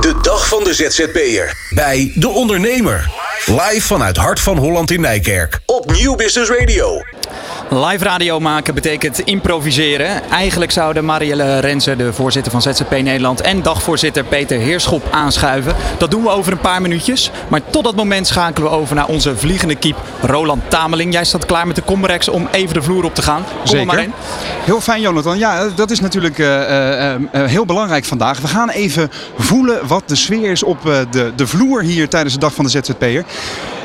De 0.00 0.14
dag 0.22 0.48
van 0.48 0.64
de 0.64 0.74
ZZP'er. 0.74 1.56
Bij 1.70 2.12
De 2.14 2.28
Ondernemer. 2.28 3.10
Live 3.46 3.80
vanuit 3.80 4.16
Hart 4.16 4.40
van 4.40 4.56
Holland 4.56 4.90
in 4.90 5.00
Nijkerk. 5.00 5.60
Op 5.66 5.92
Nieuw 5.92 6.14
Business 6.14 6.50
Radio. 6.50 7.02
Live 7.70 8.04
radio 8.04 8.40
maken 8.40 8.74
betekent 8.74 9.18
improviseren. 9.18 10.30
Eigenlijk 10.30 10.70
zouden 10.70 11.04
Marielle 11.04 11.58
Renze, 11.58 11.96
de 11.96 12.12
voorzitter 12.12 12.52
van 12.52 12.62
ZZP 12.62 12.90
Nederland, 12.90 13.40
en 13.40 13.62
dagvoorzitter 13.62 14.24
Peter 14.24 14.58
Heerschop 14.58 15.08
aanschuiven. 15.10 15.74
Dat 15.98 16.10
doen 16.10 16.22
we 16.22 16.28
over 16.28 16.52
een 16.52 16.58
paar 16.60 16.82
minuutjes. 16.82 17.30
Maar 17.48 17.60
tot 17.70 17.84
dat 17.84 17.96
moment 17.96 18.26
schakelen 18.26 18.70
we 18.70 18.76
over 18.76 18.94
naar 18.94 19.06
onze 19.06 19.36
vliegende 19.36 19.74
kiep 19.74 19.96
Roland 20.22 20.62
Tameling. 20.68 21.12
Jij 21.12 21.24
staat 21.24 21.46
klaar 21.46 21.66
met 21.66 21.76
de 21.76 21.84
Comrex 21.84 22.28
om 22.28 22.48
even 22.52 22.74
de 22.74 22.82
vloer 22.82 23.04
op 23.04 23.14
te 23.14 23.22
gaan. 23.22 23.44
Kom 23.64 23.78
er 23.78 23.86
maar 23.86 24.02
in. 24.02 24.12
Heel 24.64 24.80
fijn, 24.80 25.00
Jonathan. 25.00 25.38
Ja, 25.38 25.68
dat 25.74 25.90
is 25.90 26.00
natuurlijk 26.00 26.38
eh, 26.38 26.62
eh, 26.62 27.14
eh, 27.14 27.20
heel 27.32 27.66
belangrijk 27.66 28.04
vandaag. 28.04 28.40
We 28.40 28.48
gaan 28.48 28.70
even 28.70 29.10
voelen 29.38 29.86
wat 29.86 30.02
de 30.06 30.16
sfeer 30.16 30.50
is 30.50 30.62
op 30.62 30.88
eh, 30.88 30.98
de, 31.10 31.32
de 31.36 31.46
vloer 31.46 31.82
hier 31.82 32.08
tijdens 32.08 32.34
de 32.34 32.40
dag 32.40 32.54
van 32.54 32.64
de 32.64 32.70
ZZP'er. 32.70 33.24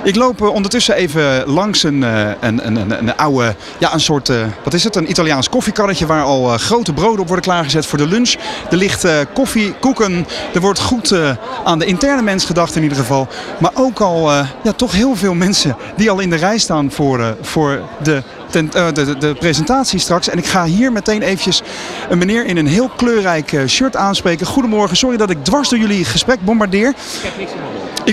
Ik 0.07 0.15
loop 0.15 0.41
eh, 0.41 0.53
ondertussen 0.53 0.95
even 0.95 1.43
langs 1.45 1.83
een, 1.83 2.03
eh, 2.03 2.29
een, 2.39 2.67
een, 2.67 2.75
een, 2.75 2.91
een 2.91 3.15
oude, 3.15 3.55
ja, 3.77 3.93
een 3.93 3.99
soort, 3.99 4.29
eh, 4.29 4.38
wat 4.63 4.73
is 4.73 4.83
het? 4.83 4.95
Een 4.95 5.10
Italiaans 5.10 5.49
koffiekarretje 5.49 6.05
waar 6.05 6.23
al 6.23 6.57
grote 6.57 6.93
broden 6.93 7.19
op 7.19 7.27
worden 7.27 7.45
klaargezet 7.45 7.86
voor 7.86 7.97
de 7.97 8.07
lunch. 8.07 8.33
Er 8.71 8.77
ligt 8.77 9.07
koffie, 9.33 9.73
koeken. 9.73 10.27
Er 10.53 10.62
wordt 10.62 10.79
goed 10.79 11.15
aan 11.63 11.79
de 11.79 11.86
interne 11.86 12.21
mens 12.21 12.45
gedacht 12.45 12.75
in 12.75 12.83
ieder 12.83 12.97
geval. 12.97 13.27
Maar 13.60 13.71
ook 13.73 13.99
al, 13.99 14.31
ja, 14.63 14.71
toch 14.75 14.91
heel 14.91 15.15
veel 15.15 15.33
mensen 15.33 15.75
die 15.95 16.10
al 16.10 16.19
in 16.19 16.29
de 16.29 16.36
rij 16.36 16.57
staan 16.57 16.91
voor, 16.91 17.36
voor 17.41 17.79
de 18.03 18.23
de, 18.51 18.91
de, 18.93 19.17
de 19.17 19.36
presentatie 19.39 19.99
straks. 19.99 20.29
En 20.29 20.38
ik 20.38 20.45
ga 20.45 20.65
hier 20.65 20.91
meteen 20.91 21.21
eventjes 21.21 21.62
een 22.10 22.17
meneer 22.17 22.45
in 22.45 22.57
een 22.57 22.67
heel 22.67 22.89
kleurrijk 22.89 23.55
shirt 23.67 23.95
aanspreken. 23.95 24.45
Goedemorgen, 24.45 24.97
sorry 24.97 25.17
dat 25.17 25.29
ik 25.29 25.43
dwars 25.43 25.69
door 25.69 25.79
jullie 25.79 26.05
gesprek 26.05 26.41
bombardeer. 26.41 26.93
Ik 27.38 27.47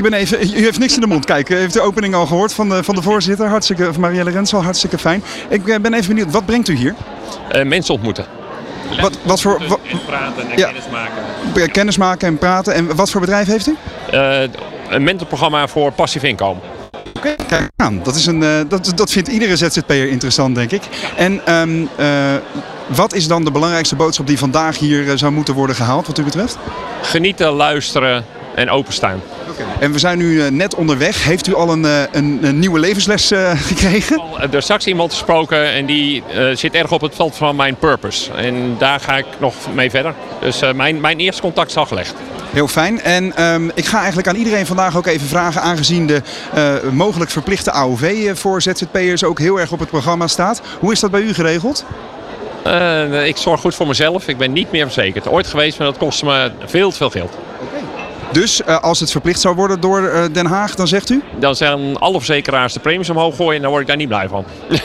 ben 0.03 0.13
even, 0.13 0.41
u 0.41 0.65
heeft 0.65 0.79
niks 0.79 0.95
in 0.95 1.01
de 1.01 1.07
mond. 1.07 1.25
Kijk, 1.25 1.49
u 1.49 1.55
heeft 1.57 1.73
de 1.75 1.81
opening 1.81 2.15
al 2.15 2.27
gehoord 2.27 2.53
van 2.53 2.69
de, 2.69 2.85
van 2.85 2.95
de 2.95 3.03
voorzitter. 3.03 3.47
Hartstikke, 3.49 3.93
van 3.93 4.01
Marielle 4.01 4.31
Rensel, 4.31 4.63
hartstikke 4.63 4.99
fijn. 4.99 5.23
Ik 5.49 5.69
eh, 5.69 5.81
ben 5.81 5.95
even 5.95 6.09
benieuwd, 6.09 6.33
wat 6.33 6.47
brengt 6.47 6.69
u 6.69 6.75
hier? 6.75 6.95
Eh, 7.49 7.65
mensen 7.65 7.95
ontmoeten. 7.95 8.27
Wat, 9.01 9.19
wat 9.23 9.41
voor 9.41 9.63
wat, 9.69 9.79
En 9.91 10.01
praten 10.07 10.51
en 10.51 10.57
Ja. 10.59 10.67
kennis 10.67 10.85
maken. 10.91 11.71
kennis 11.73 11.97
maken 11.97 12.29
en 12.29 12.39
praten? 12.39 12.75
En 12.75 12.97
wat 12.97 13.11
voor 13.11 13.21
bedrijf 13.21 13.47
heeft 13.47 13.67
u? 13.67 13.77
Eh, 14.11 14.43
een 14.89 15.03
mentorprogramma 15.03 15.69
voor 15.69 15.93
passief 15.93 16.23
inkomen. 16.23 16.63
Oké, 17.17 17.35
kijk 17.47 17.71
aan. 17.77 18.01
Dat, 18.03 18.15
is 18.15 18.27
een, 18.27 18.43
eh, 18.43 18.49
dat, 18.69 18.93
dat 18.95 19.11
vindt 19.11 19.29
iedere 19.29 19.57
ZZP'er 19.57 20.09
interessant, 20.09 20.55
denk 20.55 20.71
ik. 20.71 20.83
En 21.17 21.41
ehm, 21.47 21.85
eh, 21.97 22.07
wat 22.87 23.15
is 23.15 23.27
dan 23.29 23.45
de 23.45 23.51
belangrijkste 23.51 23.97
boodschap 23.97 24.27
die 24.27 24.39
vandaag 24.39 24.79
hier 24.79 25.19
zou 25.19 25.33
moeten 25.33 25.55
worden 25.55 25.77
gehaald, 25.77 26.07
wat 26.07 26.19
u 26.19 26.23
betreft? 26.23 26.59
Genieten, 27.03 27.53
luisteren 27.53 28.25
en 28.55 28.71
openstaan. 28.71 29.23
En 29.79 29.93
we 29.93 29.99
zijn 29.99 30.19
nu 30.19 30.43
eh, 30.43 30.51
net 30.51 30.75
onderweg. 30.75 31.25
Heeft 31.25 31.47
u 31.47 31.55
al 31.55 31.73
een, 31.73 31.85
eh, 31.85 32.03
een, 32.13 32.39
een 32.43 32.59
nieuwe 32.59 32.79
levensles 32.79 33.31
eh, 33.31 33.51
gekregen? 33.71 34.23
Er 34.41 34.55
is 34.55 34.65
straks 34.65 34.87
iemand 34.87 35.13
gesproken 35.13 35.73
en 35.73 35.87
die 35.87 36.23
zit 36.55 36.75
erg 36.75 36.93
op 36.93 37.01
het 37.01 37.15
veld 37.15 37.37
van 37.37 37.57
mijn 37.57 37.77
purpose. 37.77 38.33
En 38.33 38.77
daar 38.79 39.01
ga 39.01 39.17
ik 39.17 39.27
nog 39.39 39.55
mee 39.75 39.91
verder. 39.91 40.15
Dus 40.41 40.61
mijn, 40.75 41.01
mijn 41.01 41.19
eerste 41.19 41.43
contact 41.43 41.71
is 41.71 41.77
al 41.77 41.87
gelegd. 41.87 42.15
Heel 42.51 42.69
fijn. 42.69 43.01
En 43.01 43.37
ehm, 43.37 43.69
ik 43.75 43.85
ga 43.85 43.97
eigenlijk 43.97 44.29
aan 44.29 44.37
iedereen 44.37 44.67
vandaag 44.67 44.97
ook 44.97 45.07
even 45.07 45.27
vragen, 45.27 45.63
aangezien 45.63 46.07
de 46.07 46.23
mogelijk 46.91 47.31
verplichte 47.31 47.71
AOV 47.71 48.31
voor 48.39 48.63
ZZP'ers 48.63 49.25
ook 49.25 49.39
heel 49.39 49.61
erg 49.61 49.73
op 49.73 49.79
het 49.79 49.89
programma 49.89 50.27
staat. 50.27 50.63
Hoe 50.79 50.93
is 50.93 51.01
dat 51.01 51.11
bij 51.11 51.21
u 51.21 51.35
geregeld? 51.35 51.85
Ik 53.25 53.37
zorg 53.37 53.61
goed 53.61 53.75
voor 53.75 53.87
mezelf. 53.87 54.29
Ik 54.29 54.37
ben 54.37 54.53
niet 54.53 54.71
meer 54.71 54.85
verzekerd. 54.85 55.29
Ooit 55.29 55.47
geweest, 55.47 55.79
maar 55.79 55.87
dat 55.87 55.97
kostte 55.97 56.25
me 56.25 56.51
veel 56.65 56.91
te 56.91 56.97
veel 56.97 57.11
geld. 57.11 57.33
Dus 58.35 58.63
eh, 58.63 58.79
als 58.83 59.01
het 59.01 59.11
verplicht 59.11 59.41
zou 59.41 59.55
worden 59.55 59.81
door 59.81 60.07
eh, 60.07 60.25
Den 60.33 60.47
Haag, 60.47 60.75
dan 60.75 60.89
zegt 60.89 61.11
u? 61.11 61.23
Dan 61.39 61.57
zijn 61.57 61.99
alle 61.99 62.17
verzekeraars 62.17 62.73
de 62.73 62.81
premies 62.81 63.11
omhoog 63.11 63.37
gooien 63.37 63.57
en 63.57 63.61
dan 63.63 63.71
word 63.71 63.83
ik 63.83 63.89
daar 63.89 63.97
niet 63.97 64.09
blij 64.09 64.29
van. 64.29 64.45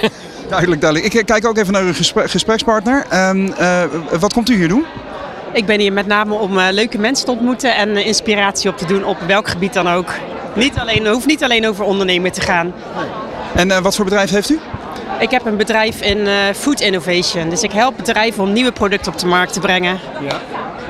Duidelijk, 0.49 0.81
duidelijk. 0.81 1.13
Ik 1.13 1.19
eh, 1.19 1.25
kijk 1.25 1.45
ook 1.47 1.57
even 1.57 1.73
naar 1.73 1.81
uw 1.81 1.93
gespre- 1.93 2.27
gesprekspartner. 2.27 3.05
Ehm, 3.09 3.47
eh, 3.57 3.83
wat 4.19 4.33
komt 4.33 4.49
u 4.49 4.55
hier 4.55 4.67
doen? 4.67 4.85
Ik 5.53 5.65
ben 5.65 5.79
hier 5.79 5.93
met 5.93 6.07
name 6.07 6.33
om 6.33 6.57
eh, 6.59 6.65
leuke 6.71 6.97
mensen 6.97 7.25
te 7.25 7.31
ontmoeten 7.31 7.75
en 7.75 7.97
inspiratie 8.05 8.69
op 8.69 8.77
te 8.77 8.85
doen 8.85 9.03
op 9.03 9.17
welk 9.27 9.47
gebied 9.47 9.73
dan 9.73 9.87
ook. 9.89 10.13
Niet 10.55 10.77
alleen, 10.77 11.07
hoeft 11.07 11.25
niet 11.25 11.43
alleen 11.43 11.67
over 11.67 11.85
ondernemen 11.85 12.31
te 12.31 12.41
gaan. 12.41 12.73
En 13.55 13.71
eh, 13.71 13.77
wat 13.77 13.95
voor 13.95 14.05
bedrijf 14.05 14.29
heeft 14.29 14.49
u? 14.49 14.59
Ik 15.19 15.31
heb 15.31 15.45
een 15.45 15.57
bedrijf 15.57 16.01
in 16.01 16.27
eh, 16.27 16.33
food 16.55 16.79
innovation. 16.79 17.49
Dus 17.49 17.61
ik 17.61 17.71
help 17.71 17.97
bedrijven 17.97 18.43
om 18.43 18.53
nieuwe 18.53 18.71
producten 18.71 19.11
op 19.11 19.19
de 19.19 19.25
markt 19.25 19.53
te 19.53 19.59
brengen. 19.59 19.99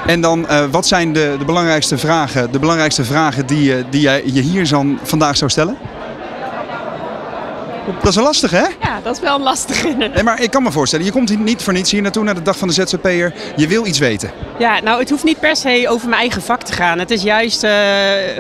En 0.10 0.22
dan, 0.22 0.48
eh, 0.48 0.64
wat 0.72 0.88
zijn 0.88 1.14
de, 1.14 1.36
de 1.40 1.46
belangrijkste 1.46 1.98
vragen, 1.98 2.52
de 2.52 2.60
belangrijkste 2.60 3.04
vragen 3.04 3.46
die, 3.46 3.76
eh, 3.76 3.84
die 3.90 4.02
jij 4.02 4.22
je 4.26 4.42
hier 4.42 4.70
dan 4.70 5.00
vandaag 5.04 5.38
zou 5.38 5.52
stellen? 5.52 5.78
Dat 8.02 8.08
is 8.08 8.16
een 8.16 8.24
lastig, 8.24 8.52
hè? 8.52 8.66
Ja, 8.82 9.00
dat 9.04 9.16
is 9.16 9.22
wel 9.22 9.36
een 9.36 9.42
lastige. 9.42 9.88
Nee, 10.14 10.24
maar 10.24 10.42
ik 10.42 10.52
kan 10.52 10.64
me 10.64 10.72
voorstellen, 10.72 11.06
je 11.06 11.12
komt 11.12 11.30
hier 11.30 11.38
niet 11.38 11.64
voor 11.64 11.74
niets 11.74 11.92
hier 11.92 12.02
naartoe 12.02 12.24
naar 12.24 12.36
de 12.36 12.42
dag 12.42 12.58
van 12.58 12.68
de 12.68 12.74
ZZP'er. 12.74 13.34
Je 13.56 13.68
wil 13.68 13.86
iets 13.86 14.00
weten. 14.00 14.32
Ja, 14.58 14.80
nou 14.80 15.00
het 15.00 15.10
hoeft 15.10 15.24
niet 15.24 15.40
per 15.40 15.56
se 15.56 15.86
over 15.90 16.10
mijn 16.10 16.22
eigen 16.22 16.42
vak 16.42 16.64
te 16.64 16.74
gaan. 16.74 17.00
Het 17.00 17.12
is 17.12 17.22
juist 17.22 17.64
uh, 17.64 17.72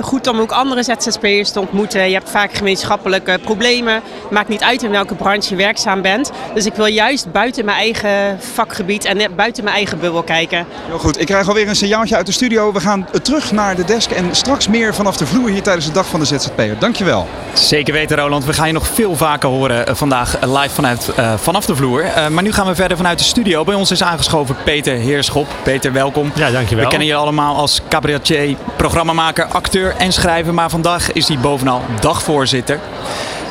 goed 0.02 0.28
om 0.28 0.40
ook 0.40 0.52
andere 0.52 0.84
ZZP'ers 0.84 1.52
te 1.52 1.60
ontmoeten. 1.60 2.08
Je 2.08 2.14
hebt 2.14 2.30
vaak 2.30 2.54
gemeenschappelijke 2.54 3.40
problemen. 3.44 4.02
Maakt 4.30 4.48
niet 4.48 4.62
uit 4.62 4.84
in 4.84 4.90
welke 4.90 5.16
branche 5.16 5.50
je 5.50 5.56
werkzaam 5.56 6.02
bent. 6.02 6.32
Dus 6.54 6.66
ik 6.66 6.74
wil 6.74 6.86
juist 6.86 7.32
buiten 7.32 7.66
mijn 7.66 7.78
eigen 7.78 8.40
vakgebied 8.54 9.06
en 9.06 9.36
buiten 9.36 9.64
mijn 9.64 9.76
eigen 9.76 10.00
bubbel 10.00 10.24
kijken. 10.24 10.66
Heel 10.88 11.00
goed, 11.00 11.20
ik 11.20 11.26
krijg 11.26 11.48
alweer 11.48 11.68
een 11.68 11.76
signaaltje 11.76 12.16
uit 12.16 12.26
de 12.26 12.32
studio. 12.32 12.74
We 12.74 12.80
gaan 12.80 13.08
terug 13.22 13.52
naar 13.52 13.76
de 13.76 13.84
desk 13.84 14.12
en 14.12 14.36
straks 14.36 14.68
meer 14.68 14.96
vanaf 14.96 15.18
de 15.18 15.26
vloer 15.26 15.50
hier 15.50 15.64
tijdens 15.64 15.86
de 15.86 15.92
dag 15.92 16.08
van 16.08 16.20
de 16.20 16.26
ZZP'er. 16.26 16.80
Dankjewel. 16.80 17.28
Zeker 17.54 17.94
weten 17.94 18.18
Roland, 18.18 18.46
we 18.46 18.54
gaan 18.54 18.68
je 18.68 18.74
nog 18.74 18.88
veel 18.88 19.16
vaker 19.16 19.39
horen 19.48 19.88
eh, 19.88 19.96
vandaag 19.96 20.38
live 20.42 20.70
vanuit, 20.70 21.12
uh, 21.20 21.34
vanaf 21.38 21.66
de 21.66 21.76
vloer. 21.76 22.04
Uh, 22.04 22.28
maar 22.28 22.44
nu 22.44 22.52
gaan 22.52 22.68
we 22.68 22.76
verder 22.76 22.98
vanuit 22.98 23.18
de 23.18 23.24
studio. 23.24 23.64
Bij 23.64 23.76
ons 23.76 23.92
is 23.92 24.04
aangeschoven 24.04 24.56
Peter 24.64 24.96
Heerschop. 24.96 25.48
Peter, 25.64 25.94
welkom. 25.94 26.32
Ja, 26.36 26.52
dankjewel. 26.52 26.84
We 26.84 26.90
kennen 26.90 27.08
je 27.08 27.16
allemaal 27.16 27.56
als 27.56 27.82
cabaretier, 27.90 28.58
programmamaker, 28.76 29.46
acteur 29.46 29.96
en 29.98 30.12
schrijver. 30.12 30.54
Maar 30.54 30.70
vandaag 30.70 31.12
is 31.12 31.28
hij 31.28 31.38
bovenal 31.38 31.82
dagvoorzitter. 32.00 32.80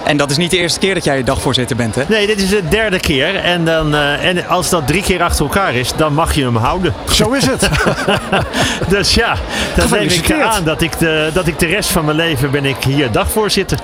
En 0.04 0.16
dat 0.16 0.30
is 0.30 0.36
niet 0.36 0.50
de 0.50 0.56
eerste 0.56 0.78
keer 0.78 0.94
dat 0.94 1.04
jij 1.04 1.24
dagvoorzitter 1.24 1.76
bent, 1.76 1.94
hè? 1.94 2.02
Nee, 2.08 2.26
dit 2.26 2.42
is 2.42 2.48
de 2.48 2.68
derde 2.68 3.00
keer. 3.00 3.36
En, 3.36 3.64
dan, 3.64 3.94
uh, 3.94 4.24
en 4.24 4.46
als 4.46 4.70
dat 4.70 4.86
drie 4.86 5.02
keer 5.02 5.22
achter 5.22 5.44
elkaar 5.44 5.74
is, 5.74 5.92
dan 5.96 6.14
mag 6.14 6.34
je 6.34 6.44
hem 6.44 6.56
houden. 6.56 6.94
Zo 7.12 7.32
is 7.32 7.46
het. 7.46 7.68
dus 8.88 9.14
ja, 9.14 9.36
dan 9.76 9.90
neem 9.90 10.08
ik 10.08 10.32
aan 10.32 10.64
dat 10.64 10.82
ik, 10.82 10.98
de, 10.98 11.30
dat 11.32 11.46
ik 11.46 11.58
de 11.58 11.66
rest 11.66 11.90
van 11.90 12.04
mijn 12.04 12.16
leven 12.16 12.50
ben 12.50 12.64
ik 12.64 12.84
hier 12.84 13.12
dagvoorzitter. 13.12 13.78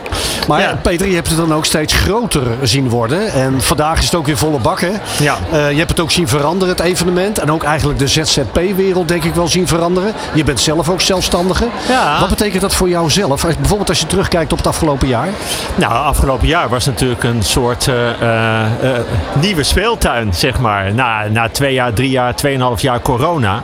Maar 0.48 0.60
ja. 0.60 0.78
Peter, 0.82 1.08
je 1.08 1.14
hebt 1.14 1.28
het 1.28 1.36
dan 1.36 1.54
ook 1.54 1.64
steeds 1.64 1.94
groter 1.94 2.42
zien 2.62 2.88
worden. 2.88 3.32
En 3.32 3.62
vandaag 3.62 3.98
is 3.98 4.04
het 4.04 4.14
ook 4.14 4.26
weer 4.26 4.36
volle 4.36 4.58
bak, 4.58 4.80
hè? 4.80 4.92
Ja. 5.20 5.38
Uh, 5.52 5.70
je 5.70 5.78
hebt 5.78 5.90
het 5.90 6.00
ook 6.00 6.10
zien 6.10 6.28
veranderen, 6.28 6.74
het 6.74 6.84
evenement. 6.84 7.38
En 7.38 7.50
ook 7.50 7.62
eigenlijk 7.62 7.98
de 7.98 8.08
ZZP-wereld, 8.08 9.08
denk 9.08 9.24
ik 9.24 9.34
wel, 9.34 9.48
zien 9.48 9.66
veranderen. 9.66 10.12
Je 10.34 10.44
bent 10.44 10.60
zelf 10.60 10.88
ook 10.88 11.00
zelfstandige. 11.00 11.68
Ja. 11.88 12.20
Wat 12.20 12.28
betekent 12.28 12.60
dat 12.60 12.74
voor 12.74 12.88
jou 12.88 13.10
zelf? 13.10 13.42
Bijvoorbeeld 13.42 13.88
als 13.88 14.00
je 14.00 14.06
terugkijkt 14.06 14.52
op 14.52 14.58
het 14.58 14.66
afgelopen 14.66 15.08
jaar. 15.08 15.28
Nou, 15.74 16.03
afgelopen 16.04 16.46
jaar 16.46 16.68
was 16.68 16.86
natuurlijk 16.86 17.22
een 17.22 17.42
soort 17.42 17.86
uh, 17.86 17.94
uh, 18.22 18.60
nieuwe 19.40 19.62
speeltuin, 19.62 20.34
zeg 20.34 20.58
maar. 20.58 20.94
Na, 20.94 21.28
na 21.28 21.48
twee 21.48 21.74
jaar, 21.74 21.92
drie 21.92 22.10
jaar, 22.10 22.34
tweeënhalf 22.34 22.80
jaar 22.80 23.00
corona. 23.00 23.62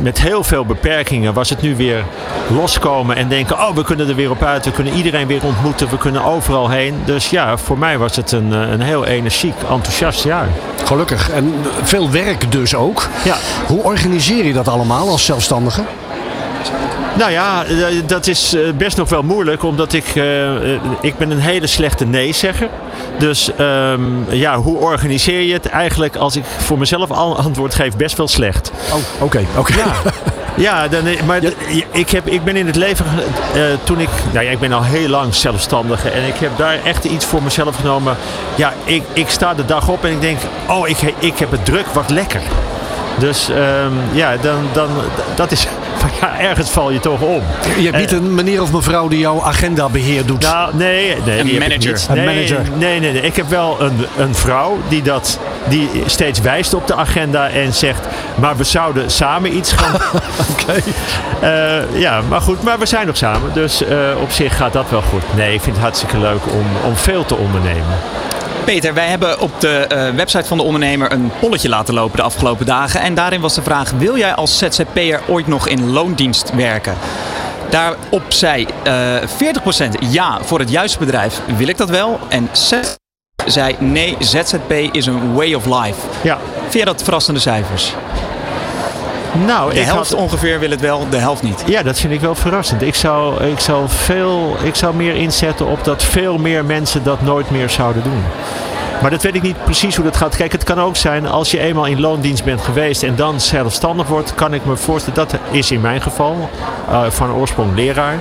met 0.00 0.20
heel 0.20 0.44
veel 0.44 0.64
beperkingen 0.64 1.34
was 1.34 1.50
het 1.50 1.62
nu 1.62 1.76
weer 1.76 2.04
loskomen 2.48 3.16
en 3.16 3.28
denken: 3.28 3.58
oh, 3.58 3.74
we 3.74 3.84
kunnen 3.84 4.08
er 4.08 4.14
weer 4.14 4.30
op 4.30 4.42
uit. 4.42 4.64
We 4.64 4.70
kunnen 4.70 4.92
iedereen 4.92 5.26
weer 5.26 5.44
ontmoeten. 5.44 5.88
We 5.88 5.98
kunnen 5.98 6.24
overal 6.24 6.68
heen. 6.68 7.02
Dus 7.04 7.30
ja, 7.30 7.56
voor 7.56 7.78
mij 7.78 7.98
was 7.98 8.16
het 8.16 8.32
een, 8.32 8.52
een 8.52 8.80
heel 8.80 9.04
energiek, 9.04 9.54
enthousiast 9.70 10.24
jaar. 10.24 10.48
Gelukkig. 10.84 11.30
En 11.30 11.54
veel 11.82 12.10
werk 12.10 12.52
dus 12.52 12.74
ook. 12.74 13.08
Ja. 13.24 13.36
Hoe 13.66 13.82
organiseer 13.82 14.44
je 14.44 14.52
dat 14.52 14.68
allemaal 14.68 15.08
als 15.08 15.24
zelfstandige? 15.24 15.82
Nou 17.20 17.32
ja, 17.32 17.64
dat 18.06 18.26
is 18.26 18.56
best 18.76 18.96
nog 18.96 19.08
wel 19.08 19.22
moeilijk, 19.22 19.62
omdat 19.62 19.92
ik, 19.92 20.14
uh, 20.14 20.72
ik 21.00 21.16
ben 21.18 21.30
een 21.30 21.40
hele 21.40 21.66
slechte 21.66 22.04
nee-zegger. 22.04 22.68
Dus 23.18 23.50
um, 23.60 24.26
ja, 24.30 24.56
hoe 24.56 24.78
organiseer 24.78 25.40
je 25.40 25.52
het? 25.52 25.66
Eigenlijk, 25.66 26.16
als 26.16 26.36
ik 26.36 26.44
voor 26.58 26.78
mezelf 26.78 27.10
antwoord 27.10 27.74
geef, 27.74 27.96
best 27.96 28.16
wel 28.16 28.28
slecht. 28.28 28.70
Oh, 28.90 28.96
oké. 28.96 29.24
Okay, 29.24 29.46
okay. 29.56 29.76
Ja. 29.76 29.92
Ja, 30.56 30.88
dan, 30.88 31.04
maar. 31.26 31.40
Ik, 31.90 32.10
heb, 32.10 32.26
ik 32.26 32.44
ben 32.44 32.56
in 32.56 32.66
het 32.66 32.76
leven, 32.76 33.06
uh, 33.54 33.62
toen 33.84 34.00
ik, 34.00 34.08
nou 34.32 34.44
ja, 34.44 34.50
ik 34.50 34.58
ben 34.58 34.72
al 34.72 34.82
heel 34.82 35.08
lang 35.08 35.34
zelfstandige 35.34 36.08
en 36.08 36.26
ik 36.26 36.36
heb 36.36 36.50
daar 36.56 36.84
echt 36.84 37.04
iets 37.04 37.24
voor 37.24 37.42
mezelf 37.42 37.76
genomen. 37.76 38.16
Ja, 38.54 38.72
ik, 38.84 39.02
ik 39.12 39.28
sta 39.28 39.54
de 39.54 39.64
dag 39.64 39.88
op 39.88 40.04
en 40.04 40.10
ik 40.10 40.20
denk, 40.20 40.38
oh, 40.68 40.88
ik, 40.88 40.96
ik 41.18 41.38
heb 41.38 41.50
het 41.50 41.64
druk, 41.64 41.86
wat 41.86 42.10
lekker. 42.10 42.40
Dus 43.18 43.48
um, 43.48 43.98
ja, 44.12 44.36
dan, 44.36 44.68
dan, 44.72 44.88
dat 45.34 45.50
is, 45.50 45.66
ja, 46.20 46.40
ergens 46.40 46.70
val 46.70 46.90
je 46.90 47.00
toch 47.00 47.20
om. 47.20 47.42
Je 47.78 47.84
hebt 47.84 47.96
niet 47.96 48.12
een 48.12 48.34
meneer 48.34 48.62
of 48.62 48.72
mevrouw 48.72 49.08
die 49.08 49.18
jouw 49.18 49.42
agendabeheer 49.42 50.26
doet? 50.26 50.42
Nou, 50.42 50.76
nee. 50.76 51.16
nee 51.24 51.38
een 51.38 51.58
manager. 51.58 52.00
Nee, 52.08 52.18
een 52.18 52.24
manager. 52.24 52.62
Nee, 52.76 53.00
nee, 53.00 53.12
nee. 53.12 53.22
Ik 53.22 53.36
heb 53.36 53.48
wel 53.48 53.80
een, 53.80 54.06
een 54.18 54.34
vrouw 54.34 54.78
die, 54.88 55.02
dat, 55.02 55.38
die 55.68 55.88
steeds 56.06 56.40
wijst 56.40 56.74
op 56.74 56.86
de 56.86 56.94
agenda 56.94 57.48
en 57.48 57.74
zegt... 57.74 58.06
maar 58.34 58.56
we 58.56 58.64
zouden 58.64 59.10
samen 59.10 59.56
iets 59.56 59.72
gaan... 59.72 59.94
Oké. 60.50 60.60
Okay. 60.60 60.82
Uh, 61.42 62.00
ja, 62.00 62.20
maar 62.28 62.40
goed. 62.40 62.62
Maar 62.62 62.78
we 62.78 62.86
zijn 62.86 63.06
nog 63.06 63.16
samen. 63.16 63.52
Dus 63.52 63.82
uh, 63.82 63.88
op 64.20 64.30
zich 64.30 64.56
gaat 64.56 64.72
dat 64.72 64.90
wel 64.90 65.02
goed. 65.02 65.22
Nee, 65.36 65.54
ik 65.54 65.60
vind 65.60 65.74
het 65.76 65.84
hartstikke 65.84 66.18
leuk 66.18 66.46
om, 66.52 66.66
om 66.86 66.96
veel 66.96 67.24
te 67.24 67.36
ondernemen. 67.36 67.98
Peter, 68.64 68.94
wij 68.94 69.08
hebben 69.08 69.40
op 69.40 69.60
de 69.60 69.86
uh, 69.92 70.16
website 70.16 70.44
van 70.44 70.56
de 70.56 70.62
ondernemer 70.62 71.12
een 71.12 71.30
polletje 71.40 71.68
laten 71.68 71.94
lopen 71.94 72.16
de 72.16 72.22
afgelopen 72.22 72.66
dagen. 72.66 73.00
En 73.00 73.14
daarin 73.14 73.40
was 73.40 73.54
de 73.54 73.62
vraag: 73.62 73.90
wil 73.90 74.16
jij 74.16 74.34
als 74.34 74.58
ZZP'er 74.58 75.20
ooit 75.28 75.46
nog 75.46 75.68
in 75.68 75.90
loondienst 75.90 76.54
werken? 76.54 76.94
Daarop 77.70 78.22
zei 78.28 78.66
uh, 78.86 79.16
40% 79.22 79.24
ja 80.00 80.38
voor 80.42 80.58
het 80.58 80.70
juiste 80.70 80.98
bedrijf 80.98 81.40
wil 81.56 81.68
ik 81.68 81.76
dat 81.76 81.88
wel. 81.88 82.18
En 82.28 82.48
6% 82.48 82.52
zei 83.46 83.76
nee, 83.78 84.16
ZZP 84.18 84.72
is 84.92 85.06
een 85.06 85.34
way 85.34 85.54
of 85.54 85.66
life. 85.66 86.00
Ja. 86.22 86.38
Vind 86.60 86.72
je 86.72 86.84
dat 86.84 87.02
verrassende 87.02 87.40
cijfers? 87.40 87.94
Nou, 89.46 89.74
de 89.74 89.80
helft 89.80 90.10
had... 90.10 90.20
ongeveer 90.20 90.58
wil 90.58 90.70
het 90.70 90.80
wel, 90.80 91.08
de 91.10 91.16
helft 91.16 91.42
niet. 91.42 91.62
Ja, 91.66 91.82
dat 91.82 91.98
vind 91.98 92.12
ik 92.12 92.20
wel 92.20 92.34
verrassend. 92.34 92.82
Ik 92.82 92.94
zou, 92.94 93.44
ik 93.44 93.60
zou, 93.60 93.84
veel, 93.88 94.56
ik 94.62 94.74
zou 94.74 94.94
meer 94.94 95.14
inzetten 95.14 95.66
op 95.66 95.84
dat 95.84 96.02
veel 96.02 96.38
meer 96.38 96.64
mensen 96.64 97.02
dat 97.04 97.22
nooit 97.22 97.50
meer 97.50 97.70
zouden 97.70 98.02
doen. 98.02 98.22
Maar 99.00 99.10
dat 99.10 99.22
weet 99.22 99.34
ik 99.34 99.42
niet 99.42 99.64
precies 99.64 99.96
hoe 99.96 100.04
dat 100.04 100.16
gaat. 100.16 100.36
Kijk, 100.36 100.52
het 100.52 100.64
kan 100.64 100.80
ook 100.80 100.96
zijn 100.96 101.26
als 101.26 101.50
je 101.50 101.58
eenmaal 101.58 101.86
in 101.86 102.00
loondienst 102.00 102.44
bent 102.44 102.60
geweest 102.60 103.02
en 103.02 103.16
dan 103.16 103.40
zelfstandig 103.40 104.06
wordt, 104.06 104.34
kan 104.34 104.54
ik 104.54 104.64
me 104.64 104.76
voorstellen, 104.76 105.28
dat 105.28 105.40
is 105.50 105.70
in 105.70 105.80
mijn 105.80 106.02
geval, 106.02 106.50
uh, 106.90 107.02
van 107.08 107.32
oorsprong 107.32 107.74
leraar. 107.74 108.18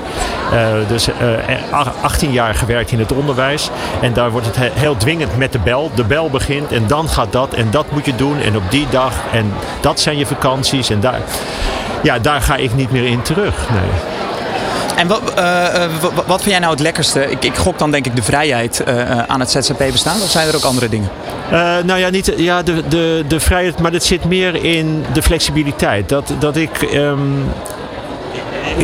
Uh, 0.53 0.87
dus 0.87 1.09
uh, 1.09 1.87
18 2.01 2.31
jaar 2.31 2.55
gewerkt 2.55 2.91
in 2.91 2.99
het 2.99 3.11
onderwijs. 3.11 3.69
En 4.01 4.13
daar 4.13 4.31
wordt 4.31 4.45
het 4.55 4.73
heel 4.73 4.97
dwingend 4.97 5.37
met 5.37 5.51
de 5.51 5.59
bel. 5.59 5.91
De 5.95 6.03
bel 6.03 6.29
begint 6.29 6.71
en 6.71 6.87
dan 6.87 7.09
gaat 7.09 7.31
dat 7.31 7.53
en 7.53 7.71
dat 7.71 7.91
moet 7.91 8.05
je 8.05 8.15
doen 8.15 8.39
en 8.39 8.55
op 8.55 8.63
die 8.69 8.87
dag 8.89 9.13
en 9.31 9.53
dat 9.81 9.99
zijn 9.99 10.17
je 10.17 10.25
vakanties. 10.25 10.89
En 10.89 10.99
daar, 10.99 11.21
ja, 12.03 12.19
daar 12.19 12.41
ga 12.41 12.55
ik 12.55 12.75
niet 12.75 12.91
meer 12.91 13.05
in 13.05 13.21
terug. 13.21 13.69
Nee. 13.69 14.28
En 14.99 15.07
wat, 15.07 15.21
uh, 15.37 15.85
wat 16.25 16.41
vind 16.41 16.51
jij 16.51 16.59
nou 16.59 16.71
het 16.71 16.81
lekkerste? 16.81 17.31
Ik, 17.31 17.43
ik 17.43 17.55
gok 17.55 17.77
dan 17.77 17.91
denk 17.91 18.05
ik 18.05 18.15
de 18.15 18.23
vrijheid 18.23 18.83
uh, 18.87 19.19
aan 19.19 19.39
het 19.39 19.51
ZZP 19.51 19.77
bestaan. 19.77 20.21
Of 20.21 20.29
zijn 20.29 20.47
er 20.47 20.55
ook 20.55 20.63
andere 20.63 20.89
dingen? 20.89 21.09
Nou 21.85 21.99
ja, 21.99 22.09
niet, 22.09 22.33
ja 22.37 22.63
de, 22.63 22.87
de, 22.87 23.23
de 23.27 23.39
vrijheid, 23.39 23.79
maar 23.79 23.91
het 23.91 24.03
zit 24.03 24.25
meer 24.25 24.63
in 24.63 25.05
de 25.13 25.21
flexibiliteit. 25.21 26.09
Dat, 26.09 26.33
dat 26.39 26.55
ik... 26.55 26.81
Um, 26.93 27.45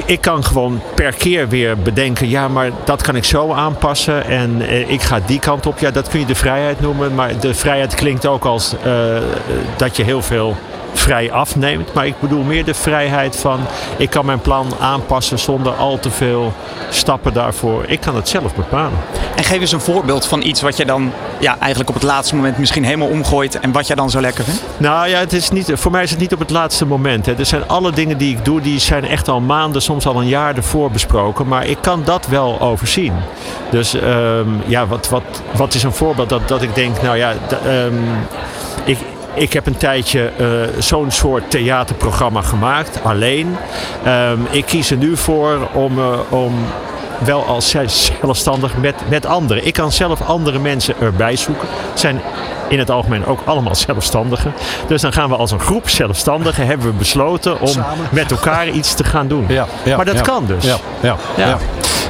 ik 0.06 0.22
kan 0.22 0.46
gewoon 0.46 0.82
per 0.96 1.14
keer 1.14 1.48
weer 1.48 1.78
bedenken, 1.78 2.30
ja, 2.30 2.48
maar 2.48 2.72
dat 2.84 3.02
kan 3.02 3.16
ik 3.16 3.24
zo 3.24 3.54
aanpassen 3.54 4.26
en 4.26 4.62
eh, 4.62 4.90
ik 4.90 5.02
ga 5.02 5.20
die 5.26 5.40
kant 5.40 5.66
op. 5.66 5.80
Ja, 5.80 5.92
dat 5.92 6.10
kun 6.10 6.20
je 6.20 6.26
de 6.26 6.36
vrijheid 6.36 6.80
noemen, 6.80 7.16
maar 7.16 7.40
de 7.40 7.54
vrijheid 7.54 7.96
klinkt 7.96 8.26
ook 8.26 8.46
als 8.46 8.76
dat 9.78 9.98
je 9.98 10.04
heel 10.04 10.22
veel 10.22 10.56
vrij 10.98 11.32
afneemt. 11.32 11.94
Maar 11.94 12.08
ik 12.08 12.20
bedoel 12.20 12.44
meer 12.44 12.66
de 12.66 12.74
vrijheid 12.74 13.36
van 13.36 13.60
ik 13.98 14.10
kan 14.10 14.26
mijn 14.26 14.40
plan 14.40 14.68
aanpassen 14.80 15.40
zonder 15.40 15.74
al 15.74 16.00
te 16.00 16.10
veel 16.10 16.54
stappen 16.90 17.34
daarvoor. 17.34 17.84
Ik 17.88 18.00
kan 18.00 18.16
het 18.16 18.30
zelf 18.30 18.56
bepalen. 18.56 19.00
En 19.36 19.44
geef 19.44 19.60
eens 19.60 19.72
een 19.72 19.82
voorbeeld 19.82 20.26
van 20.26 20.42
iets 20.42 20.62
wat 20.62 20.78
je 20.78 20.86
dan 20.86 21.12
ja, 21.40 21.58
eigenlijk 21.60 21.90
op 21.90 21.96
het 21.96 22.04
laatste 22.04 22.36
moment 22.36 22.58
misschien 22.58 22.84
helemaal 22.84 23.08
omgooit 23.08 23.60
en 23.60 23.72
wat 23.72 23.88
jij 23.88 23.96
dan 23.96 24.10
zo 24.10 24.22
lekker 24.22 24.44
vindt. 24.44 24.64
Nou 24.78 25.08
ja, 25.08 25.20
het 25.20 25.34
is 25.34 25.50
niet, 25.50 25.72
voor 25.74 25.92
mij 25.92 26.04
is 26.04 26.10
het 26.10 26.20
niet 26.20 26.34
op 26.34 26.40
het 26.40 26.50
laatste 26.50 26.86
moment. 26.86 27.26
Hè. 27.26 27.34
Er 27.38 27.46
zijn 27.46 27.68
alle 27.68 27.92
dingen 27.92 28.18
die 28.18 28.38
ik 28.38 28.46
doe, 28.46 28.62
die 28.62 28.80
zijn 28.80 29.06
echt 29.06 29.28
al 29.28 29.42
maanden, 29.42 29.82
soms 29.82 30.06
al 30.06 30.22
een 30.22 30.28
jaar 30.28 30.56
ervoor 30.56 30.92
besproken. 30.92 31.48
Maar 31.48 31.66
ik 31.66 31.78
kan 31.82 32.02
dat 32.04 32.28
wel 32.28 32.62
overzien. 32.62 33.14
Dus 33.72 33.94
um, 33.94 34.62
ja, 34.66 34.88
wat, 34.88 35.10
wat, 35.10 35.24
wat 35.56 35.74
is 35.74 35.84
een 35.84 35.94
voorbeeld 35.94 36.30
dat, 36.30 36.48
dat 36.48 36.62
ik 36.62 36.76
denk, 36.76 37.02
nou 37.02 37.18
ja, 37.18 37.34
um, 37.68 38.04
ik, 38.84 38.98
ik 39.36 39.54
heb 39.54 39.66
een 39.66 39.78
tijdje 39.78 40.32
uh, 40.40 40.82
zo'n 40.82 41.12
soort 41.12 41.52
theaterprogramma 41.52 42.42
gemaakt, 42.42 43.00
alleen. 43.04 43.56
Um, 44.08 44.48
ik 44.52 44.66
kies 44.66 44.92
er 44.92 44.98
nu 44.98 45.18
voor 45.18 45.70
om, 45.74 46.00
uh, 46.00 46.20
om 46.30 46.54
wel 47.26 47.46
als 47.46 47.70
zelfstandig 47.70 48.78
met, 48.78 48.96
met 49.10 49.26
anderen. 49.26 49.66
Ik 49.66 49.74
kan 49.74 49.92
zelf 49.92 50.22
andere 50.22 50.60
mensen 50.60 50.96
erbij 51.00 51.36
zoeken. 51.36 51.68
Het 51.90 52.00
zijn 52.00 52.22
in 52.68 52.80
het 52.80 52.90
algemeen 52.90 53.26
ook 53.26 53.40
allemaal 53.46 53.76
zelfstandigen. 53.76 54.54
Dus 54.88 55.02
dan 55.02 55.14
gaan 55.14 55.30
we 55.30 55.36
als 55.36 55.52
een 55.52 55.60
groep 55.60 55.90
zelfstandigen 55.90 56.66
hebben 56.66 56.88
we 56.88 56.94
besloten 56.94 57.62
om 57.62 57.86
met 58.12 58.32
elkaar 58.32 58.70
iets 58.70 58.94
te 58.94 59.04
gaan 59.04 59.28
doen. 59.28 59.46
Ja, 59.48 59.68
ja, 59.84 59.96
maar 59.96 60.06
dat 60.06 60.16
ja. 60.16 60.22
kan 60.22 60.46
dus. 60.46 60.64
Ja, 61.02 61.18
ja. 61.36 61.58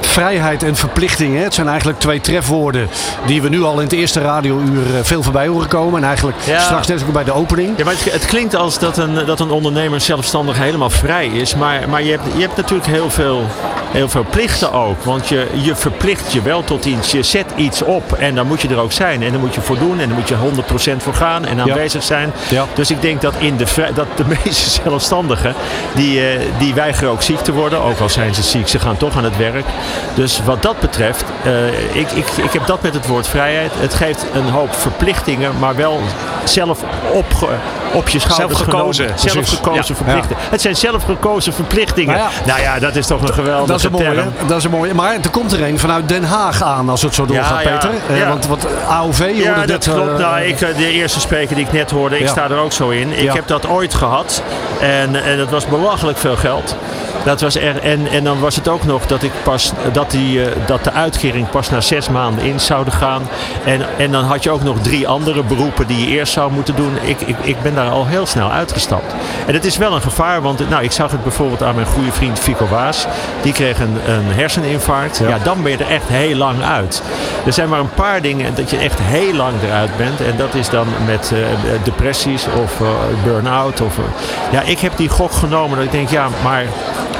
Vrijheid 0.01 0.63
en 0.63 0.75
verplichting. 0.75 1.35
Hè? 1.35 1.43
Het 1.43 1.53
zijn 1.53 1.67
eigenlijk 1.67 1.99
twee 1.99 2.21
trefwoorden 2.21 2.87
die 3.25 3.41
we 3.41 3.49
nu 3.49 3.63
al 3.63 3.73
in 3.73 3.83
het 3.83 3.91
eerste 3.91 4.21
radiouur 4.21 4.95
eh, 4.95 5.03
veel 5.03 5.23
voorbij 5.23 5.47
horen 5.47 5.67
komen. 5.67 6.01
En 6.01 6.07
eigenlijk 6.07 6.37
straks 6.59 6.87
net 6.87 7.03
ook 7.03 7.13
bij 7.13 7.23
de 7.23 7.33
opening. 7.33 7.77
Ja, 7.77 7.83
maar 7.83 7.93
het, 7.93 8.11
het 8.11 8.25
klinkt 8.25 8.55
als 8.55 8.79
dat 8.79 8.97
een, 8.97 9.25
dat 9.25 9.39
een 9.39 9.51
ondernemer 9.51 10.01
zelfstandig 10.01 10.57
helemaal 10.57 10.89
vrij 10.89 11.27
is. 11.27 11.55
Maar, 11.55 11.89
maar 11.89 12.03
je, 12.03 12.11
hebt, 12.11 12.23
je 12.35 12.41
hebt 12.41 12.55
natuurlijk 12.55 12.89
heel 12.89 13.09
veel, 13.09 13.43
heel 13.91 14.09
veel 14.09 14.25
plichten 14.29 14.71
ook. 14.71 15.03
Want 15.03 15.27
je, 15.27 15.47
je 15.53 15.75
verplicht 15.75 16.33
je 16.33 16.41
wel 16.41 16.63
tot 16.63 16.85
iets. 16.85 17.11
Je 17.11 17.23
zet 17.23 17.47
iets 17.55 17.81
op 17.81 18.13
en 18.13 18.35
dan 18.35 18.47
moet 18.47 18.61
je 18.61 18.67
er 18.67 18.79
ook 18.79 18.91
zijn. 18.91 19.23
En 19.23 19.31
dan 19.31 19.41
moet 19.41 19.55
je 19.55 19.61
voor 19.61 19.77
doen 19.77 19.99
en 19.99 20.07
dan 20.07 20.17
moet 20.17 20.29
je 20.29 20.35
100% 20.51 20.97
voor 20.97 21.13
gaan 21.13 21.45
en 21.45 21.59
aanwezig 21.59 22.03
zijn. 22.03 22.33
Ja. 22.49 22.65
Dus 22.73 22.91
ik 22.91 23.01
denk 23.01 23.21
dat, 23.21 23.33
in 23.37 23.57
de, 23.57 23.65
dat 23.93 24.07
de 24.15 24.25
meeste 24.43 24.69
zelfstandigen, 24.69 25.53
die, 25.93 26.27
eh, 26.27 26.39
die 26.57 26.73
weigeren 26.73 27.11
ook 27.11 27.21
ziek 27.21 27.39
te 27.39 27.51
worden. 27.51 27.81
Ook 27.81 27.99
al 27.99 28.09
zijn 28.09 28.35
ze 28.35 28.43
ziek, 28.43 28.67
ze 28.67 28.79
gaan 28.79 28.97
toch 28.97 29.17
aan 29.17 29.23
het 29.23 29.37
werk. 29.37 29.65
Dus 30.13 30.41
wat 30.43 30.61
dat 30.61 30.79
betreft, 30.79 31.25
eh, 31.43 31.95
ik, 31.95 32.11
ik, 32.11 32.27
ik 32.27 32.51
heb 32.51 32.65
dat 32.65 32.81
met 32.81 32.93
het 32.93 33.07
woord 33.07 33.27
vrijheid. 33.27 33.71
Het 33.75 33.93
geeft 33.93 34.25
een 34.33 34.49
hoop 34.49 34.75
verplichtingen, 34.75 35.59
maar 35.59 35.75
wel 35.75 36.01
zelf 36.43 36.79
opge, 37.13 37.47
op 37.95 38.09
je 38.09 38.19
schouders 38.19 38.57
Zelf 38.57 38.69
gekozen. 38.69 39.05
genomen. 39.05 39.29
Zelf 39.29 39.49
gekozen 39.49 39.95
verplichtingen. 39.95 40.43
Het 40.49 40.61
zijn 40.61 40.75
zelf 40.75 41.03
gekozen 41.03 41.53
verplichtingen. 41.53 42.15
Nou 42.17 42.29
Nou 42.45 42.61
ja. 42.61 42.79
dat 42.79 42.95
is 42.95 43.07
toch 43.07 43.21
een 43.21 43.33
geweldige 43.33 43.67
Dat 43.67 43.77
is 43.79 43.83
een 43.83 43.91
mooie. 43.91 44.23
Dat 44.47 44.57
is 44.57 44.63
een 44.63 44.71
mooie. 44.71 44.93
Maar 44.93 45.13
er 45.21 45.29
komt 45.29 45.51
er 45.53 45.63
een 45.63 45.79
vanuit 45.79 46.09
Den 46.09 46.23
Haag 46.23 46.63
aan 46.63 46.89
als 46.89 47.01
het 47.01 47.15
zo 47.15 47.25
doorgaat. 47.25 47.63
Peter. 47.63 47.89
Eh. 48.21 48.27
Want 48.27 48.47
wat 48.47 48.67
AOV, 48.87 49.19
je 49.19 49.35
Ja, 49.35 49.43
hoorde 49.53 49.59
dat 49.67 49.85
net, 49.85 49.95
klopt. 49.95 50.11
eh, 50.11 50.17
nou, 50.29 50.41
ik, 50.41 50.61
eh, 50.61 50.77
de 50.77 50.91
eerste 50.91 51.19
spreker 51.19 51.55
die 51.55 51.65
ik 51.65 51.71
net 51.71 51.91
hoorde, 51.91 52.19
ik 52.19 52.27
sta 52.27 52.43
er 52.49 52.57
ook 52.57 52.71
zo 52.71 52.89
in. 52.89 53.19
Ik 53.19 53.33
heb 53.33 53.47
dat 53.47 53.67
ooit 53.67 53.93
gehad. 53.93 54.41
En, 54.81 55.23
en 55.23 55.37
dat 55.37 55.49
was 55.49 55.65
belachelijk 55.65 56.17
veel 56.17 56.35
geld. 56.35 56.75
Dat 57.23 57.41
was 57.41 57.55
er, 57.55 57.79
en, 57.79 58.07
en 58.11 58.23
dan 58.23 58.39
was 58.39 58.55
het 58.55 58.67
ook 58.67 58.83
nog 58.83 59.05
dat, 59.05 59.23
ik 59.23 59.31
pas, 59.43 59.71
dat, 59.91 60.11
die, 60.11 60.41
eh, 60.45 60.51
dat 60.65 60.83
de 60.83 60.91
uitkering 60.91 61.49
pas 61.49 61.69
na 61.69 61.81
zes 61.81 62.09
maanden 62.09 62.43
in 62.43 62.59
zouden 62.59 62.93
gaan. 62.93 63.21
En, 63.63 63.81
en 63.97 64.11
dan 64.11 64.23
had 64.23 64.43
je 64.43 64.51
ook 64.51 64.63
nog 64.63 64.77
drie 64.81 65.07
andere 65.07 65.43
beroepen 65.43 65.87
die 65.87 65.99
je 65.99 66.07
eerst 66.17 66.33
zou 66.33 66.51
moeten 66.51 66.75
doen. 66.75 66.97
Ik, 67.01 67.21
ik, 67.21 67.35
ik 67.41 67.61
ben 67.61 67.75
daar 67.75 67.84
al 67.89 68.05
heel 68.05 68.25
snel 68.25 68.51
uitgestapt. 68.51 69.13
En 69.47 69.53
het 69.53 69.65
is 69.65 69.77
wel 69.77 69.95
een 69.95 70.01
gevaar, 70.01 70.41
want 70.41 70.69
nou, 70.69 70.83
ik 70.83 70.91
zag 70.91 71.11
het 71.11 71.23
bijvoorbeeld 71.23 71.63
aan 71.63 71.75
mijn 71.75 71.87
goede 71.87 72.11
vriend 72.11 72.39
Fico 72.39 72.67
Waas. 72.67 73.07
Die 73.41 73.53
kreeg 73.53 73.79
een, 73.79 73.97
een 74.07 74.31
herseninfarct. 74.31 75.17
Ja. 75.17 75.37
dan 75.43 75.63
ben 75.63 75.71
je 75.71 75.77
er 75.77 75.91
echt 75.91 76.07
heel 76.07 76.35
lang 76.35 76.63
uit. 76.63 77.01
Er 77.45 77.53
zijn 77.53 77.69
maar 77.69 77.79
een 77.79 77.93
paar 77.93 78.21
dingen 78.21 78.55
dat 78.55 78.69
je 78.69 78.77
echt 78.77 78.99
heel 79.01 79.33
lang 79.33 79.53
eruit 79.63 79.97
bent. 79.97 80.21
En 80.21 80.37
dat 80.37 80.53
is 80.53 80.69
dan 80.69 80.87
met 81.05 81.31
eh, 81.33 81.39
depressies 81.83 82.45
of 82.63 82.81
eh, 82.81 82.87
burn-out. 83.23 83.81
Of, 83.81 83.97
eh, 83.97 84.03
ja, 84.51 84.61
ik 84.61 84.79
heb 84.79 84.97
die 84.97 85.09
gok 85.09 85.31
genomen 85.31 85.75
dat 85.77 85.85
ik 85.85 85.91
denk, 85.91 86.09
ja, 86.09 86.27
maar 86.43 86.63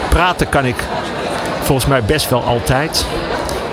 praten 0.09 0.49
kan 0.49 0.65
ik 0.65 0.83
volgens 1.61 1.87
mij 1.87 2.03
best 2.03 2.29
wel 2.29 2.43
altijd. 2.43 3.05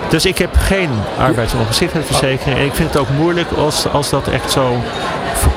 Dus 0.09 0.25
ik 0.27 0.39
heb 0.39 0.51
geen 0.57 0.91
arbeidsongeschiktheidsverzekering. 1.19 2.59
En 2.59 2.65
ik 2.65 2.75
vind 2.75 2.93
het 2.93 3.03
ook 3.03 3.09
moeilijk 3.09 3.53
als, 3.53 3.89
als 3.89 4.11
dat 4.11 4.29
echt 4.29 4.51
zo 4.51 4.77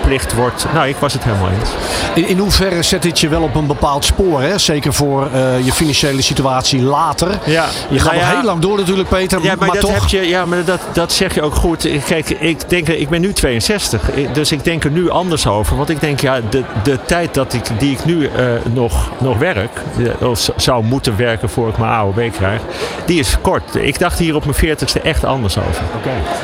verplicht 0.05 0.33
wordt. 0.33 0.65
Nou, 0.73 0.87
ik 0.87 0.95
was 0.95 1.13
het 1.13 1.23
helemaal 1.23 1.49
eens. 1.49 1.69
In, 2.15 2.27
in 2.27 2.37
hoeverre 2.37 2.83
zet 2.83 3.01
dit 3.01 3.19
je 3.19 3.27
wel 3.27 3.41
op 3.41 3.55
een 3.55 3.67
bepaald 3.67 4.05
spoor? 4.05 4.41
Hè? 4.41 4.57
Zeker 4.57 4.93
voor 4.93 5.29
eh, 5.33 5.65
je 5.65 5.71
financiële 5.71 6.21
situatie 6.21 6.81
later. 6.81 7.39
Ja, 7.45 7.65
Je 7.89 7.99
gaat 7.99 8.11
nou 8.11 8.23
nog 8.23 8.31
ja. 8.31 8.35
heel 8.35 8.45
lang 8.45 8.61
door 8.61 8.77
natuurlijk, 8.77 9.09
Peter. 9.09 9.43
Ja, 9.43 9.55
maar, 9.59 9.67
dat, 9.67 9.79
toch. 9.79 9.93
heb 9.93 10.07
je, 10.07 10.27
ja, 10.27 10.45
maar 10.45 10.65
dat, 10.65 10.81
dat 10.93 11.11
zeg 11.11 11.33
je 11.33 11.41
ook 11.41 11.55
goed. 11.55 11.87
Kijk, 12.05 12.29
ik, 12.29 12.69
denk, 12.69 12.87
ik 12.87 13.09
ben 13.09 13.21
nu 13.21 13.33
62, 13.33 14.09
dus 14.33 14.51
ik 14.51 14.63
denk 14.63 14.83
er 14.83 14.91
nu 14.91 15.09
anders 15.09 15.47
over. 15.47 15.77
Want 15.77 15.89
ik 15.89 15.99
denk, 15.99 16.19
ja, 16.19 16.39
de, 16.49 16.63
de 16.83 16.99
tijd 17.05 17.33
dat 17.33 17.53
ik, 17.53 17.63
die 17.79 17.91
ik 17.91 18.05
nu 18.05 18.27
eh, 18.27 18.45
nog, 18.73 19.09
nog 19.19 19.37
werk, 19.37 19.81
eh, 20.19 20.27
of 20.27 20.49
zou 20.55 20.83
moeten 20.83 21.17
werken 21.17 21.49
voor 21.49 21.69
ik 21.69 21.77
mijn 21.77 21.91
AOW 21.91 22.31
krijg, 22.31 22.61
die 23.05 23.19
is 23.19 23.37
kort. 23.41 23.75
Ik 23.75 23.99
dacht 23.99 24.19
hier 24.19 24.35
op 24.35 24.45
mijn 24.45 24.77
40ste 24.77 25.01
echt 25.03 25.23
anders 25.25 25.57
over. 25.57 25.83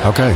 Oké. 0.06 0.32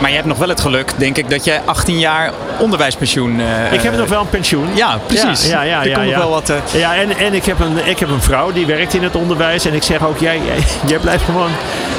Maar 0.00 0.10
je 0.10 0.16
hebt 0.16 0.28
nog 0.28 0.38
wel 0.38 0.48
het 0.48 0.60
geluk, 0.60 0.92
denk 0.96 1.16
ik, 1.16 1.30
dat 1.30 1.44
je 1.44 1.60
18 1.64 1.98
jaar 1.98 2.32
onderwijspensioen... 2.72 3.40
eh, 3.40 3.72
Ik 3.72 3.80
heb 3.82 3.96
nog 3.96 4.08
wel 4.08 4.20
een 4.20 4.28
pensioen. 4.28 4.68
Ja, 4.74 4.98
precies. 5.06 5.48
Ja, 5.48 5.62
ja, 5.62 5.62
ja, 5.62 5.80
Er 5.80 5.88
ja, 5.88 5.94
komt 5.94 6.04
nog 6.06 6.14
ja. 6.14 6.18
wel 6.20 6.30
wat... 6.30 6.50
eh, 6.50 6.56
Ja, 6.72 6.94
en, 6.96 7.16
en 7.16 7.34
ik, 7.34 7.44
heb 7.44 7.60
een, 7.60 7.86
ik 7.88 7.98
heb 7.98 8.08
een 8.10 8.22
vrouw 8.22 8.52
die 8.52 8.66
werkt 8.66 8.94
in 8.94 9.02
het 9.02 9.14
onderwijs. 9.16 9.64
En 9.64 9.74
ik 9.74 9.82
zeg 9.82 10.06
ook, 10.06 10.18
jij, 10.18 10.40
jij, 10.46 10.58
jij 10.90 10.98
blijft 10.98 11.24
gewoon 11.24 11.50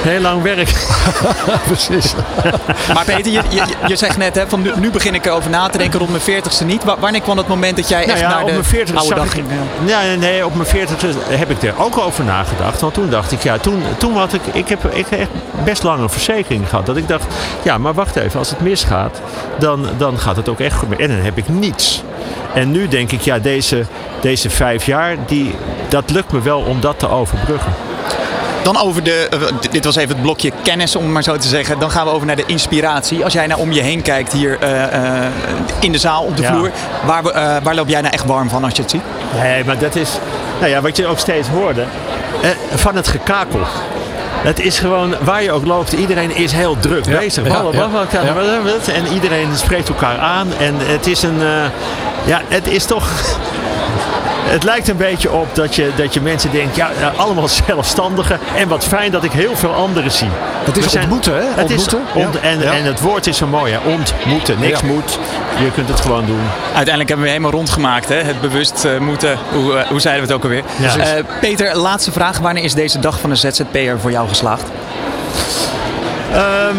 heel 0.02 0.22
lang 0.22 0.42
werken. 0.42 0.74
Precies. 1.68 2.14
Maar 2.94 3.06
Peter, 3.06 3.32
je, 3.32 3.42
je, 3.50 3.64
je 3.88 3.96
zegt 3.96 4.18
net, 4.18 4.36
hè, 4.36 4.48
van 4.48 4.62
nu, 4.62 4.72
nu 4.80 4.92
begin 4.92 5.14
ik 5.14 5.26
erover 5.26 5.50
na 5.50 5.68
te 5.68 5.78
denken, 5.78 6.00
rond 6.00 6.12
mijn 6.12 6.44
40ste 6.44 6.66
niet. 6.66 6.84
Wa- 6.84 7.00
wanneer 7.00 7.22
kwam 7.22 7.38
het 7.38 7.48
moment 7.48 7.76
dat 7.76 7.90
jij 7.90 8.00
Nou 8.00 8.12
echt 8.12 8.20
ja, 8.20 8.30
naar 8.30 8.42
op 8.42 8.48
de 8.48 8.54
mijn 8.54 8.66
40 8.66 8.96
oude 8.96 9.16
dag 9.16 9.26
ik, 9.26 9.32
ging? 9.32 9.46
ja, 9.86 10.02
nee, 10.02 10.18
nee, 10.18 10.46
op 10.46 10.56
mijn 10.56 10.68
40 10.68 11.16
heb 11.30 11.50
ik 11.50 11.64
er 11.64 11.74
ook 11.78 11.98
over 11.98 12.24
nagedacht. 12.24 12.82
Want 12.82 12.94
toen 12.94 13.10
dacht 13.10 13.32
ik, 13.32 13.44
ja, 13.44 13.58
toen, 13.58 13.84
toen 13.98 14.16
had 14.18 14.34
ik, 14.34 14.42
ik 14.52 14.70
heb, 14.70 14.86
ik 14.86 15.06
heb 15.10 15.20
echt 15.20 15.30
best 15.64 15.84
lang 15.84 16.00
een 16.02 16.10
verzekering 16.10 16.70
gehad. 16.70 16.86
Dat 16.86 16.98
ik 16.98 17.08
dacht, 17.08 17.26
ja, 17.64 17.78
maar 17.78 17.94
wacht 17.94 18.16
even, 18.16 18.40
als 18.40 18.50
het 18.50 18.60
misgaat, 18.60 19.22
dan, 19.60 19.86
dan 19.98 20.20
gaat 20.20 20.36
het 20.36 20.50
ook 20.50 20.60
echt 20.60 20.76
goed. 20.76 20.96
En 21.00 21.08
dan 21.08 21.18
heb 21.18 21.38
ik 21.38 21.50
niets. 21.50 22.04
En 22.54 22.72
nu 22.72 22.88
denk 22.88 23.12
ik, 23.12 23.22
ja, 23.22 23.40
deze, 23.40 23.86
deze 24.22 24.50
vijf 24.50 24.86
jaar, 24.86 25.16
die, 25.26 25.56
dat 25.90 26.10
lukt 26.10 26.32
me 26.32 26.42
wel 26.42 26.60
om 26.60 26.82
dat 26.82 27.00
te 27.00 27.10
overbruggen. 27.10 27.74
Dan 28.74 28.82
over 28.82 29.04
de, 29.04 29.28
eh, 29.32 29.40
dit 29.72 29.86
was 29.86 29.96
even 29.96 30.10
het 30.10 30.22
blokje 30.22 30.52
kennis, 30.64 30.96
om 30.96 31.04
het 31.04 31.12
maar 31.12 31.24
zo 31.24 31.38
te 31.38 31.48
zeggen. 31.48 31.80
Dan 31.80 31.92
gaan 31.92 32.06
we 32.06 32.12
over 32.12 32.28
naar 32.28 32.36
de 32.36 32.44
inspiratie. 32.46 33.24
Als 33.24 33.34
jij 33.34 33.48
nou 33.48 33.60
om 33.62 33.72
je 33.72 33.82
heen 33.82 34.02
kijkt 34.02 34.32
hier 34.34 34.58
eh, 34.60 34.84
eh, 34.84 35.26
in 35.80 35.92
de 35.92 35.98
zaal, 35.98 36.24
op 36.24 36.36
de 36.36 36.42
Ja. 36.42 36.54
vloer. 36.54 36.72
Waar, 37.06 37.24
we- 37.24 37.32
eh, 37.32 37.56
waar 37.64 37.76
loop 37.76 37.88
jij 37.88 38.02
nou 38.02 38.14
echt 38.14 38.26
warm 38.26 38.50
van 38.50 38.64
als 38.64 38.74
je 38.76 38.82
het 38.82 38.92
ziet? 38.92 39.02
Nee, 39.42 39.64
maar 39.64 39.78
dat 39.78 39.96
is, 39.96 40.10
nou 40.60 40.72
ja, 40.72 40.82
wat 40.82 40.98
je 40.98 41.06
ook 41.08 41.20
steeds 41.20 41.48
hoorde, 41.48 41.84
eh, 42.42 42.50
van 42.76 42.96
het 42.96 43.08
gekakel. 43.08 43.60
Het 44.42 44.60
is 44.60 44.80
gewoon, 44.80 45.16
waar 45.22 45.44
je 45.44 45.52
ook 45.52 45.66
loopt, 45.66 45.92
iedereen 45.92 46.36
is 46.36 46.52
heel 46.52 46.78
druk 46.80 47.06
Ja, 47.06 47.18
bezig. 47.18 47.48
ja, 47.48 47.64
Wat, 47.64 47.76
wat, 47.76 47.92
wat, 47.92 48.12
ja. 48.12 48.36
En 48.94 49.08
iedereen 49.14 49.48
spreekt 49.56 49.88
elkaar 49.90 50.18
aan. 50.18 50.48
En 50.60 50.76
het 50.78 51.08
is 51.08 51.22
een, 51.24 51.42
eh, 51.42 51.48
ja, 52.26 52.42
het 52.48 52.68
is 52.68 52.86
toch... 52.86 53.10
Het 54.50 54.64
lijkt 54.64 54.88
een 54.88 54.98
beetje 54.98 55.32
op 55.32 55.56
dat 55.56 55.76
je, 55.76 55.90
dat 55.96 56.14
je 56.14 56.22
mensen 56.22 56.52
denkt, 56.52 56.76
ja, 56.76 56.90
ja, 57.00 57.12
allemaal 57.16 57.48
zelfstandigen. 57.68 58.40
En 58.56 58.68
wat 58.68 58.86
fijn 58.86 59.12
dat 59.12 59.24
ik 59.24 59.32
heel 59.32 59.56
veel 59.56 59.74
anderen 59.74 60.12
zie. 60.12 60.28
Het 60.64 60.78
is 60.78 60.92
zijn- 60.92 61.04
ontmoeten, 61.04 61.34
hè? 61.36 61.42
Het 61.62 61.70
is 61.70 61.82
Ontmoeten. 61.84 62.00
ont- 62.14 62.34
Ja. 62.34 62.40
en, 62.50 62.60
Ja. 62.60 62.72
en 62.74 62.84
het 62.84 63.00
woord 63.02 63.28
is 63.28 63.38
zo 63.38 63.48
mooi, 63.48 63.74
hè? 63.74 63.80
ontmoeten. 63.92 64.60
Niks 64.60 64.80
Ja. 64.80 64.86
moet. 64.88 65.20
Je 65.60 65.72
kunt 65.72 65.90
het 65.90 66.00
gewoon 66.00 66.26
doen. 66.26 66.42
Uiteindelijk 66.64 67.08
hebben 67.08 67.26
we 67.26 67.32
helemaal 67.32 67.52
rondgemaakt, 67.52 68.10
hè? 68.10 68.16
het 68.16 68.42
bewust 68.42 68.86
eh, 68.86 68.98
moeten. 68.98 69.38
Hoe, 69.54 69.78
eh, 69.78 69.88
hoe 69.88 70.00
zeiden 70.00 70.28
we 70.28 70.34
het 70.34 70.38
ook 70.38 70.52
alweer? 70.52 70.64
Ja. 70.80 70.96
Eh, 70.98 71.24
Peter, 71.42 71.78
laatste 71.78 72.12
vraag. 72.12 72.38
Wanneer 72.40 72.64
is 72.64 72.74
deze 72.74 73.00
dag 73.00 73.20
van 73.20 73.30
de 73.30 73.36
ZZP'er 73.36 74.00
voor 74.00 74.12
jou 74.12 74.28
geslaagd? 74.28 74.64
Ehm, 76.34 76.76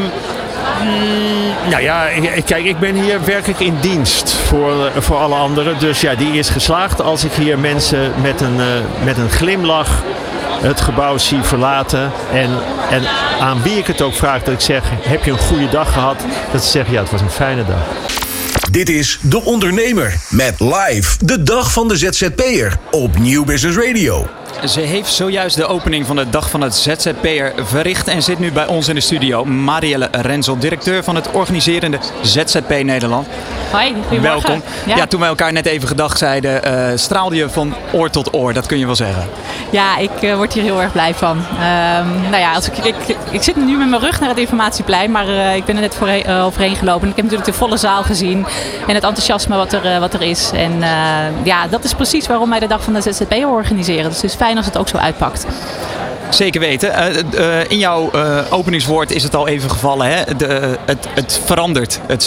mm, 0.83 1.71
nou 1.71 1.83
ja, 1.83 2.07
kijk, 2.45 2.64
ik 2.64 2.79
ben 2.79 2.95
hier 2.95 3.25
werkelijk 3.25 3.61
in 3.61 3.77
dienst 3.81 4.33
voor, 4.33 4.87
eh, 4.87 5.03
voor 5.03 5.16
alle 5.16 5.35
anderen. 5.35 5.79
Dus 5.79 6.01
ja, 6.01 6.14
die 6.14 6.33
is 6.33 6.49
geslaagd 6.49 7.03
als 7.03 7.25
ik 7.25 7.33
hier 7.33 7.59
mensen 7.59 8.12
met 8.23 8.41
een, 8.41 8.61
eh, 8.61 9.05
met 9.05 9.18
een 9.18 9.31
glimlach 9.31 10.03
het 10.61 10.81
gebouw 10.81 11.18
zie 11.18 11.43
verlaten. 11.43 12.12
En, 12.33 12.51
en 12.91 13.03
aan 13.41 13.62
wie 13.62 13.79
ik 13.79 13.87
het 13.87 14.03
ook 14.03 14.14
vraag 14.14 14.43
dat 14.43 14.55
ik 14.55 14.61
zeg, 14.61 14.83
heb 15.01 15.25
je 15.25 15.31
een 15.31 15.39
goede 15.39 15.68
dag 15.68 15.93
gehad? 15.93 16.25
Dat 16.53 16.64
ze 16.64 16.71
zeggen, 16.71 16.93
ja, 16.93 17.01
het 17.01 17.11
was 17.11 17.21
een 17.21 17.31
fijne 17.31 17.64
dag. 17.64 18.09
Dit 18.71 18.89
is 18.89 19.18
De 19.23 19.45
Ondernemer 19.45 20.21
met 20.29 20.61
live 20.61 21.25
de 21.25 21.43
dag 21.43 21.73
van 21.73 21.89
de 21.89 21.97
ZZP'er 21.97 22.79
op 22.91 23.18
Nieuw 23.18 23.45
Business 23.45 23.79
Radio. 23.79 24.27
Ze 24.66 24.81
heeft 24.81 25.12
zojuist 25.12 25.57
de 25.57 25.66
opening 25.66 26.07
van 26.07 26.16
de 26.16 26.31
dag 26.31 26.51
van 26.51 26.61
het 26.61 26.75
ZZP'er 26.75 27.53
verricht 27.57 28.09
en 28.09 28.23
zit 28.23 28.39
nu 28.39 28.53
bij 28.53 28.66
ons 28.66 28.89
in 28.89 28.95
de 28.95 29.01
studio. 29.01 29.45
Marielle 29.45 30.09
Renzel, 30.11 30.59
directeur 30.59 31.05
van 31.05 31.14
het 31.14 31.31
organiserende 31.31 31.99
ZZP 32.23 32.83
Nederland. 32.83 33.27
Hoi, 33.71 33.95
goedemorgen. 34.09 34.23
Welkom. 34.23 34.62
Ja. 34.87 35.07
toen 35.07 35.21
wij 35.21 35.29
elkaar 35.29 35.53
net 35.53 35.66
even 35.66 35.89
gedag 35.89 36.16
zeiden, 36.16 36.64
eh, 36.64 36.97
straalde 36.97 37.37
je 37.37 37.49
van 37.49 37.75
oor 37.93 38.11
tot 38.11 38.35
oor. 38.35 38.53
Dat 38.53 38.66
kun 38.66 38.79
je 38.79 38.87
wel 38.87 38.95
zeggen. 38.95 39.29
Ja, 39.71 39.97
ik 39.97 40.23
eh, 40.23 40.35
word 40.35 40.53
hier 40.53 40.62
heel 40.62 40.83
erg 40.83 40.93
blij 40.93 41.14
van. 41.14 41.39
Ehm, 41.39 42.21
nou 42.31 42.37
ja, 42.37 42.55
als 42.55 42.68
ik, 42.68 42.79
ik, 42.79 43.16
ik 43.31 43.43
zit 43.43 43.57
nu 43.57 43.77
met 43.77 43.89
mijn 43.89 44.03
rug 44.03 44.21
naar 44.21 44.29
het 44.29 44.39
informatieplein, 44.39 45.11
maar 45.11 45.29
eh, 45.29 45.57
ik 45.57 45.64
ben 45.64 45.75
er 45.75 45.81
net 45.81 45.95
voorheen, 45.95 46.25
eh, 46.25 46.45
overheen 46.45 46.77
gelopen. 46.77 47.09
Ik 47.09 47.16
heb 47.16 47.25
natuurlijk 47.25 47.51
de 47.51 47.59
volle 47.59 47.77
zaal 47.77 48.03
gezien 48.03 48.47
en 48.87 48.95
het 48.95 49.05
enthousiasme 49.05 49.57
wat 49.57 49.73
er, 49.73 50.01
wat 50.01 50.14
er 50.14 50.23
is. 50.23 50.51
En 50.55 50.79
ja, 51.43 51.66
dat 51.68 51.85
is 51.85 51.95
precies 51.95 52.27
waarom 52.27 52.51
wij 52.51 52.59
de 52.59 52.66
dag 52.66 52.83
van 52.83 52.93
de 52.93 53.01
ZZP 53.01 53.33
organiseren. 53.33 54.05
Dus 54.05 54.23
het 54.23 54.31
is 54.31 54.35
fijn 54.35 54.57
als 54.57 54.66
het 54.66 54.79
ook 54.79 54.89
zo 54.89 54.97
uitpakt. 54.97 55.47
Zeker 56.31 56.61
weten. 56.61 56.93
Eh, 56.93 57.61
eh, 57.61 57.70
in 57.70 57.78
jouw 57.78 58.11
eh, 58.11 58.39
openingswoord 58.51 59.11
is 59.11 59.22
het 59.22 59.35
al 59.35 59.49
even 59.49 59.70
gevallen. 59.70 60.07
Hè? 60.07 60.37
De, 60.37 60.78
het, 60.87 61.07
het 61.14 61.41
verandert, 61.45 62.01
het 62.07 62.22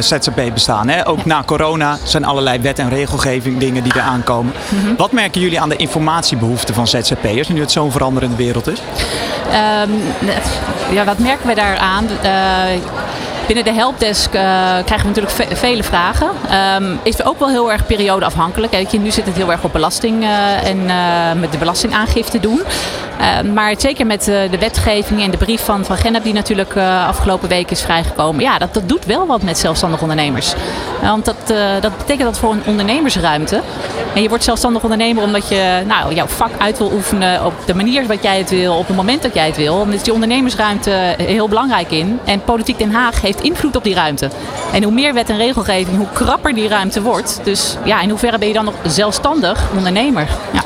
ZZP-bestaan. 0.00 0.88
Hè? 0.88 1.08
Ook 1.08 1.24
na 1.24 1.42
corona 1.42 1.98
zijn 2.02 2.24
allerlei 2.24 2.58
wet- 2.58 2.78
en 2.78 2.88
regelgeving 2.88 3.58
dingen 3.58 3.82
die 3.82 3.92
er 3.92 4.00
aankomen. 4.00 4.52
Wat 4.96 5.12
merken 5.12 5.40
jullie 5.40 5.60
aan 5.60 5.68
de 5.68 5.76
informatiebehoeften 5.76 6.74
van 6.74 6.86
ZZP'ers 6.86 7.48
nu 7.48 7.60
het 7.60 7.72
zo'n 7.72 7.92
veranderende 7.92 8.36
wereld 8.36 8.66
is? 8.66 8.80
Ehm, 9.50 9.90
ja, 10.92 11.04
wat 11.04 11.18
merken 11.18 11.46
we 11.46 11.54
daaraan? 11.54 12.06
Eh, 13.46 13.54
Binnen 13.54 13.74
de 13.74 13.80
helpdesk 13.80 14.34
uh, 14.34 14.40
krijgen 14.84 15.12
we 15.12 15.20
natuurlijk 15.20 15.58
vele 15.58 15.82
vragen. 15.82 16.28
Um, 16.82 16.98
is 17.02 17.24
ook 17.24 17.38
wel 17.38 17.48
heel 17.48 17.72
erg 17.72 17.86
periodeafhankelijk. 17.86 18.72
Kijk, 18.72 18.92
nu 18.92 19.10
zit 19.10 19.26
het 19.26 19.36
heel 19.36 19.50
erg 19.50 19.64
op 19.64 19.72
belasting 19.72 20.22
uh, 20.22 20.68
en 20.68 20.78
uh, 20.78 21.40
met 21.40 21.52
de 21.52 21.58
belastingaangifte 21.58 22.40
doen. 22.40 22.60
Ehm, 23.20 23.52
maar 23.52 23.74
zeker 23.78 24.06
met 24.06 24.24
de 24.24 24.58
wetgeving 24.58 25.22
en 25.22 25.30
de 25.30 25.36
brief 25.36 25.64
van 25.64 25.84
Van 25.84 25.96
Gennep 25.96 26.22
die 26.22 26.32
natuurlijk 26.32 26.76
afgelopen 27.06 27.48
week 27.48 27.70
is 27.70 27.82
vrijgekomen. 27.82 28.42
Ja, 28.42 28.58
dat, 28.58 28.74
dat 28.74 28.88
doet 28.88 29.04
wel 29.04 29.26
wat 29.26 29.42
met 29.42 29.58
zelfstandig 29.58 30.02
ondernemers. 30.02 30.54
want 31.02 31.24
dat, 31.24 31.36
dat 31.80 31.96
betekent 31.96 32.24
dat 32.24 32.38
voor 32.38 32.52
een 32.52 32.62
ondernemersruimte. 32.66 33.60
En 34.14 34.22
je 34.22 34.28
wordt 34.28 34.44
zelfstandig 34.44 34.82
ondernemer 34.82 35.22
omdat 35.22 35.48
je 35.48 35.82
nou, 35.86 36.14
jouw 36.14 36.26
vak 36.26 36.50
uit 36.58 36.78
wil 36.78 36.92
oefenen 36.92 37.44
op 37.44 37.54
de 37.66 37.74
manier 37.74 38.06
wat 38.06 38.22
jij 38.22 38.38
het 38.38 38.50
wil, 38.50 38.76
op 38.76 38.86
het 38.86 38.96
moment 38.96 39.22
dat 39.22 39.34
jij 39.34 39.46
het 39.46 39.56
wil. 39.56 39.78
Dan 39.78 39.92
is 39.92 40.02
die 40.02 40.12
ondernemersruimte 40.12 41.14
heel 41.16 41.48
belangrijk 41.48 41.90
in. 41.90 42.18
En 42.24 42.40
Politiek 42.40 42.78
Den 42.78 42.92
Haag 42.92 43.20
heeft 43.20 43.35
invloed 43.40 43.76
op 43.76 43.84
die 43.84 43.94
ruimte. 43.94 44.30
En 44.72 44.82
hoe 44.82 44.92
meer 44.92 45.14
wet 45.14 45.30
en 45.30 45.36
regelgeving, 45.36 45.96
hoe 45.96 46.12
krapper 46.12 46.54
die 46.54 46.68
ruimte 46.68 47.02
wordt. 47.02 47.40
Dus 47.42 47.76
ja, 47.84 48.00
in 48.00 48.08
hoeverre 48.08 48.38
ben 48.38 48.48
je 48.48 48.54
dan 48.54 48.64
nog 48.64 48.74
zelfstandig 48.86 49.70
ondernemer? 49.76 50.28
Ja. 50.52 50.65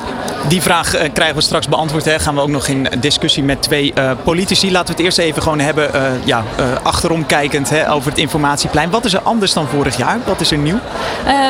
Die 0.51 0.63
vraag 0.63 0.95
uh, 0.95 1.09
krijgen 1.13 1.37
we 1.37 1.43
straks 1.43 1.69
beantwoord. 1.69 2.05
Hè. 2.05 2.19
Gaan 2.19 2.35
we 2.35 2.41
ook 2.41 2.49
nog 2.49 2.67
in 2.67 2.89
discussie 3.01 3.43
met 3.43 3.63
twee 3.63 3.93
uh, 3.99 4.11
politici. 4.25 4.71
Laten 4.73 4.87
we 4.87 4.93
het 4.93 5.03
eerst 5.03 5.19
even 5.19 5.43
gewoon 5.43 5.59
hebben, 5.59 5.91
uh, 5.95 6.03
ja, 6.25 6.45
achterom 6.83 7.27
kijkend 7.27 7.71
hè, 7.71 7.93
over 7.93 8.11
het 8.11 8.19
informatieplein. 8.19 8.91
Wat 8.91 9.05
is 9.05 9.13
er 9.13 9.21
anders 9.21 9.53
dan 9.53 9.67
vorig 9.67 9.97
jaar? 9.97 10.19
Wat 10.27 10.41
is 10.41 10.51
er 10.51 10.59
nieuw? 10.59 10.79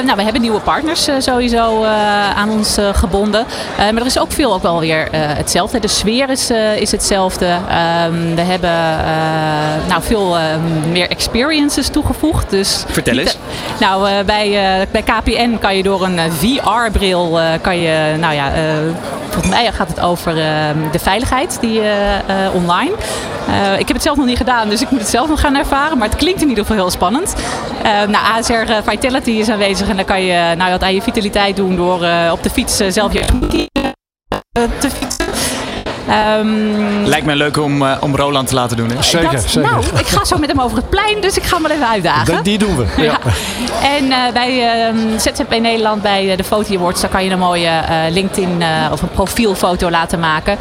nou, 0.05 0.17
we 0.17 0.23
hebben 0.23 0.41
nieuwe 0.41 0.61
partners 0.61 1.09
sowieso 1.19 1.85
aan 2.35 2.51
ons 2.51 2.79
gebonden. 2.93 3.47
maar 3.77 3.97
er 3.97 4.07
is 4.07 4.19
ook 4.19 4.33
veel 4.33 4.55
ook 4.55 4.63
wel 4.63 4.81
weer 4.81 5.09
hetzelfde. 5.13 5.81
De 5.81 5.89
sfeer 5.89 6.31
is, 6.31 6.51
is 6.77 6.91
hetzelfde. 6.91 7.47
Ehm, 7.47 8.35
we 8.35 8.41
hebben 8.41 8.71
nou, 9.89 10.03
veel 10.03 10.37
meer 10.91 11.09
experiences 11.09 11.89
toegevoegd. 11.89 12.51
Dus 12.51 12.85
Vertel 12.89 13.19
eens. 13.19 13.39
nou, 13.81 14.25
bij, 14.25 14.87
bij 14.91 15.03
KPN 15.03 15.59
kan 15.61 15.77
je 15.77 15.83
door 15.83 16.05
een 16.05 16.33
VR-bril 16.33 17.39
kan 17.63 17.79
je, 17.79 18.17
nou 18.19 18.35
ja 18.35 18.53
volgens 19.31 19.49
mij 19.49 19.73
gaat 19.73 19.89
het 19.89 20.01
over 20.01 20.39
ehm, 20.39 20.91
de 20.93 20.99
veiligheid 20.99 21.59
die, 21.61 21.81
eh, 21.81 22.19
eh, 22.47 22.55
online. 22.55 22.93
Eh, 23.49 23.79
ik 23.79 23.87
heb 23.87 23.97
het 23.97 24.03
zelf 24.03 24.17
nog 24.17 24.27
niet 24.27 24.37
gedaan, 24.37 24.69
dus 24.69 24.83
ik 24.83 24.91
moet 24.91 25.01
het 25.01 25.09
zelf 25.09 25.29
nog 25.29 25.41
gaan 25.41 25.57
ervaren. 25.57 25.99
Maar 25.99 26.09
het 26.09 26.17
klinkt 26.17 26.43
in 26.43 26.49
ieder 26.49 26.65
geval 26.65 26.81
heel 26.81 26.91
spannend. 26.91 27.35
nou, 27.83 28.25
ASR 28.37 28.91
Vitality 28.91 29.31
is 29.31 29.49
aanwezig 29.49 29.89
en 29.89 29.97
dan 29.97 30.05
kan 30.05 30.23
je 30.23 30.55
nou, 30.57 30.71
wat 30.71 30.83
aan 30.83 30.95
je 30.95 31.03
vitaliteit 31.03 31.57
doen 31.57 31.77
door 31.77 32.07
op 32.33 32.43
de 32.43 32.51
fiets 32.51 32.77
zelf 32.77 33.13
je 33.13 33.25
te 34.79 34.91
fietsen. 34.91 35.10
Um, 36.11 37.05
Lijkt 37.05 37.27
me 37.27 37.37
leuk 37.37 37.57
om, 37.57 37.83
uh, 37.83 37.97
om 38.01 38.17
Roland 38.17 38.49
te 38.49 38.55
laten 38.55 38.77
doen. 38.77 38.91
Hè? 38.91 39.03
Zeker, 39.03 39.31
dat, 39.31 39.43
zeker. 39.43 39.71
Nou, 39.71 39.85
ik 39.99 40.07
ga 40.07 40.25
zo 40.25 40.39
met 40.39 40.49
hem 40.49 40.61
over 40.61 40.77
het 40.77 40.89
plein, 40.89 41.21
dus 41.21 41.37
ik 41.37 41.43
ga 41.43 41.55
hem 41.55 41.63
wel 41.63 41.77
even 41.77 41.89
uitdagen. 41.89 42.35
Dat, 42.35 42.45
die 42.45 42.59
doen 42.59 42.77
we. 42.77 42.87
Ja. 43.01 43.05
ja. 43.05 43.19
En 43.97 44.05
uh, 44.05 44.17
bij 44.33 44.57
uh, 44.57 44.87
ehm, 44.87 45.19
ZZP 45.19 45.61
Nederland, 45.61 46.03
bij 46.03 46.37
de 46.37 46.45
Foto 46.45 46.75
Awards, 46.75 47.01
daar 47.01 47.11
kan 47.11 47.25
je 47.25 47.31
een 47.31 47.39
mooie 47.39 47.69
eh, 47.69 47.97
LinkedIn 48.11 48.63
of 48.93 49.03
een 49.03 49.11
profielfoto 49.11 49.91
laten 49.91 50.21
maken. 50.21 50.59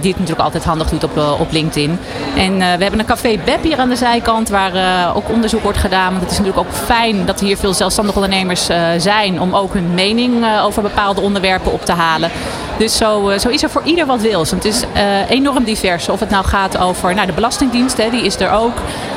die 0.00 0.10
het 0.10 0.18
natuurlijk 0.18 0.40
altijd 0.40 0.64
handig 0.64 0.88
doet 0.88 1.04
op, 1.04 1.16
op 1.40 1.50
LinkedIn. 1.50 1.98
En 2.36 2.58
we 2.58 2.64
hebben 2.64 2.98
een 2.98 3.04
café 3.04 3.38
Beb 3.44 3.62
hier 3.62 3.78
aan 3.78 3.88
de 3.88 3.96
zijkant, 3.96 4.48
waar 4.48 4.72
ook 5.14 5.28
onderzoek 5.28 5.62
wordt 5.62 5.78
gedaan. 5.78 6.10
Want 6.10 6.22
het 6.22 6.30
is 6.30 6.38
natuurlijk 6.38 6.66
ook 6.66 6.74
fijn 6.74 7.26
dat 7.26 7.40
er 7.40 7.46
hier 7.46 7.56
veel 7.56 7.74
zelfstandige 7.74 8.18
ondernemers 8.18 8.68
zijn 8.96 9.40
om 9.40 9.54
ook 9.54 9.74
hun 9.74 9.94
mening 9.94 10.44
over 10.62 10.82
bepaalde 10.82 11.20
onderwerpen 11.20 11.72
op 11.72 11.84
te 11.84 11.92
halen. 11.92 12.30
Dus 12.78 12.96
zo, 12.96 13.32
zo 13.38 13.48
is 13.48 13.62
er 13.62 13.70
voor 13.70 13.82
ieder 13.84 14.06
wat 14.06 14.20
wils. 14.20 14.50
Het 14.50 14.64
is 14.64 14.82
uh, 14.94 15.30
enorm 15.30 15.64
divers. 15.64 16.08
Of 16.08 16.20
het 16.20 16.30
nou 16.30 16.44
gaat 16.44 16.78
over 16.78 17.14
nou, 17.14 17.26
de 17.26 17.32
Belastingdienst, 17.32 17.96
hè, 17.96 18.10
die 18.10 18.24
is 18.24 18.40
er 18.40 18.50
ook. 18.50 18.74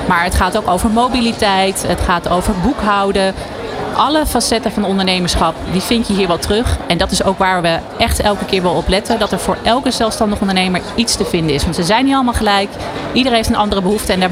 Maar 0.08 0.24
het 0.24 0.36
gaat 0.36 0.58
ook 0.58 0.68
over 0.68 0.90
mobiliteit, 0.90 1.84
het 1.88 2.02
gaat 2.02 2.30
over 2.30 2.54
boekhouden. 2.64 3.34
Alle 3.96 4.26
facetten 4.26 4.72
van 4.72 4.84
ondernemerschap, 4.84 5.56
die 5.72 5.82
vind 5.82 6.08
je 6.08 6.14
hier 6.14 6.28
wel 6.28 6.38
terug. 6.38 6.78
En 6.88 6.98
dat 6.98 7.12
is 7.12 7.24
ook 7.24 7.38
waar 7.38 7.62
we 7.62 7.80
echt 7.98 8.20
elke 8.20 8.46
keer 8.46 8.62
wel 8.62 8.74
op 8.74 8.88
letten. 8.88 9.20
Dat 9.20 9.32
er 9.32 9.40
voor 9.40 9.58
elke 9.64 9.92
zelfstandig 9.92 10.40
ondernemer 10.40 10.82
iets 10.96 11.16
te 11.16 11.26
vinden 11.26 11.56
is. 11.56 11.64
Want 11.64 11.76
ze 11.76 11.84
zijn 11.84 12.06
niet 12.06 12.14
allemaal 12.14 12.34
gelijk. 12.34 12.70
Iedereen 13.14 13.38
heeft 13.38 13.50
een 13.50 13.56
andere 13.56 13.82
behoefte. 13.82 14.14
En 14.14 14.20
daar 14.20 14.30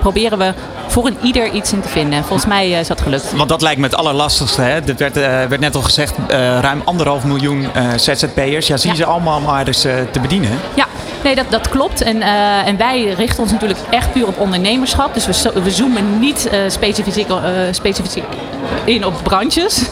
proberen 0.00 0.38
we 0.38 0.52
voor 0.88 1.06
een 1.06 1.16
ieder 1.22 1.50
iets 1.50 1.72
in 1.72 1.80
te 1.80 1.88
vinden. 1.88 2.24
Volgens 2.24 2.48
mij 2.48 2.68
uh, 2.70 2.80
is 2.80 2.86
dat 2.86 3.00
gelukt. 3.00 3.32
Want 3.36 3.48
dat 3.48 3.62
lijkt 3.62 3.80
me 3.80 3.86
het 3.86 3.94
allerlastigste. 3.94 4.60
Hè? 4.62 4.80
Er 4.80 4.96
werd, 4.96 5.16
uh, 5.16 5.22
werd 5.22 5.60
net 5.60 5.74
al 5.74 5.82
gezegd, 5.82 6.14
uh, 6.18 6.26
ruim 6.60 6.82
anderhalf 6.84 7.24
miljoen 7.24 7.66
ZZP'ers. 7.96 8.66
Ja, 8.66 8.76
zie 8.76 8.90
je 8.90 8.96
ze 8.96 9.04
allemaal 9.04 9.40
maar 9.40 9.66
eens 9.66 9.80
te 9.80 10.20
bedienen. 10.22 10.50
Ja, 10.74 10.86
nee, 11.22 11.34
dat, 11.34 11.44
dat 11.48 11.68
klopt. 11.68 12.02
En, 12.02 12.22
en 12.66 12.76
wij 12.76 13.14
richten 13.16 13.42
ons 13.42 13.52
natuurlijk 13.52 13.80
echt 13.90 14.12
puur 14.12 14.26
op 14.26 14.40
ondernemerschap. 14.40 15.14
Dus 15.14 15.26
we, 15.26 15.62
we 15.62 15.70
zoomen 15.70 16.18
niet 16.18 16.50
specifiek, 16.68 17.26
specifiek 17.70 18.24
in 18.84 19.04
op 19.04 19.14
branches. 19.22 19.82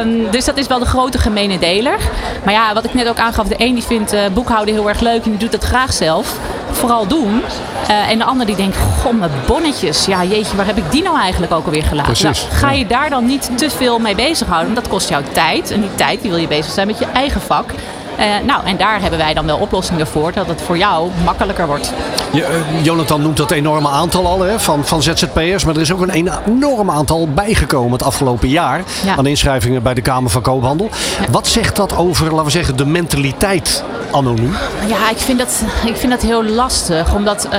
um, 0.00 0.30
dus 0.30 0.44
dat 0.44 0.56
is 0.56 0.66
wel 0.66 0.78
de 0.78 0.86
grote 0.86 1.18
gemene 1.18 1.58
deler. 1.58 1.98
Maar 2.44 2.54
ja, 2.54 2.74
wat 2.74 2.84
ik 2.84 2.94
net 2.94 3.08
ook 3.08 3.18
aangaf, 3.18 3.46
de 3.46 3.54
een 3.58 3.74
die 3.74 3.84
vindt 3.84 4.14
boekhouden 4.34 4.74
heel 4.74 4.88
erg 4.88 5.00
leuk 5.00 5.24
en 5.24 5.30
die 5.30 5.38
doet 5.38 5.52
dat 5.52 5.64
graag 5.64 5.92
zelf. 5.92 6.38
Vooral 6.74 7.06
doen. 7.06 7.42
Uh, 7.90 8.10
en 8.10 8.18
de 8.18 8.24
ander 8.24 8.46
die 8.46 8.56
denkt, 8.56 8.76
goh, 9.02 9.12
mijn 9.12 9.30
bonnetjes. 9.46 10.06
Ja, 10.06 10.24
jeetje, 10.24 10.56
waar 10.56 10.66
heb 10.66 10.76
ik 10.76 10.90
die 10.90 11.02
nou 11.02 11.18
eigenlijk 11.18 11.52
ook 11.52 11.64
alweer 11.64 11.84
gelaten? 11.84 12.22
Nou, 12.22 12.34
ga 12.50 12.70
je 12.70 12.86
daar 12.86 13.10
dan 13.10 13.26
niet 13.26 13.58
te 13.58 13.70
veel 13.70 13.98
mee 13.98 14.14
bezighouden? 14.14 14.72
Want 14.72 14.84
dat 14.84 14.94
kost 14.94 15.08
jou 15.08 15.24
tijd. 15.32 15.70
En 15.70 15.80
die 15.80 15.94
tijd 15.94 16.20
die 16.20 16.30
wil 16.30 16.40
je 16.40 16.48
bezig 16.48 16.72
zijn 16.72 16.86
met 16.86 16.98
je 16.98 17.06
eigen 17.06 17.40
vak. 17.40 17.70
Uh, 18.18 18.24
nou, 18.46 18.64
en 18.64 18.76
daar 18.76 19.00
hebben 19.00 19.18
wij 19.18 19.34
dan 19.34 19.46
wel 19.46 19.58
oplossingen 19.58 20.06
voor, 20.06 20.32
dat 20.32 20.46
het 20.46 20.62
voor 20.62 20.78
jou 20.78 21.10
makkelijker 21.24 21.66
wordt. 21.66 21.92
Je, 22.32 22.40
uh, 22.40 22.84
Jonathan 22.84 23.22
noemt 23.22 23.36
dat 23.36 23.50
enorme 23.50 23.88
aantal 23.88 24.26
al 24.26 24.40
hè, 24.40 24.60
van, 24.60 24.84
van 24.84 25.02
ZZP'ers. 25.02 25.64
Maar 25.64 25.74
er 25.74 25.80
is 25.80 25.92
ook 25.92 26.00
een 26.00 26.26
enorm 26.46 26.90
aantal 26.90 27.28
bijgekomen 27.28 27.92
het 27.92 28.02
afgelopen 28.02 28.48
jaar 28.48 28.82
ja. 29.04 29.16
aan 29.16 29.26
inschrijvingen 29.26 29.82
bij 29.82 29.94
de 29.94 30.00
Kamer 30.00 30.30
van 30.30 30.42
Koophandel. 30.42 30.88
Ja. 31.20 31.30
Wat 31.30 31.46
zegt 31.46 31.76
dat 31.76 31.96
over, 31.96 32.30
laten 32.30 32.44
we 32.44 32.50
zeggen, 32.50 32.76
de 32.76 32.86
mentaliteit 32.86 33.84
anoniem? 34.12 34.56
Ja, 34.86 35.10
ik 35.10 35.18
vind 35.18 35.38
dat, 35.38 35.62
ik 35.84 35.96
vind 35.96 36.12
dat 36.12 36.22
heel 36.22 36.44
lastig. 36.44 37.14
Omdat 37.14 37.44
uh, 37.44 37.52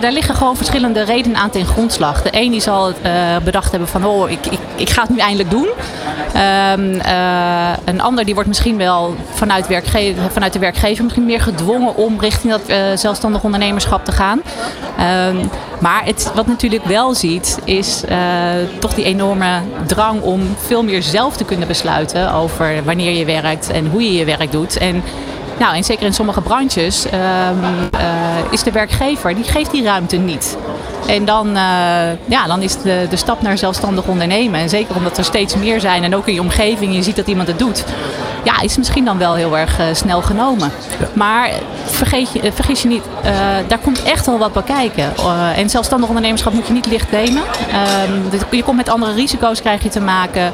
daar 0.00 0.12
liggen 0.12 0.34
gewoon 0.34 0.56
verschillende 0.56 1.02
redenen 1.02 1.40
aan 1.40 1.50
ten 1.50 1.66
grondslag. 1.66 2.22
De 2.22 2.30
een 2.32 2.50
die 2.50 2.60
zal 2.60 2.92
bedacht 3.44 3.70
hebben 3.70 3.88
van, 3.88 4.04
oh, 4.04 4.30
ik, 4.30 4.46
ik, 4.46 4.58
ik 4.76 4.90
ga 4.90 5.02
het 5.02 5.10
nu 5.10 5.18
eindelijk 5.18 5.50
doen. 5.50 5.68
Ehm, 6.32 6.98
een 7.84 8.00
ander 8.00 8.24
die 8.24 8.34
wordt 8.34 8.48
misschien 8.48 8.76
wel 8.76 9.16
vanuit, 9.30 9.66
werkgever, 9.66 10.30
vanuit 10.30 10.52
de 10.52 10.58
werkgever 10.58 11.04
misschien 11.04 11.26
meer 11.26 11.40
gedwongen 11.40 11.96
om 11.96 12.20
richting 12.20 12.52
dat 12.52 12.60
uh, 12.66 12.76
zelfstandig 12.94 13.42
ondernemerschap 13.42 14.04
te 14.04 14.12
gaan. 14.12 14.42
Um, 15.28 15.50
maar 15.80 16.04
het, 16.04 16.30
wat 16.34 16.46
natuurlijk 16.46 16.84
wel 16.84 17.14
ziet, 17.14 17.58
is 17.64 18.02
uh, 18.08 18.18
toch 18.78 18.94
die 18.94 19.04
enorme 19.04 19.60
drang 19.86 20.22
om 20.22 20.56
veel 20.58 20.84
meer 20.84 21.02
zelf 21.02 21.36
te 21.36 21.44
kunnen 21.44 21.68
besluiten 21.68 22.32
over 22.32 22.84
wanneer 22.84 23.12
je 23.12 23.24
werkt 23.24 23.70
en 23.70 23.86
hoe 23.86 24.02
je 24.02 24.12
je 24.12 24.24
werk 24.24 24.52
doet. 24.52 24.76
En 24.76 25.02
nou, 25.58 25.76
en 25.76 25.84
zeker 25.84 26.06
in 26.06 26.14
sommige 26.14 26.40
branches 26.40 27.04
um, 27.04 27.88
is 28.50 28.62
de 28.62 28.72
werkgever, 28.72 29.34
die 29.34 29.44
geeft 29.44 29.70
die 29.70 29.82
ruimte 29.82 30.16
niet. 30.16 30.56
En 31.06 31.24
dan, 31.24 31.46
uh, 31.46 31.54
ja, 32.24 32.46
dan 32.46 32.62
is 32.62 32.76
de, 32.76 33.06
de 33.10 33.16
stap 33.16 33.42
naar 33.42 33.58
zelfstandig 33.58 34.06
ondernemen. 34.06 34.60
En 34.60 34.68
zeker 34.68 34.96
omdat 34.96 35.18
er 35.18 35.24
steeds 35.24 35.56
meer 35.56 35.80
zijn 35.80 36.04
en 36.04 36.16
ook 36.16 36.26
in 36.26 36.34
je 36.34 36.40
omgeving, 36.40 36.94
je 36.94 37.02
ziet 37.02 37.16
dat 37.16 37.26
iemand 37.26 37.48
het 37.48 37.58
doet 37.58 37.84
ja, 38.42 38.60
is 38.60 38.76
misschien 38.76 39.04
dan 39.04 39.18
wel 39.18 39.34
heel 39.34 39.58
erg 39.58 39.80
uh, 39.80 39.86
snel 39.92 40.22
genomen. 40.22 40.70
Ja. 41.00 41.08
Maar 41.12 41.50
vergeet 41.84 42.32
je, 42.32 42.42
uh, 42.42 42.50
vergis 42.54 42.82
je 42.82 42.88
niet, 42.88 43.02
uh, 43.24 43.30
daar 43.66 43.78
komt 43.78 44.02
echt 44.02 44.26
wel 44.26 44.38
wat 44.38 44.52
bij 44.52 44.62
kijken. 44.62 45.12
en 45.56 45.70
zelfstandig 45.70 46.08
ondernemerschap 46.08 46.52
moet 46.52 46.66
je 46.66 46.72
niet 46.72 46.86
licht 46.86 47.10
nemen. 47.10 47.42
Ehm, 47.72 48.56
je 48.56 48.62
komt 48.62 48.76
met 48.76 48.88
andere 48.88 49.12
risico's 49.12 49.60
krijg 49.60 49.82
je 49.82 49.88
te 49.88 50.00
maken. 50.00 50.52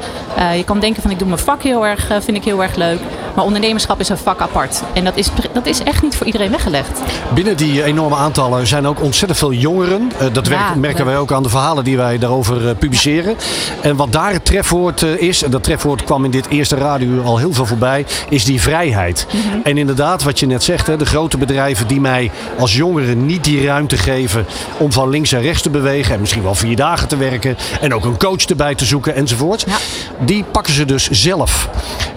je 0.55 0.63
kan 0.63 0.79
denken 0.79 1.01
van 1.01 1.11
ik 1.11 1.19
doe 1.19 1.27
mijn 1.27 1.39
vak 1.39 1.63
heel 1.63 1.85
erg, 1.85 2.07
vind 2.07 2.37
ik 2.37 2.43
heel 2.43 2.63
erg 2.63 2.75
leuk. 2.75 2.99
Maar 3.37 3.45
ondernemerschap 3.45 3.99
is 3.99 4.09
een 4.09 4.17
vak 4.17 4.41
apart. 4.41 4.83
En 4.93 5.03
dat 5.03 5.17
is, 5.17 5.29
dat 5.53 5.65
is 5.65 5.83
echt 5.83 6.01
niet 6.01 6.15
voor 6.15 6.25
iedereen 6.25 6.51
weggelegd. 6.51 6.99
Binnen 7.33 7.57
die 7.57 7.83
enorme 7.83 8.15
aantallen 8.15 8.67
zijn 8.67 8.87
ook 8.87 9.01
ontzettend 9.01 9.39
veel 9.39 9.53
jongeren. 9.53 10.11
dat 10.33 10.47
ja, 10.47 10.73
merken 10.75 11.05
wij 11.05 11.17
ook 11.17 11.31
aan 11.31 11.43
de 11.43 11.49
verhalen 11.49 11.83
die 11.83 11.97
wij 11.97 12.17
daarover 12.17 12.75
publiceren. 12.75 13.35
En 13.81 13.95
wat 13.95 14.11
daar 14.11 14.31
het 14.33 14.45
trefwoord 14.45 15.01
is, 15.01 15.43
en 15.43 15.51
dat 15.51 15.63
trefwoord 15.63 16.03
kwam 16.03 16.25
in 16.25 16.31
dit 16.31 16.47
eerste 16.47 16.75
radio 16.75 17.21
al 17.21 17.37
heel 17.37 17.53
veel 17.53 17.55
voor 17.55 17.67
voorbij, 17.67 18.05
is 18.29 18.45
die 18.45 18.61
vrijheid. 18.61 19.27
Mm 19.31 19.39
-hmm. 19.51 19.61
En 19.63 19.77
inderdaad, 19.77 20.23
wat 20.23 20.39
je 20.39 20.45
net 20.45 20.63
zegt, 20.63 20.85
de 20.85 21.05
grote 21.05 21.37
bedrijven 21.37 21.87
die 21.87 22.01
mij 22.01 22.31
als 22.59 22.75
jongere 22.75 23.15
niet 23.15 23.43
die 23.43 23.65
ruimte 23.65 23.97
geven 23.97 24.45
om 24.77 24.91
van 24.91 25.09
links 25.09 25.31
en 25.31 25.41
rechts 25.41 25.61
te 25.61 25.69
bewegen 25.69 26.13
en 26.13 26.19
misschien 26.19 26.43
wel 26.43 26.55
vier 26.55 26.75
dagen 26.75 27.07
te 27.07 27.17
werken 27.17 27.57
en 27.81 27.93
ook 27.93 28.05
een 28.05 28.17
coach 28.17 28.45
erbij 28.45 28.75
te 28.75 28.85
zoeken 28.85 29.15
enzovoort, 29.15 29.65
ja. 29.67 29.77
die 30.25 30.43
pakken 30.51 30.73
ze 30.73 30.85
dus 30.85 31.09
zelf. 31.09 31.69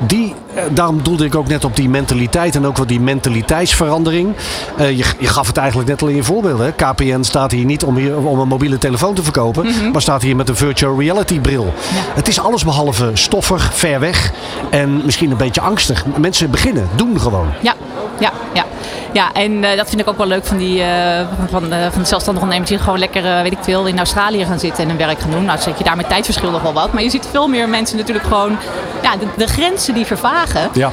Die, 0.07 0.35
eh, 0.55 0.63
daarom 0.71 1.03
doelde 1.11 1.25
ik 1.25 1.35
ook 1.35 1.49
net 1.49 1.65
op 1.65 1.77
die 1.77 1.89
mentaliteit 1.89 2.57
en 2.57 2.67
ook 2.67 2.77
wel 2.77 2.87
die 2.87 3.01
mentaliteitsverandering. 3.01 4.35
Eh, 4.77 4.91
je, 4.91 5.05
je 5.19 5.27
gaf 5.27 5.47
het 5.47 5.57
eigenlijk 5.57 5.89
net 5.89 6.03
al 6.03 6.09
in 6.09 6.15
je 6.17 6.23
voorbeelden. 6.23 6.67
hè. 6.67 6.73
KPN 6.73 7.23
staat 7.23 7.51
hier 7.51 7.65
niet 7.65 7.85
om, 7.85 7.97
hier, 7.97 8.17
om 8.17 8.39
een 8.41 8.49
mobiele 8.49 8.79
telefoon 8.79 9.15
te 9.15 9.23
verkopen, 9.23 9.67
Mhm. 9.67 9.91
maar 9.91 10.03
staat 10.03 10.23
hier 10.23 10.37
met 10.37 10.49
een 10.49 10.57
virtual 10.57 11.01
reality 11.01 11.41
bril. 11.41 11.73
Het 12.15 12.29
is 12.29 12.41
alles 12.41 12.65
behalve 12.65 13.11
stoffig, 13.15 13.71
ver 13.75 14.01
weg 14.01 14.33
en 14.71 15.01
misschien 15.05 15.31
een 15.31 15.37
beetje 15.37 15.61
angstig. 15.61 16.05
Mensen 16.17 16.51
beginnen, 16.51 16.89
doen 16.95 17.21
gewoon. 17.21 17.49
Ja, 17.61 17.75
ja, 18.19 18.31
ja. 18.53 18.65
Ja, 19.13 19.33
en 19.33 19.65
eh, 19.65 19.77
dat 19.77 19.89
vind 19.89 20.01
ik 20.01 20.09
ook 20.09 20.17
wel 20.17 20.27
leuk 20.27 20.47
van, 20.47 20.57
die, 20.59 20.83
eh, 20.83 21.27
van, 21.39 21.49
van, 21.49 21.61
van 21.91 22.01
de 22.03 22.09
zelfstandige 22.09 22.31
ondernemers 22.45 22.69
die 22.69 22.79
gewoon 22.79 22.99
lekker, 22.99 23.23
weet 23.43 23.53
ik 23.53 23.59
veel, 23.61 23.87
in 23.87 23.99
Australië 23.99 24.45
gaan 24.45 24.59
zitten 24.59 24.83
en 24.83 24.89
hun 24.89 24.99
werk 24.99 25.21
gaan 25.21 25.31
doen. 25.31 25.45
Nou, 25.45 25.59
zet 25.61 25.79
je 25.79 25.85
daar 25.85 25.97
met 25.97 26.09
tijdverschil 26.09 26.51
nog 26.51 26.63
wel 26.63 26.73
wat. 26.73 26.93
Maar 26.93 27.03
je 27.03 27.11
ziet 27.11 27.27
veel 27.31 27.49
meer 27.49 27.69
mensen 27.69 27.97
natuurlijk 27.97 28.27
gewoon, 28.27 28.57
ja, 29.03 29.17
de, 29.17 29.27
de 29.37 29.47
grenzen 29.47 29.95
die 29.95 30.07
vervagen. 30.07 30.69
Ja. 30.73 30.93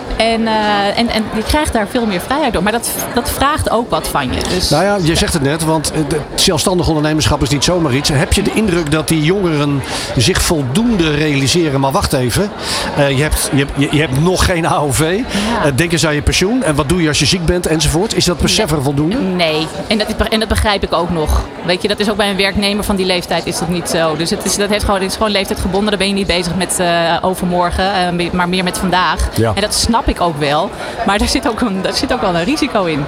En, 0.17 0.47
eh, 0.47 0.97
en, 0.97 1.09
en 1.09 1.23
je 1.35 1.43
krijgt 1.43 1.73
daar 1.73 1.87
veel 1.87 2.05
meer 2.05 2.21
vrijheid 2.21 2.53
door. 2.53 2.63
Maar 2.63 2.71
dat, 2.71 2.89
dat 3.13 3.29
vraagt 3.29 3.69
ook 3.69 3.89
wat 3.89 4.07
van 4.07 4.33
je. 4.33 4.39
Dus, 4.49 4.69
Nou 4.69 4.83
ja, 4.83 4.97
je 5.01 5.15
zegt 5.15 5.33
het 5.33 5.41
net, 5.41 5.63
want 5.63 5.91
het 5.95 6.15
zelfstandig 6.35 6.87
ondernemerschap 6.87 7.41
is 7.41 7.49
niet 7.49 7.63
zomaar 7.63 7.93
iets. 7.93 8.09
Heb 8.09 8.33
je 8.33 8.41
de 8.41 8.53
indruk 8.53 8.91
dat 8.91 9.07
die 9.07 9.23
jongeren 9.23 9.81
zich 10.17 10.41
voldoende 10.41 11.11
realiseren? 11.15 11.79
Maar 11.79 11.91
wacht 11.91 12.13
even, 12.13 12.51
eh, 12.97 13.17
je, 13.17 13.21
hebt, 13.21 13.49
je, 13.53 13.65
je, 13.75 13.87
je 13.91 13.99
hebt 13.99 14.21
nog 14.21 14.45
geen 14.45 14.67
AOV. 14.67 14.99
Eh, 14.99 15.71
denk 15.75 15.91
eens 15.91 16.05
aan 16.05 16.15
je 16.15 16.21
pensioen. 16.21 16.63
En 16.63 16.75
wat 16.75 16.89
doe 16.89 17.01
je 17.01 17.07
als 17.07 17.19
je 17.19 17.25
ziek 17.25 17.45
bent 17.45 17.67
enzovoort? 17.67 18.15
Is 18.15 18.25
dat 18.25 18.37
besef 18.37 18.71
er 18.71 18.83
voldoende? 18.83 19.15
Nee, 19.15 19.67
en 19.87 19.97
dat, 19.97 20.07
en 20.29 20.39
dat 20.39 20.47
begrijp 20.47 20.83
ik 20.83 20.93
ook 20.93 21.09
nog. 21.09 21.41
Weet 21.65 21.81
je, 21.81 21.87
dat 21.87 21.99
is 21.99 22.09
ook 22.09 22.17
bij 22.17 22.29
een 22.29 22.37
werknemer 22.37 22.83
van 22.83 22.95
die 22.95 23.05
leeftijd 23.05 23.45
is 23.45 23.59
dat 23.59 23.69
niet 23.69 23.89
zo. 23.89 24.15
Dus 24.15 24.29
het 24.29 24.45
is, 24.45 24.55
dat 24.55 24.69
heeft 24.69 24.83
gewoon, 24.83 24.99
het 24.99 25.09
is 25.09 25.15
gewoon 25.15 25.31
leeftijdgebonden. 25.31 25.89
Dan 25.89 25.99
ben 25.99 26.07
je 26.07 26.13
niet 26.13 26.27
bezig 26.27 26.55
met 26.55 26.81
overmorgen, 27.21 28.15
maar 28.31 28.49
meer 28.49 28.63
met 28.63 28.77
vandaag. 28.77 29.29
Ja. 29.35 29.51
En 29.55 29.61
dat 29.61 29.73
snap 29.73 30.00
ik 30.07 30.21
ook 30.21 30.37
wel. 30.39 30.69
Maar 31.05 31.17
daar 31.17 31.27
zit 31.27 31.47
ook, 31.47 31.61
een, 31.61 31.81
daar 31.81 31.93
zit 31.93 32.13
ook 32.13 32.21
wel 32.21 32.35
een 32.35 32.43
risico 32.43 32.83
in. 32.85 33.05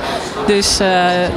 Dus, 0.47 0.79
eh, 0.79 0.87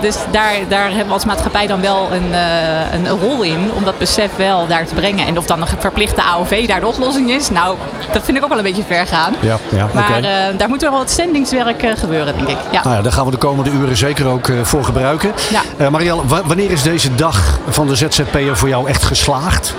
dus 0.01 0.17
daar, 0.31 0.53
daar 0.69 0.87
hebben 0.89 1.07
we 1.07 1.13
als 1.13 1.25
maatschappij 1.25 1.67
dan 1.67 1.81
wel 1.81 2.09
een, 2.13 2.33
eh, 2.35 2.93
een 2.95 3.09
rol 3.09 3.43
in 3.43 3.71
om 3.75 3.85
dat 3.85 3.99
besef 3.99 4.31
wel 4.37 4.67
daar 4.67 4.87
te 4.87 4.95
brengen. 4.95 5.27
En 5.27 5.39
of 5.39 5.47
dan 5.47 5.61
een 5.61 5.67
verplichte 5.79 6.23
AOV 6.23 6.67
daar 6.67 6.81
de 6.81 6.87
oplossing 6.87 7.31
is, 7.31 7.51
nou, 7.51 7.77
dat 8.13 8.23
vind 8.25 8.37
ik 8.37 8.43
ook 8.43 8.49
wel 8.49 8.59
een 8.59 8.65
beetje 8.65 8.85
ver 8.87 9.07
gaan. 9.07 9.35
Ja, 9.41 9.57
ja 9.69 9.89
Maar 9.93 10.23
eh, 10.23 10.31
daar 10.59 10.69
moet 10.69 10.81
wel 10.83 10.91
wat 10.93 11.11
zendingswerk 11.11 11.85
gebeuren, 11.99 12.35
denk 12.37 12.49
ik. 12.49 12.57
Ja. 12.71 12.83
Nou 12.83 12.97
ja, 12.97 13.03
daar 13.03 13.13
gaan 13.13 13.25
we 13.25 13.31
de 13.31 13.37
komende 13.37 13.71
uren 13.71 13.97
zeker 13.97 14.27
ook 14.27 14.49
voor 14.63 14.85
gebruiken. 14.85 15.33
Ja. 15.77 15.91
Marielle, 15.91 16.27
wa- 16.27 16.43
wanneer 16.45 16.71
is 16.71 16.83
deze 16.83 17.15
dag 17.15 17.59
van 17.69 17.87
de 17.87 17.95
ZZP'er 17.97 18.57
voor 18.57 18.69
jou 18.69 18.89
echt 18.89 19.05
geslaagd? 19.05 19.75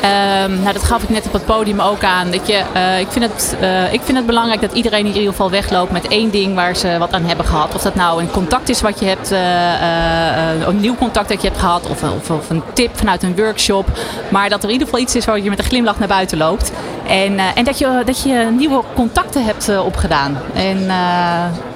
Ehm, 0.00 0.60
nou, 0.60 0.72
dat 0.72 0.84
gaf 0.84 1.02
ik 1.02 1.08
net 1.08 1.26
op 1.26 1.32
het 1.32 1.44
podium 1.44 1.80
ook 1.80 2.04
aan. 2.04 2.30
Dat 2.30 2.46
je, 2.46 2.62
eh, 2.72 3.00
ik, 3.00 3.06
vind 3.10 3.24
het, 3.24 3.56
eh, 3.60 3.92
ik 3.92 4.00
vind 4.02 4.16
het 4.16 4.26
belangrijk 4.26 4.60
dat 4.60 4.72
iedereen 4.72 5.06
in 5.06 5.12
ieder 5.12 5.30
geval 5.30 5.50
wegloopt 5.50 5.92
met 5.92 6.08
één 6.08 6.30
ding 6.30 6.54
waar 6.54 6.76
ze 6.76 6.98
wat 6.98 7.12
aan 7.12 7.24
hebben 7.24 7.46
gehad. 7.46 7.74
Of 7.74 7.82
dat 7.82 7.94
nou 7.94 8.22
een 8.22 8.30
contact 8.30 8.68
is 8.68 8.80
wat 8.80 9.00
je 9.00 9.06
hebt, 9.06 9.30
eh, 9.32 10.66
een 10.66 10.80
nieuw 10.80 10.94
contact 10.94 11.28
dat 11.28 11.42
je 11.42 11.48
hebt 11.48 11.60
gehad, 11.60 11.88
of, 11.88 12.02
of, 12.02 12.30
of 12.30 12.50
een 12.50 12.62
tip 12.72 12.98
vanuit 12.98 13.22
een 13.22 13.36
workshop. 13.36 13.86
Maar 14.28 14.48
dat 14.48 14.58
er 14.58 14.66
in 14.68 14.72
ieder 14.72 14.86
geval 14.86 15.02
iets 15.02 15.14
is 15.16 15.24
waar 15.24 15.40
je 15.40 15.50
met 15.50 15.58
een 15.58 15.64
glimlach 15.64 15.98
naar 15.98 16.08
buiten 16.08 16.38
loopt. 16.38 16.72
En, 17.06 17.38
en 17.38 17.64
dat, 17.64 17.78
je, 17.78 18.02
dat 18.04 18.22
je 18.22 18.48
nieuwe 18.56 18.82
contacten 18.94 19.44
hebt 19.44 19.78
opgedaan. 19.78 20.38
En, 20.54 20.86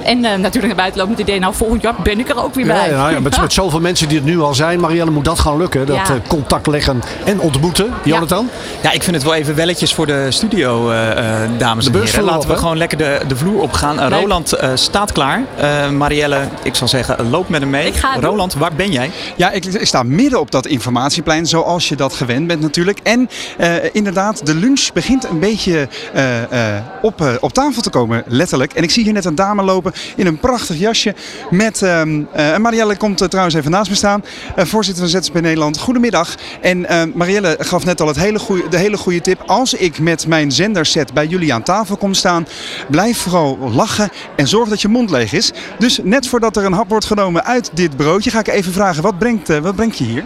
en 0.04 0.24
eh, 0.24 0.30
natuurlijk 0.38 0.66
naar 0.66 0.74
buiten 0.76 0.98
loopt 0.98 1.10
met 1.10 1.18
het 1.18 1.28
idee, 1.28 1.40
nou 1.40 1.54
volgend 1.54 1.82
jaar 1.82 1.94
ben 2.02 2.18
ik 2.18 2.28
er 2.28 2.44
ook 2.44 2.54
weer 2.54 2.66
bij. 2.66 2.76
Ja, 2.90 2.96
ja, 2.96 3.08
ja, 3.08 3.20
met, 3.20 3.40
met 3.40 3.52
zoveel 3.52 3.80
mensen 3.80 4.08
die 4.08 4.16
het 4.16 4.26
nu 4.26 4.40
al 4.40 4.54
zijn, 4.54 4.80
Marielle, 4.80 5.10
moet 5.10 5.24
dat 5.24 5.38
gaan 5.38 5.56
lukken. 5.56 5.86
Dat 5.86 5.96
Ja. 5.96 6.02
eh, 6.14 6.20
contact 6.28 6.66
leggen 6.66 7.02
en 7.24 7.40
ontmoeten. 7.40 7.92
Jonathan? 8.04 8.48
Ja, 8.82 8.90
ik 8.92 9.02
vind 9.02 9.16
het 9.16 9.24
wel 9.24 9.34
even 9.34 9.54
welletjes 9.54 9.94
voor 9.94 10.06
de 10.06 10.26
studio, 10.30 10.90
eh, 10.90 11.42
eh, 11.44 11.50
dames 11.58 11.84
De 11.84 11.98
en 11.98 12.04
heren. 12.04 12.24
Laten 12.24 12.40
op, 12.40 12.46
we 12.54 12.56
gewoon 12.56 12.76
lekker 12.76 12.98
de, 12.98 13.20
de 13.28 13.36
vloer 13.36 13.60
opgaan. 13.62 13.96
Uh, 13.98 14.06
Nee. 14.12 14.20
Roland 14.20 14.52
eh, 14.52 14.70
staat 14.74 15.12
klaar. 15.12 15.42
Eh, 15.56 15.88
Marielle, 15.90 16.38
ik 16.62 16.74
zal 16.74 16.88
zeggen, 16.88 17.30
loop 17.30 17.48
met 17.48 17.60
hem 17.60 17.70
mee. 17.70 17.92
Roland, 18.20 18.54
waar 18.54 18.72
ben 18.76 18.92
jij? 18.92 19.10
Ja, 19.36 19.50
ik, 19.50 19.64
ik 19.64 19.86
sta 19.86 20.02
midden 20.02 20.40
op 20.40 20.50
dat 20.50 20.66
informatieplein, 20.66 21.46
zoals 21.46 21.88
je 21.88 21.96
dat 21.96 22.14
gewend 22.14 22.46
bent 22.46 22.60
natuurlijk. 22.60 22.98
En 23.02 23.28
eh, 23.58 23.72
inderdaad, 23.92 24.46
de 24.46 24.54
lunch 24.54 24.88
begint 24.94 25.24
een 25.24 25.38
beetje 25.38 25.88
eh, 26.12 26.76
eh, 26.76 26.82
op, 27.02 27.38
op 27.40 27.52
tafel 27.52 27.82
te 27.82 27.90
komen, 27.90 28.22
letterlijk. 28.26 28.72
En 28.72 28.82
ik 28.82 28.90
zie 28.90 29.04
hier 29.04 29.12
net 29.12 29.24
een 29.24 29.34
dame 29.34 29.62
lopen 29.62 29.91
in 30.16 30.26
een 30.26 30.38
prachtig 30.38 30.78
jasje. 30.78 31.14
Met, 31.50 31.82
ehm, 31.82 32.22
eh, 32.32 32.52
en 32.52 32.60
Marielle 32.60 32.96
komt 32.96 33.20
eh, 33.20 33.28
trouwens 33.28 33.56
even 33.56 33.70
naast 33.70 33.90
me 33.90 33.96
staan, 33.96 34.24
eh, 34.56 34.64
voorzitter 34.64 35.08
van 35.08 35.22
ZZP 35.22 35.40
Nederland. 35.40 35.78
Goedemiddag. 35.78 36.34
En 36.60 36.86
eh, 36.86 37.02
Marielle 37.14 37.56
gaf 37.58 37.84
net 37.84 38.00
al 38.00 38.06
het 38.06 38.16
hele 38.16 38.38
goeie, 38.38 38.68
de 38.68 38.78
hele 38.78 38.96
goede 38.96 39.20
tip. 39.20 39.42
Als 39.46 39.74
ik 39.74 39.98
met 39.98 40.26
mijn 40.26 40.52
zenderset 40.52 41.12
bij 41.12 41.26
jullie 41.26 41.54
aan 41.54 41.62
tafel 41.62 41.96
kom 41.96 42.14
staan, 42.14 42.46
blijf 42.90 43.18
vooral 43.18 43.58
lachen 43.58 44.10
en 44.36 44.48
zorg 44.48 44.68
dat 44.68 44.80
je 44.80 44.88
mond 44.88 45.10
leeg 45.10 45.32
is. 45.32 45.52
Dus 45.78 46.00
net 46.02 46.28
voordat 46.28 46.56
er 46.56 46.64
een 46.64 46.72
hap 46.72 46.88
wordt 46.88 47.04
genomen 47.04 47.44
uit 47.44 47.70
dit 47.74 47.96
broodje, 47.96 48.30
ga 48.30 48.38
ik 48.38 48.48
even 48.48 48.72
vragen, 48.72 49.02
wat 49.02 49.18
brengt, 49.18 49.48
wat 49.60 49.76
brengt 49.76 49.98
je 49.98 50.04
hier? 50.04 50.24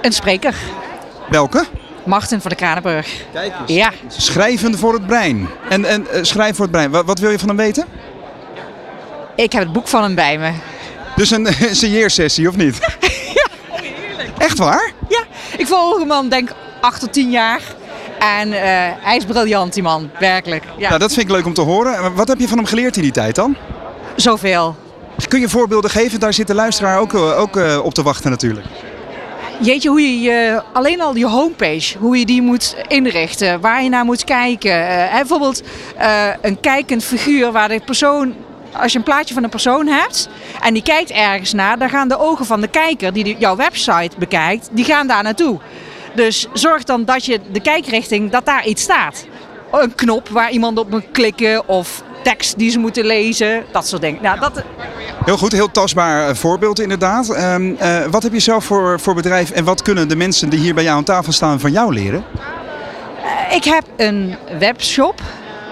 Een 0.00 0.12
spreker. 0.12 0.54
Welke? 1.30 1.64
Martin 2.04 2.40
van 2.40 2.50
de 2.50 2.56
Kranenburg. 2.56 3.24
Ja, 3.66 3.92
Schrijven 4.08 4.78
voor 4.78 4.92
het 4.92 5.06
brein. 5.06 5.48
En, 5.68 5.84
en 5.84 6.06
schrijven 6.20 6.54
voor 6.54 6.64
het 6.64 6.74
brein. 6.74 6.90
Wat, 6.90 7.04
wat 7.04 7.18
wil 7.18 7.30
je 7.30 7.38
van 7.38 7.48
hem 7.48 7.56
weten? 7.56 7.84
Ik 9.36 9.52
heb 9.52 9.62
het 9.62 9.72
boek 9.72 9.88
van 9.88 10.02
hem 10.02 10.14
bij 10.14 10.38
me. 10.38 10.52
Dus 11.16 11.30
een 11.30 11.48
signeersessie 11.76 12.48
of 12.48 12.56
niet? 12.56 12.78
Echt 14.38 14.58
waar? 14.58 14.92
Ja, 15.08 15.24
ik 15.56 15.66
volg 15.66 15.98
hem 15.98 16.10
al 16.10 16.28
denk 16.28 16.50
8 16.80 17.00
tot 17.00 17.12
10 17.12 17.30
jaar. 17.30 17.60
En 18.18 18.52
eh, 18.52 18.60
hij 19.00 19.16
is 19.16 19.24
briljant, 19.24 19.74
die 19.74 19.82
man. 19.82 20.10
Werkelijk. 20.18 20.64
Ja, 20.78 20.88
Nou, 20.88 21.00
dat 21.00 21.12
vind 21.12 21.28
ik 21.28 21.34
leuk 21.34 21.46
om 21.46 21.54
te 21.54 21.60
horen. 21.60 22.14
Wat 22.14 22.28
heb 22.28 22.38
je 22.38 22.48
van 22.48 22.56
hem 22.56 22.66
geleerd 22.66 22.96
in 22.96 23.02
die 23.02 23.12
tijd 23.12 23.34
dan? 23.34 23.56
zoveel. 24.16 24.76
Kun 25.28 25.40
je 25.40 25.48
voorbeelden 25.48 25.90
geven? 25.90 26.20
Daar 26.20 26.32
zit 26.32 26.46
de 26.46 26.54
luisteraar 26.54 26.98
ook, 26.98 27.14
eh, 27.14 27.40
ook 27.40 27.56
eh, 27.56 27.84
op 27.84 27.94
te 27.94 28.02
wachten 28.02 28.30
natuurlijk. 28.30 28.66
Jeetje, 29.60 29.88
hoe 29.88 30.00
je 30.00 30.20
je, 30.20 30.62
alleen 30.72 31.00
al 31.00 31.16
je 31.16 31.26
homepage, 31.26 31.98
hoe 31.98 32.18
je 32.18 32.26
die 32.26 32.42
moet 32.42 32.76
inrichten, 32.88 33.60
waar 33.60 33.82
je 33.82 33.88
naar 33.88 34.04
moet 34.04 34.24
kijken. 34.24 35.08
Bijvoorbeeld 35.12 35.62
een 36.40 36.60
kijkend 36.60 37.04
figuur 37.04 37.52
waar 37.52 37.68
de 37.68 37.80
persoon, 37.84 38.34
als 38.80 38.92
je 38.92 38.98
een 38.98 39.04
plaatje 39.04 39.34
van 39.34 39.44
een 39.44 39.50
persoon 39.50 39.86
hebt 39.86 40.28
en 40.60 40.74
die 40.74 40.82
kijkt 40.82 41.10
ergens 41.10 41.52
naar, 41.52 41.78
dan 41.78 41.88
gaan 41.88 42.08
de 42.08 42.18
ogen 42.18 42.46
van 42.46 42.60
de 42.60 42.68
kijker 42.68 43.12
die 43.12 43.36
jouw 43.38 43.56
website 43.56 44.10
bekijkt, 44.18 44.68
die 44.72 44.84
gaan 44.84 45.06
daar 45.06 45.22
naartoe. 45.22 45.58
Dus 46.14 46.46
zorg 46.52 46.84
dan 46.84 47.04
dat 47.04 47.24
je 47.24 47.40
de 47.52 47.60
kijkrichting, 47.60 48.30
dat 48.30 48.46
daar 48.46 48.66
iets 48.66 48.82
staat. 48.82 49.26
Een 49.72 49.94
knop 49.94 50.28
waar 50.28 50.50
iemand 50.50 50.78
op 50.78 50.90
moet 50.90 51.04
klikken 51.12 51.68
of 51.68 52.02
tekst 52.22 52.58
die 52.58 52.70
ze 52.70 52.78
moeten 52.78 53.04
lezen, 53.04 53.64
dat 53.72 53.86
soort 53.86 54.02
dingen. 54.02 54.22
Nou, 54.22 54.40
dat, 54.40 54.62
Heel 55.24 55.36
goed, 55.36 55.52
heel 55.52 55.70
tastbaar 55.70 56.28
eh, 56.28 56.34
voorbeeld 56.34 56.80
inderdaad. 56.80 57.28
Ehm, 57.28 57.74
eh, 57.78 58.04
wat 58.10 58.22
heb 58.22 58.32
je 58.32 58.38
zelf 58.38 58.64
voor, 58.64 59.00
voor 59.00 59.14
bedrijf 59.14 59.50
en 59.50 59.64
wat 59.64 59.82
kunnen 59.82 60.08
de 60.08 60.16
mensen 60.16 60.48
die 60.48 60.58
hier 60.58 60.74
bij 60.74 60.84
jou 60.84 60.96
aan 60.96 61.04
tafel 61.04 61.32
staan 61.32 61.60
van 61.60 61.72
jou 61.72 61.94
leren? 61.94 62.24
Ik 63.50 63.64
heb 63.64 63.84
een 63.96 64.36
webshop 64.58 65.20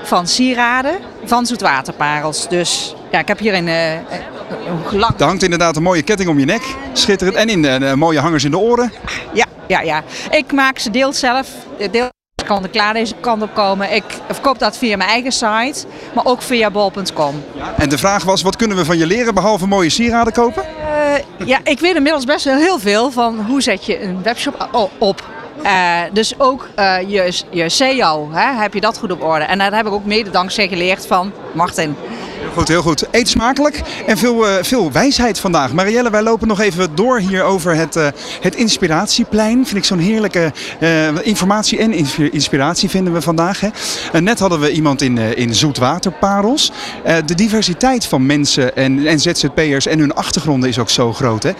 van 0.04 0.26
sieraden 0.26 0.98
van 1.24 1.46
zoetwaterparels. 1.46 2.48
Dus 2.48 2.94
ja, 3.10 3.18
ik 3.18 3.28
heb 3.28 3.38
hier 3.38 3.54
een, 3.54 3.68
eh, 3.68 3.92
een 3.92 4.98
lang... 4.98 5.18
Er 5.18 5.26
hangt 5.26 5.42
inderdaad 5.42 5.76
een 5.76 5.82
mooie 5.82 6.02
ketting 6.02 6.28
om 6.28 6.38
je 6.38 6.44
nek. 6.44 6.62
Schitterend. 6.92 7.36
En 7.36 7.48
in 7.48 7.62
de, 7.62 7.78
de 7.78 7.96
mooie 7.96 8.20
hangers 8.20 8.44
in 8.44 8.50
de 8.50 8.58
oren. 8.58 8.92
Ja, 9.32 9.46
ja, 9.66 9.80
ja. 9.80 10.02
Ik 10.30 10.52
maak 10.52 10.78
ze 10.78 10.90
deels 10.90 11.18
zelf. 11.18 11.48
Deels 11.90 12.10
kan 12.44 12.62
er 12.62 12.68
klaar 12.68 12.92
deze 12.92 13.14
kant 13.20 13.42
op 13.42 13.54
komen. 13.54 13.94
Ik 13.94 14.04
verkoop 14.30 14.58
dat 14.58 14.76
via 14.76 14.96
mijn 14.96 15.10
eigen 15.10 15.32
site, 15.32 15.86
maar 16.14 16.24
ook 16.24 16.42
via 16.42 16.70
bol.com. 16.70 17.44
En 17.76 17.88
de 17.88 17.98
vraag 17.98 18.24
was, 18.24 18.42
wat 18.42 18.56
kunnen 18.56 18.76
we 18.76 18.84
van 18.84 18.98
je 18.98 19.06
leren 19.06 19.34
behalve 19.34 19.66
mooie 19.66 19.90
sieraden 19.90 20.32
kopen? 20.32 20.64
Eh, 20.64 21.46
ja, 21.46 21.58
ik 21.64 21.80
weet 21.80 21.94
inmiddels 21.94 22.24
best 22.24 22.44
wel 22.44 22.56
heel 22.56 22.78
veel 22.78 23.10
van 23.10 23.44
hoe 23.46 23.62
zet 23.62 23.86
je 23.86 24.02
een 24.02 24.22
webshop 24.22 24.68
op. 24.98 25.24
Eh, 25.62 26.00
dus 26.12 26.40
ook 26.40 26.68
eh, 26.74 26.96
je, 27.06 27.42
je 27.50 27.68
SEO, 27.68 28.28
hè, 28.32 28.60
heb 28.60 28.74
je 28.74 28.80
dat 28.80 28.98
goed 28.98 29.12
op 29.12 29.22
orde. 29.22 29.44
En 29.44 29.58
dat 29.58 29.72
heb 29.72 29.86
ik 29.86 29.92
ook 29.92 30.04
mede 30.04 30.30
dankzij 30.30 30.68
geleerd 30.68 31.06
van 31.06 31.32
Martin. 31.52 31.96
Goed, 32.52 32.68
heel 32.68 32.82
goed. 32.82 33.04
Eet 33.10 33.28
smakelijk 33.28 33.82
en 34.06 34.18
veel, 34.18 34.48
eh, 34.48 34.54
veel 34.62 34.92
wijsheid 34.92 35.38
vandaag. 35.38 35.72
Marielle, 35.72 36.10
wij 36.10 36.22
lopen 36.22 36.48
nog 36.48 36.60
even 36.60 36.94
door 36.94 37.18
hier 37.18 37.42
over 37.42 37.76
het, 37.76 37.96
eh, 37.96 38.06
het 38.40 38.54
inspiratieplein. 38.54 39.66
Vind 39.66 39.76
ik 39.76 39.84
zo'n 39.84 39.98
heerlijke 39.98 40.52
eh, 40.80 41.08
informatie 41.22 41.78
en 41.78 41.92
inspi- 41.92 42.28
inspiratie 42.32 42.88
vinden 42.88 43.12
we 43.12 43.20
vandaag. 43.22 43.60
Hè. 43.60 43.68
Net 44.20 44.38
hadden 44.38 44.60
we 44.60 44.72
iemand 44.72 45.02
in, 45.02 45.18
in 45.18 45.54
Zoetwaterparels. 45.54 46.72
De 47.26 47.34
diversiteit 47.34 48.06
van 48.06 48.26
mensen 48.26 48.76
en, 48.76 49.06
en 49.06 49.20
ZZP'ers 49.20 49.86
en 49.86 49.98
hun 49.98 50.14
achtergronden 50.14 50.68
is 50.68 50.78
ook 50.78 50.90
zo 50.90 51.12
groot. 51.12 51.42
Hè. 51.42 51.50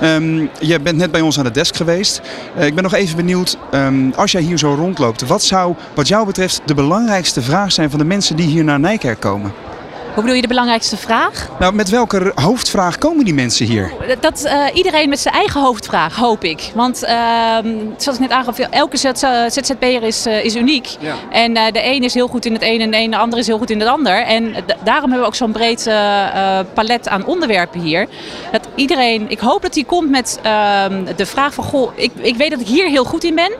Ehm, 0.00 0.46
je 0.60 0.80
bent 0.80 0.96
net 0.96 1.10
bij 1.10 1.20
ons 1.20 1.38
aan 1.38 1.44
de 1.44 1.50
desk 1.50 1.76
geweest. 1.76 2.20
Ik 2.58 2.74
ben 2.74 2.82
nog 2.82 2.94
even 2.94 3.16
benieuwd, 3.16 3.58
ehm, 3.70 4.10
als 4.14 4.32
jij 4.32 4.42
hier 4.42 4.58
zo 4.58 4.74
rondloopt, 4.74 5.26
wat 5.26 5.42
zou 5.42 5.74
wat 5.94 6.08
jou 6.08 6.26
betreft 6.26 6.60
de 6.64 6.74
belangrijkste 6.74 7.42
vraag 7.42 7.72
zijn 7.72 7.90
van 7.90 7.98
de 7.98 8.04
mensen 8.04 8.36
die 8.36 8.46
hier 8.46 8.64
naar 8.64 8.80
Nijkerk 8.80 9.20
komen? 9.20 9.71
Hoe 10.12 10.22
bedoel 10.22 10.36
je 10.36 10.42
de 10.42 10.48
belangrijkste 10.48 10.96
vraag? 10.96 11.48
Nou, 11.58 11.74
met 11.74 11.88
welke 11.88 12.32
hoofdvraag 12.34 12.98
komen 12.98 13.24
die 13.24 13.34
mensen 13.34 13.66
hier? 13.66 13.92
Dat 14.20 14.44
uh, 14.44 14.64
iedereen 14.74 15.08
met 15.08 15.20
zijn 15.20 15.34
eigen 15.34 15.60
hoofdvraag, 15.60 16.16
hoop 16.16 16.44
ik. 16.44 16.70
Want 16.74 17.04
uh, 17.04 17.10
zoals 17.96 18.18
ik 18.18 18.18
net 18.18 18.30
aangaf, 18.30 18.58
elke 18.58 18.96
ZZP'er 19.48 20.02
is, 20.02 20.26
uh, 20.26 20.44
is 20.44 20.56
uniek. 20.56 20.96
Ja. 21.00 21.14
En 21.30 21.56
uh, 21.56 21.66
de 21.72 21.84
een 21.84 22.02
is 22.02 22.14
heel 22.14 22.28
goed 22.28 22.44
in 22.44 22.52
het 22.52 22.62
een 22.62 22.80
en 22.80 22.90
de, 22.90 22.96
een, 22.96 23.10
de 23.10 23.16
ander 23.16 23.38
is 23.38 23.46
heel 23.46 23.58
goed 23.58 23.70
in 23.70 23.80
het 23.80 23.88
ander. 23.88 24.22
En 24.22 24.54
daarom 24.84 25.10
hebben 25.10 25.20
we 25.20 25.26
ook 25.26 25.34
zo'n 25.34 25.52
breed 25.52 25.84
palet 26.74 27.08
aan 27.08 27.26
onderwerpen 27.26 27.80
hier. 27.80 28.08
Dat 28.52 28.68
iedereen, 28.74 29.30
ik 29.30 29.38
hoop 29.38 29.62
dat 29.62 29.74
hij 29.74 29.84
komt 29.84 30.10
met 30.10 30.38
ehm, 30.42 31.04
de 31.16 31.26
vraag 31.26 31.54
van... 31.54 31.64
Goh, 31.64 31.92
ik, 31.94 32.12
ik 32.16 32.36
weet 32.36 32.50
dat 32.50 32.60
ik 32.60 32.66
hier 32.66 32.88
heel 32.88 33.04
goed 33.04 33.24
in 33.24 33.34
ben. 33.34 33.52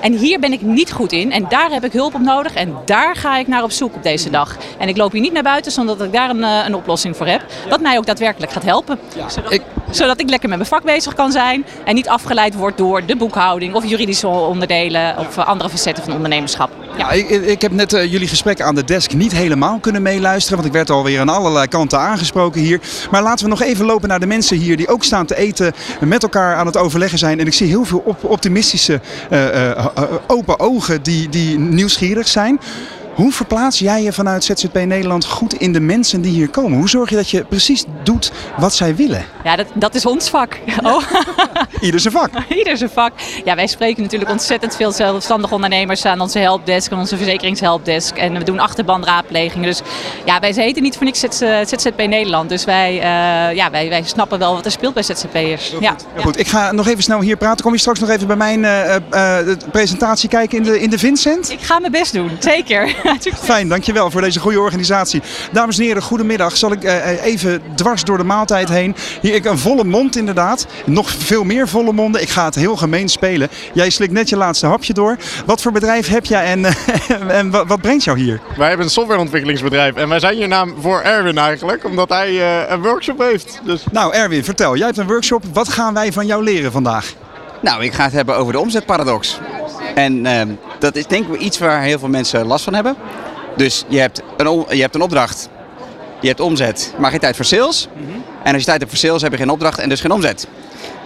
En 0.00 0.12
hier 0.12 0.40
ben 0.40 0.52
ik 0.52 0.62
niet 0.62 0.92
goed 0.92 1.12
in. 1.12 1.32
En 1.32 1.46
daar 1.48 1.70
heb 1.70 1.84
ik 1.84 1.92
hulp 1.92 2.14
op 2.14 2.20
nodig. 2.20 2.54
En 2.54 2.76
daar 2.84 3.16
ga 3.16 3.38
ik 3.38 3.46
naar 3.46 3.62
op 3.62 3.70
zoek 3.70 3.94
op 3.94 4.02
deze 4.02 4.30
dag. 4.30 4.56
En 4.78 4.88
ik 4.88 4.96
loop 4.96 5.12
hier 5.12 5.20
niet 5.20 5.32
naar 5.32 5.42
buiten 5.42 5.72
zonder 5.72 5.97
dat 5.98 6.06
ik 6.06 6.12
daar 6.12 6.30
een, 6.30 6.42
een 6.42 6.74
oplossing 6.74 7.16
voor 7.16 7.26
heb. 7.26 7.44
Wat 7.68 7.80
mij 7.80 7.98
ook 7.98 8.06
daadwerkelijk 8.06 8.52
gaat 8.52 8.62
helpen. 8.62 8.98
Zodat, 9.26 9.52
ik, 9.52 9.62
zodat 9.90 10.20
ik 10.20 10.28
lekker 10.28 10.48
met 10.48 10.58
mijn 10.58 10.70
vak 10.70 10.82
bezig 10.82 11.14
kan 11.14 11.32
zijn. 11.32 11.64
En 11.84 11.94
niet 11.94 12.08
afgeleid 12.08 12.54
word 12.54 12.76
door 12.76 13.06
de 13.06 13.16
boekhouding 13.16 13.74
of 13.74 13.84
juridische 13.84 14.28
onderdelen 14.28 15.18
of 15.18 15.38
andere 15.38 15.70
facetten 15.70 16.04
van 16.04 16.12
ondernemerschap. 16.12 16.70
Ja, 16.98 17.10
ik, 17.10 17.28
ik 17.28 17.62
heb 17.62 17.72
net 17.72 17.92
uh, 17.92 18.12
jullie 18.12 18.28
gesprek 18.28 18.60
aan 18.60 18.74
de 18.74 18.84
desk 18.84 19.12
niet 19.14 19.32
helemaal 19.32 19.78
kunnen 19.78 20.02
meeluisteren. 20.02 20.56
Want 20.56 20.68
ik 20.68 20.74
werd 20.74 20.90
alweer 20.90 21.20
aan 21.20 21.28
allerlei 21.28 21.66
kanten 21.66 21.98
aangesproken 21.98 22.60
hier. 22.60 22.80
Maar 23.10 23.22
laten 23.22 23.44
we 23.44 23.50
nog 23.50 23.62
even 23.62 23.84
lopen 23.84 24.08
naar 24.08 24.20
de 24.20 24.26
mensen 24.26 24.56
hier 24.56 24.76
die 24.76 24.88
ook 24.88 25.04
staan 25.04 25.26
te 25.26 25.36
eten. 25.36 25.72
Met 26.00 26.22
elkaar 26.22 26.56
aan 26.56 26.66
het 26.66 26.76
overleggen 26.76 27.18
zijn. 27.18 27.40
En 27.40 27.46
ik 27.46 27.54
zie 27.54 27.68
heel 27.68 27.84
veel 27.84 28.02
op 28.04 28.24
optimistische, 28.24 29.00
uh, 29.30 29.54
uh, 29.54 29.86
open 30.26 30.60
ogen 30.60 31.02
die, 31.02 31.28
die 31.28 31.58
nieuwsgierig 31.58 32.28
zijn. 32.28 32.60
Hoe 33.18 33.32
verplaats 33.32 33.78
jij 33.78 34.02
je 34.02 34.12
vanuit 34.12 34.44
ZZP 34.44 34.74
Nederland 34.74 35.24
goed 35.24 35.54
in 35.54 35.72
de 35.72 35.80
mensen 35.80 36.20
die 36.20 36.32
hier 36.32 36.48
komen? 36.48 36.78
Hoe 36.78 36.88
zorg 36.88 37.10
je 37.10 37.16
dat 37.16 37.30
je 37.30 37.44
precies 37.44 37.84
doet 38.02 38.32
wat 38.58 38.74
zij 38.74 38.96
willen? 38.96 39.24
Ja, 39.44 39.56
dat, 39.56 39.66
dat 39.74 39.94
is 39.94 40.06
ons 40.06 40.28
vak. 40.28 40.60
Oh. 40.82 41.02
Ieder 41.80 42.00
zijn 42.00 42.14
vak. 42.14 42.30
Ieder 42.48 42.76
zijn 42.76 42.90
vak. 42.90 43.12
Ja, 43.44 43.54
wij 43.54 43.66
spreken 43.66 44.02
natuurlijk 44.02 44.30
ontzettend 44.30 44.76
veel 44.76 44.92
zelfstandige 44.92 45.54
ondernemers 45.54 46.04
aan 46.04 46.20
onze 46.20 46.38
helpdesk 46.38 46.90
en 46.90 46.98
onze 46.98 47.16
verzekeringshelpdesk. 47.16 48.16
En 48.16 48.32
we 48.32 48.44
doen 48.44 48.58
achterbandraadplegingen. 48.58 49.66
Dus 49.66 49.80
ja, 50.24 50.40
wij 50.40 50.52
heten 50.52 50.82
niet 50.82 50.96
voor 50.96 51.06
niks 51.06 51.20
ZZP 51.20 51.96
Nederland. 51.96 52.48
Dus 52.48 52.64
wij, 52.64 52.94
uh, 52.94 53.56
ja, 53.56 53.70
wij, 53.70 53.88
wij 53.88 54.02
snappen 54.02 54.38
wel 54.38 54.54
wat 54.54 54.64
er 54.64 54.70
speelt 54.70 54.94
bij 54.94 55.02
ZZP'ers. 55.02 55.74
Ja. 55.80 55.96
Goed. 56.16 56.38
Ik 56.38 56.48
ga 56.48 56.72
nog 56.72 56.86
even 56.86 57.02
snel 57.02 57.20
hier 57.20 57.36
praten. 57.36 57.64
Kom 57.64 57.72
je 57.72 57.78
straks 57.78 58.00
nog 58.00 58.08
even 58.08 58.26
bij 58.26 58.36
mijn 58.36 58.62
uh, 58.62 58.94
uh, 59.12 59.56
presentatie 59.72 60.28
kijken 60.28 60.58
in 60.58 60.64
de, 60.64 60.80
in 60.80 60.90
de 60.90 60.98
Vincent? 60.98 61.50
Ik 61.50 61.62
ga 61.62 61.78
mijn 61.78 61.92
best 61.92 62.12
doen, 62.12 62.30
zeker. 62.38 62.94
Fijn, 63.50 63.68
dankjewel 63.68 64.10
voor 64.10 64.20
deze 64.20 64.40
goede 64.40 64.60
organisatie. 64.60 65.22
Dames 65.52 65.78
en 65.78 65.84
heren, 65.84 66.02
goedemiddag. 66.02 66.56
Zal 66.56 66.72
ik 66.72 66.84
uh, 66.84 67.24
even 67.24 67.62
dwars 67.74 68.04
door 68.04 68.18
de 68.18 68.24
maaltijd 68.24 68.68
heen. 68.68 68.96
Hier 69.20 69.34
ik 69.34 69.44
een 69.44 69.58
volle 69.58 69.84
mond 69.84 70.16
inderdaad. 70.16 70.66
Nog 70.86 71.10
veel 71.10 71.44
meer 71.44 71.68
volle 71.68 71.92
monden. 71.92 72.22
Ik 72.22 72.28
ga 72.28 72.44
het 72.44 72.54
heel 72.54 72.76
gemeen 72.76 73.08
spelen. 73.08 73.48
Jij 73.72 73.90
slikt 73.90 74.12
net 74.12 74.28
je 74.28 74.36
laatste 74.36 74.66
hapje 74.66 74.92
door. 74.92 75.16
Wat 75.46 75.62
voor 75.62 75.72
bedrijf 75.72 76.08
heb 76.08 76.24
jij 76.24 76.44
en, 76.44 76.64
en 77.38 77.50
wat, 77.50 77.66
wat, 77.66 77.80
brengt 77.80 78.04
jou 78.04 78.18
hier? 78.18 78.40
Wij 78.56 78.68
hebben 78.68 78.86
een 78.86 78.92
softwareontwikkelingsbedrijf. 78.92 79.94
En 79.94 80.08
wij 80.08 80.20
zijn 80.20 80.36
hier 80.36 80.48
naam 80.48 80.74
voor 80.80 81.00
Erwin 81.00 81.38
eigenlijk. 81.38 81.84
Omdat 81.84 82.08
hij 82.08 82.30
uh, 82.30 82.70
een 82.70 82.82
workshop 82.82 83.18
heeft. 83.18 83.60
Dus... 83.64 83.84
Nou 83.92 84.14
Erwin, 84.14 84.44
vertel. 84.44 84.76
Jij 84.76 84.86
hebt 84.86 84.98
een 84.98 85.06
workshop. 85.06 85.44
Wat 85.52 85.68
gaan 85.68 85.94
wij 85.94 86.12
van 86.12 86.26
jou 86.26 86.42
leren 86.42 86.72
vandaag? 86.72 87.12
Nou, 87.60 87.84
ik 87.84 87.92
ga 87.92 88.04
het 88.04 88.12
hebben 88.12 88.36
over 88.36 88.52
de 88.52 88.58
omzetparadox. 88.58 89.38
En 89.98 90.24
uh, 90.24 90.40
dat 90.78 90.96
is 90.96 91.06
denk 91.06 91.28
ik 91.28 91.40
iets 91.40 91.58
waar 91.58 91.82
heel 91.82 91.98
veel 91.98 92.08
mensen 92.08 92.46
last 92.46 92.64
van 92.64 92.74
hebben. 92.74 92.96
Dus 93.56 93.84
je 93.88 93.98
hebt 93.98 94.22
een, 94.36 94.64
je 94.68 94.80
hebt 94.80 94.94
een 94.94 95.00
opdracht, 95.00 95.48
je 96.20 96.26
hebt 96.26 96.40
omzet, 96.40 96.94
maar 96.98 97.10
geen 97.10 97.20
tijd 97.20 97.36
voor 97.36 97.44
sales. 97.44 97.88
Mm 97.94 98.06
-hmm. 98.06 98.22
En 98.42 98.52
als 98.52 98.60
je 98.60 98.66
tijd 98.66 98.80
hebt 98.80 98.90
voor 98.90 98.98
sales, 98.98 99.22
heb 99.22 99.32
je 99.32 99.38
geen 99.38 99.50
opdracht 99.50 99.78
en 99.78 99.88
dus 99.88 100.00
geen 100.00 100.10
omzet. 100.10 100.46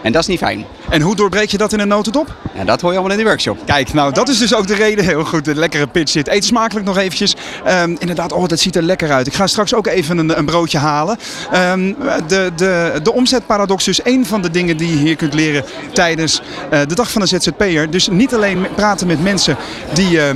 En 0.03 0.12
dat 0.12 0.22
is 0.22 0.28
niet 0.28 0.38
fijn. 0.38 0.64
En 0.93 1.01
hoe 1.01 1.16
doorbreek 1.16 1.51
je 1.51 1.59
dat 1.59 1.72
in 1.72 1.80
een 1.80 1.88
notendop? 1.88 2.34
Ja, 2.55 2.64
dat 2.64 2.80
hoor 2.80 2.90
je 2.90 2.99
allemaal 2.99 3.16
in 3.16 3.22
de 3.22 3.28
workshop. 3.28 3.59
Kijk, 3.66 3.93
nou 3.93 4.12
dat 4.12 4.28
is 4.28 4.38
dus 4.38 4.55
ook 4.55 4.66
de 4.66 4.74
reden. 4.74 5.05
Heel 5.05 5.24
goed, 5.24 5.45
de 5.45 5.55
lekkere 5.55 5.86
pitch 5.86 6.11
zit. 6.11 6.28
Eet 6.28 6.45
smakelijk 6.45 6.86
nog 6.86 6.97
eventjes. 6.97 7.36
Um, 7.68 7.97
inderdaad, 7.99 8.32
oh, 8.32 8.49
dat 8.49 8.61
ziet 8.61 8.76
er 8.76 8.82
lekker 8.82 9.12
uit. 9.12 9.26
Ik 9.26 9.34
ga 9.34 9.47
straks 9.47 9.74
ook 9.74 9.86
even 9.86 10.18
een, 10.18 10.38
een 10.38 10.45
broodje 10.45 10.78
halen. 10.78 11.18
Um, 11.55 11.97
de, 12.26 12.51
de, 12.57 13.01
de 13.03 13.12
omzetparadox 13.12 13.88
is 13.88 14.01
een 14.05 14.26
van 14.26 14.43
de 14.43 14.51
dingen 14.51 14.76
die 14.76 14.88
je 14.88 14.97
hier 14.97 15.16
kunt 15.16 15.34
leren 15.34 15.64
tijdens 15.93 16.43
uh, 16.72 16.80
de 16.86 16.95
dag 16.95 17.11
van 17.11 17.20
de 17.20 17.26
ZZP'er. 17.26 17.90
Dus 17.90 18.09
niet 18.09 18.34
alleen 18.34 18.66
praten 18.74 19.07
met 19.07 19.22
mensen 19.22 19.57
die, 19.93 20.11
uh, 20.11 20.28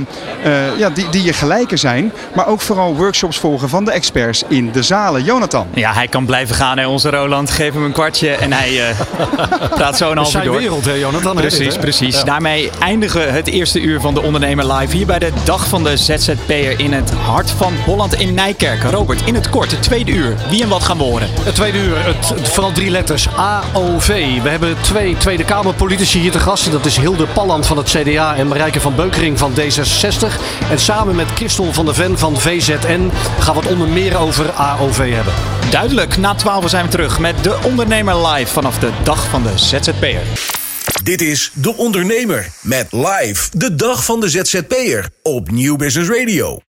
uh, 0.45 0.77
ja, 0.77 0.89
die, 0.89 1.09
die 1.09 1.23
je 1.23 1.33
gelijken 1.33 1.79
zijn, 1.79 2.11
maar 2.35 2.47
ook 2.47 2.61
vooral 2.61 2.95
workshops 2.95 3.37
volgen 3.37 3.69
van 3.69 3.85
de 3.85 3.91
experts 3.91 4.43
in 4.47 4.71
de 4.71 4.83
zalen. 4.83 5.23
Jonathan. 5.23 5.67
Ja, 5.73 5.93
hij 5.93 6.07
kan 6.07 6.25
blijven 6.25 6.55
gaan, 6.55 6.77
hè, 6.77 6.87
onze 6.87 7.09
Roland. 7.09 7.51
Geef 7.51 7.73
hem 7.73 7.83
een 7.83 7.91
kwartje 7.91 8.29
en 8.29 8.53
hij 8.53 8.95
praat 9.75 9.97
zo 9.97 10.11
een 10.11 10.17
half 10.17 10.35
uur 10.35 10.46
door. 10.47 10.59
wereld, 10.59 10.85
hè, 10.85 10.93
Jonathan? 10.93 11.35
Precies, 11.35 11.73
dit, 11.73 11.79
precies. 11.79 12.15
Ja. 12.15 12.23
Daarmee 12.23 12.69
eindigen 12.79 13.25
we 13.25 13.31
het 13.31 13.47
eerste 13.47 13.79
uur 13.79 14.01
van 14.01 14.13
de 14.13 14.21
Ondernemer 14.21 14.73
Live 14.73 14.95
hier 14.95 15.05
bij 15.05 15.19
de 15.19 15.31
Dag 15.43 15.67
van 15.67 15.83
de 15.83 15.97
ZZP'er 15.97 16.79
in 16.79 16.93
het 16.93 17.11
hart 17.11 17.51
van 17.51 17.73
Holland 17.85 18.13
in 18.13 18.33
Nijkerk. 18.33 18.83
Robert, 18.83 19.21
in 19.25 19.35
het 19.35 19.49
kort, 19.49 19.71
het 19.71 19.83
tweede 19.83 20.11
uur. 20.11 20.35
Wie 20.49 20.63
en 20.63 20.69
wat 20.69 20.83
gaan 20.83 20.97
we 20.97 21.03
horen? 21.03 21.29
Het 21.41 21.55
tweede 21.55 21.77
uur, 21.77 22.05
het, 22.05 22.29
het, 22.29 22.49
vooral 22.49 22.71
drie 22.71 22.89
letters. 22.89 23.27
AOV. 23.35 24.07
We 24.43 24.49
hebben 24.49 24.75
twee 24.81 25.17
Tweede 25.17 25.43
Kamerpolitici 25.43 26.19
hier 26.19 26.31
te 26.31 26.39
gast. 26.39 26.71
Dat 26.71 26.85
is 26.85 26.97
Hilde 26.97 27.25
Palland 27.25 27.67
van 27.67 27.77
het 27.77 27.89
CDA 27.89 28.35
en 28.35 28.47
Marijke 28.47 28.79
van 28.79 28.95
Beukering 28.95 29.37
van 29.37 29.51
D66. 29.51 30.41
En 30.69 30.79
samen 30.79 31.15
met 31.15 31.27
Christel 31.35 31.73
van 31.73 31.85
der 31.85 31.95
Ven 31.95 32.17
van 32.17 32.39
VZN 32.39 33.11
gaan 33.39 33.55
we 33.55 33.61
het 33.61 33.71
onder 33.71 33.87
meer 33.87 34.17
over 34.17 34.51
AOV 34.51 35.13
hebben. 35.13 35.33
Duidelijk, 35.69 36.17
na 36.17 36.35
12 36.35 36.69
zijn 36.69 36.85
we 36.85 36.91
terug 36.91 37.19
met 37.19 37.43
de 37.43 37.57
Ondernemer 37.63 38.27
Live 38.27 38.53
vanaf 38.53 38.79
de 38.79 38.89
Dag 39.03 39.27
van 39.29 39.43
de 39.43 39.51
ZZP'er. 39.55 40.36
Dit 41.03 41.21
is 41.21 41.51
De 41.53 41.75
Ondernemer 41.75 42.49
met 42.61 42.91
live 42.91 43.57
de 43.57 43.75
Dag 43.75 44.05
van 44.05 44.19
de 44.19 44.29
ZZP'er 44.29 45.09
op 45.21 45.51
Nieuw 45.51 45.75
Business 45.75 46.09
Radio. 46.09 46.66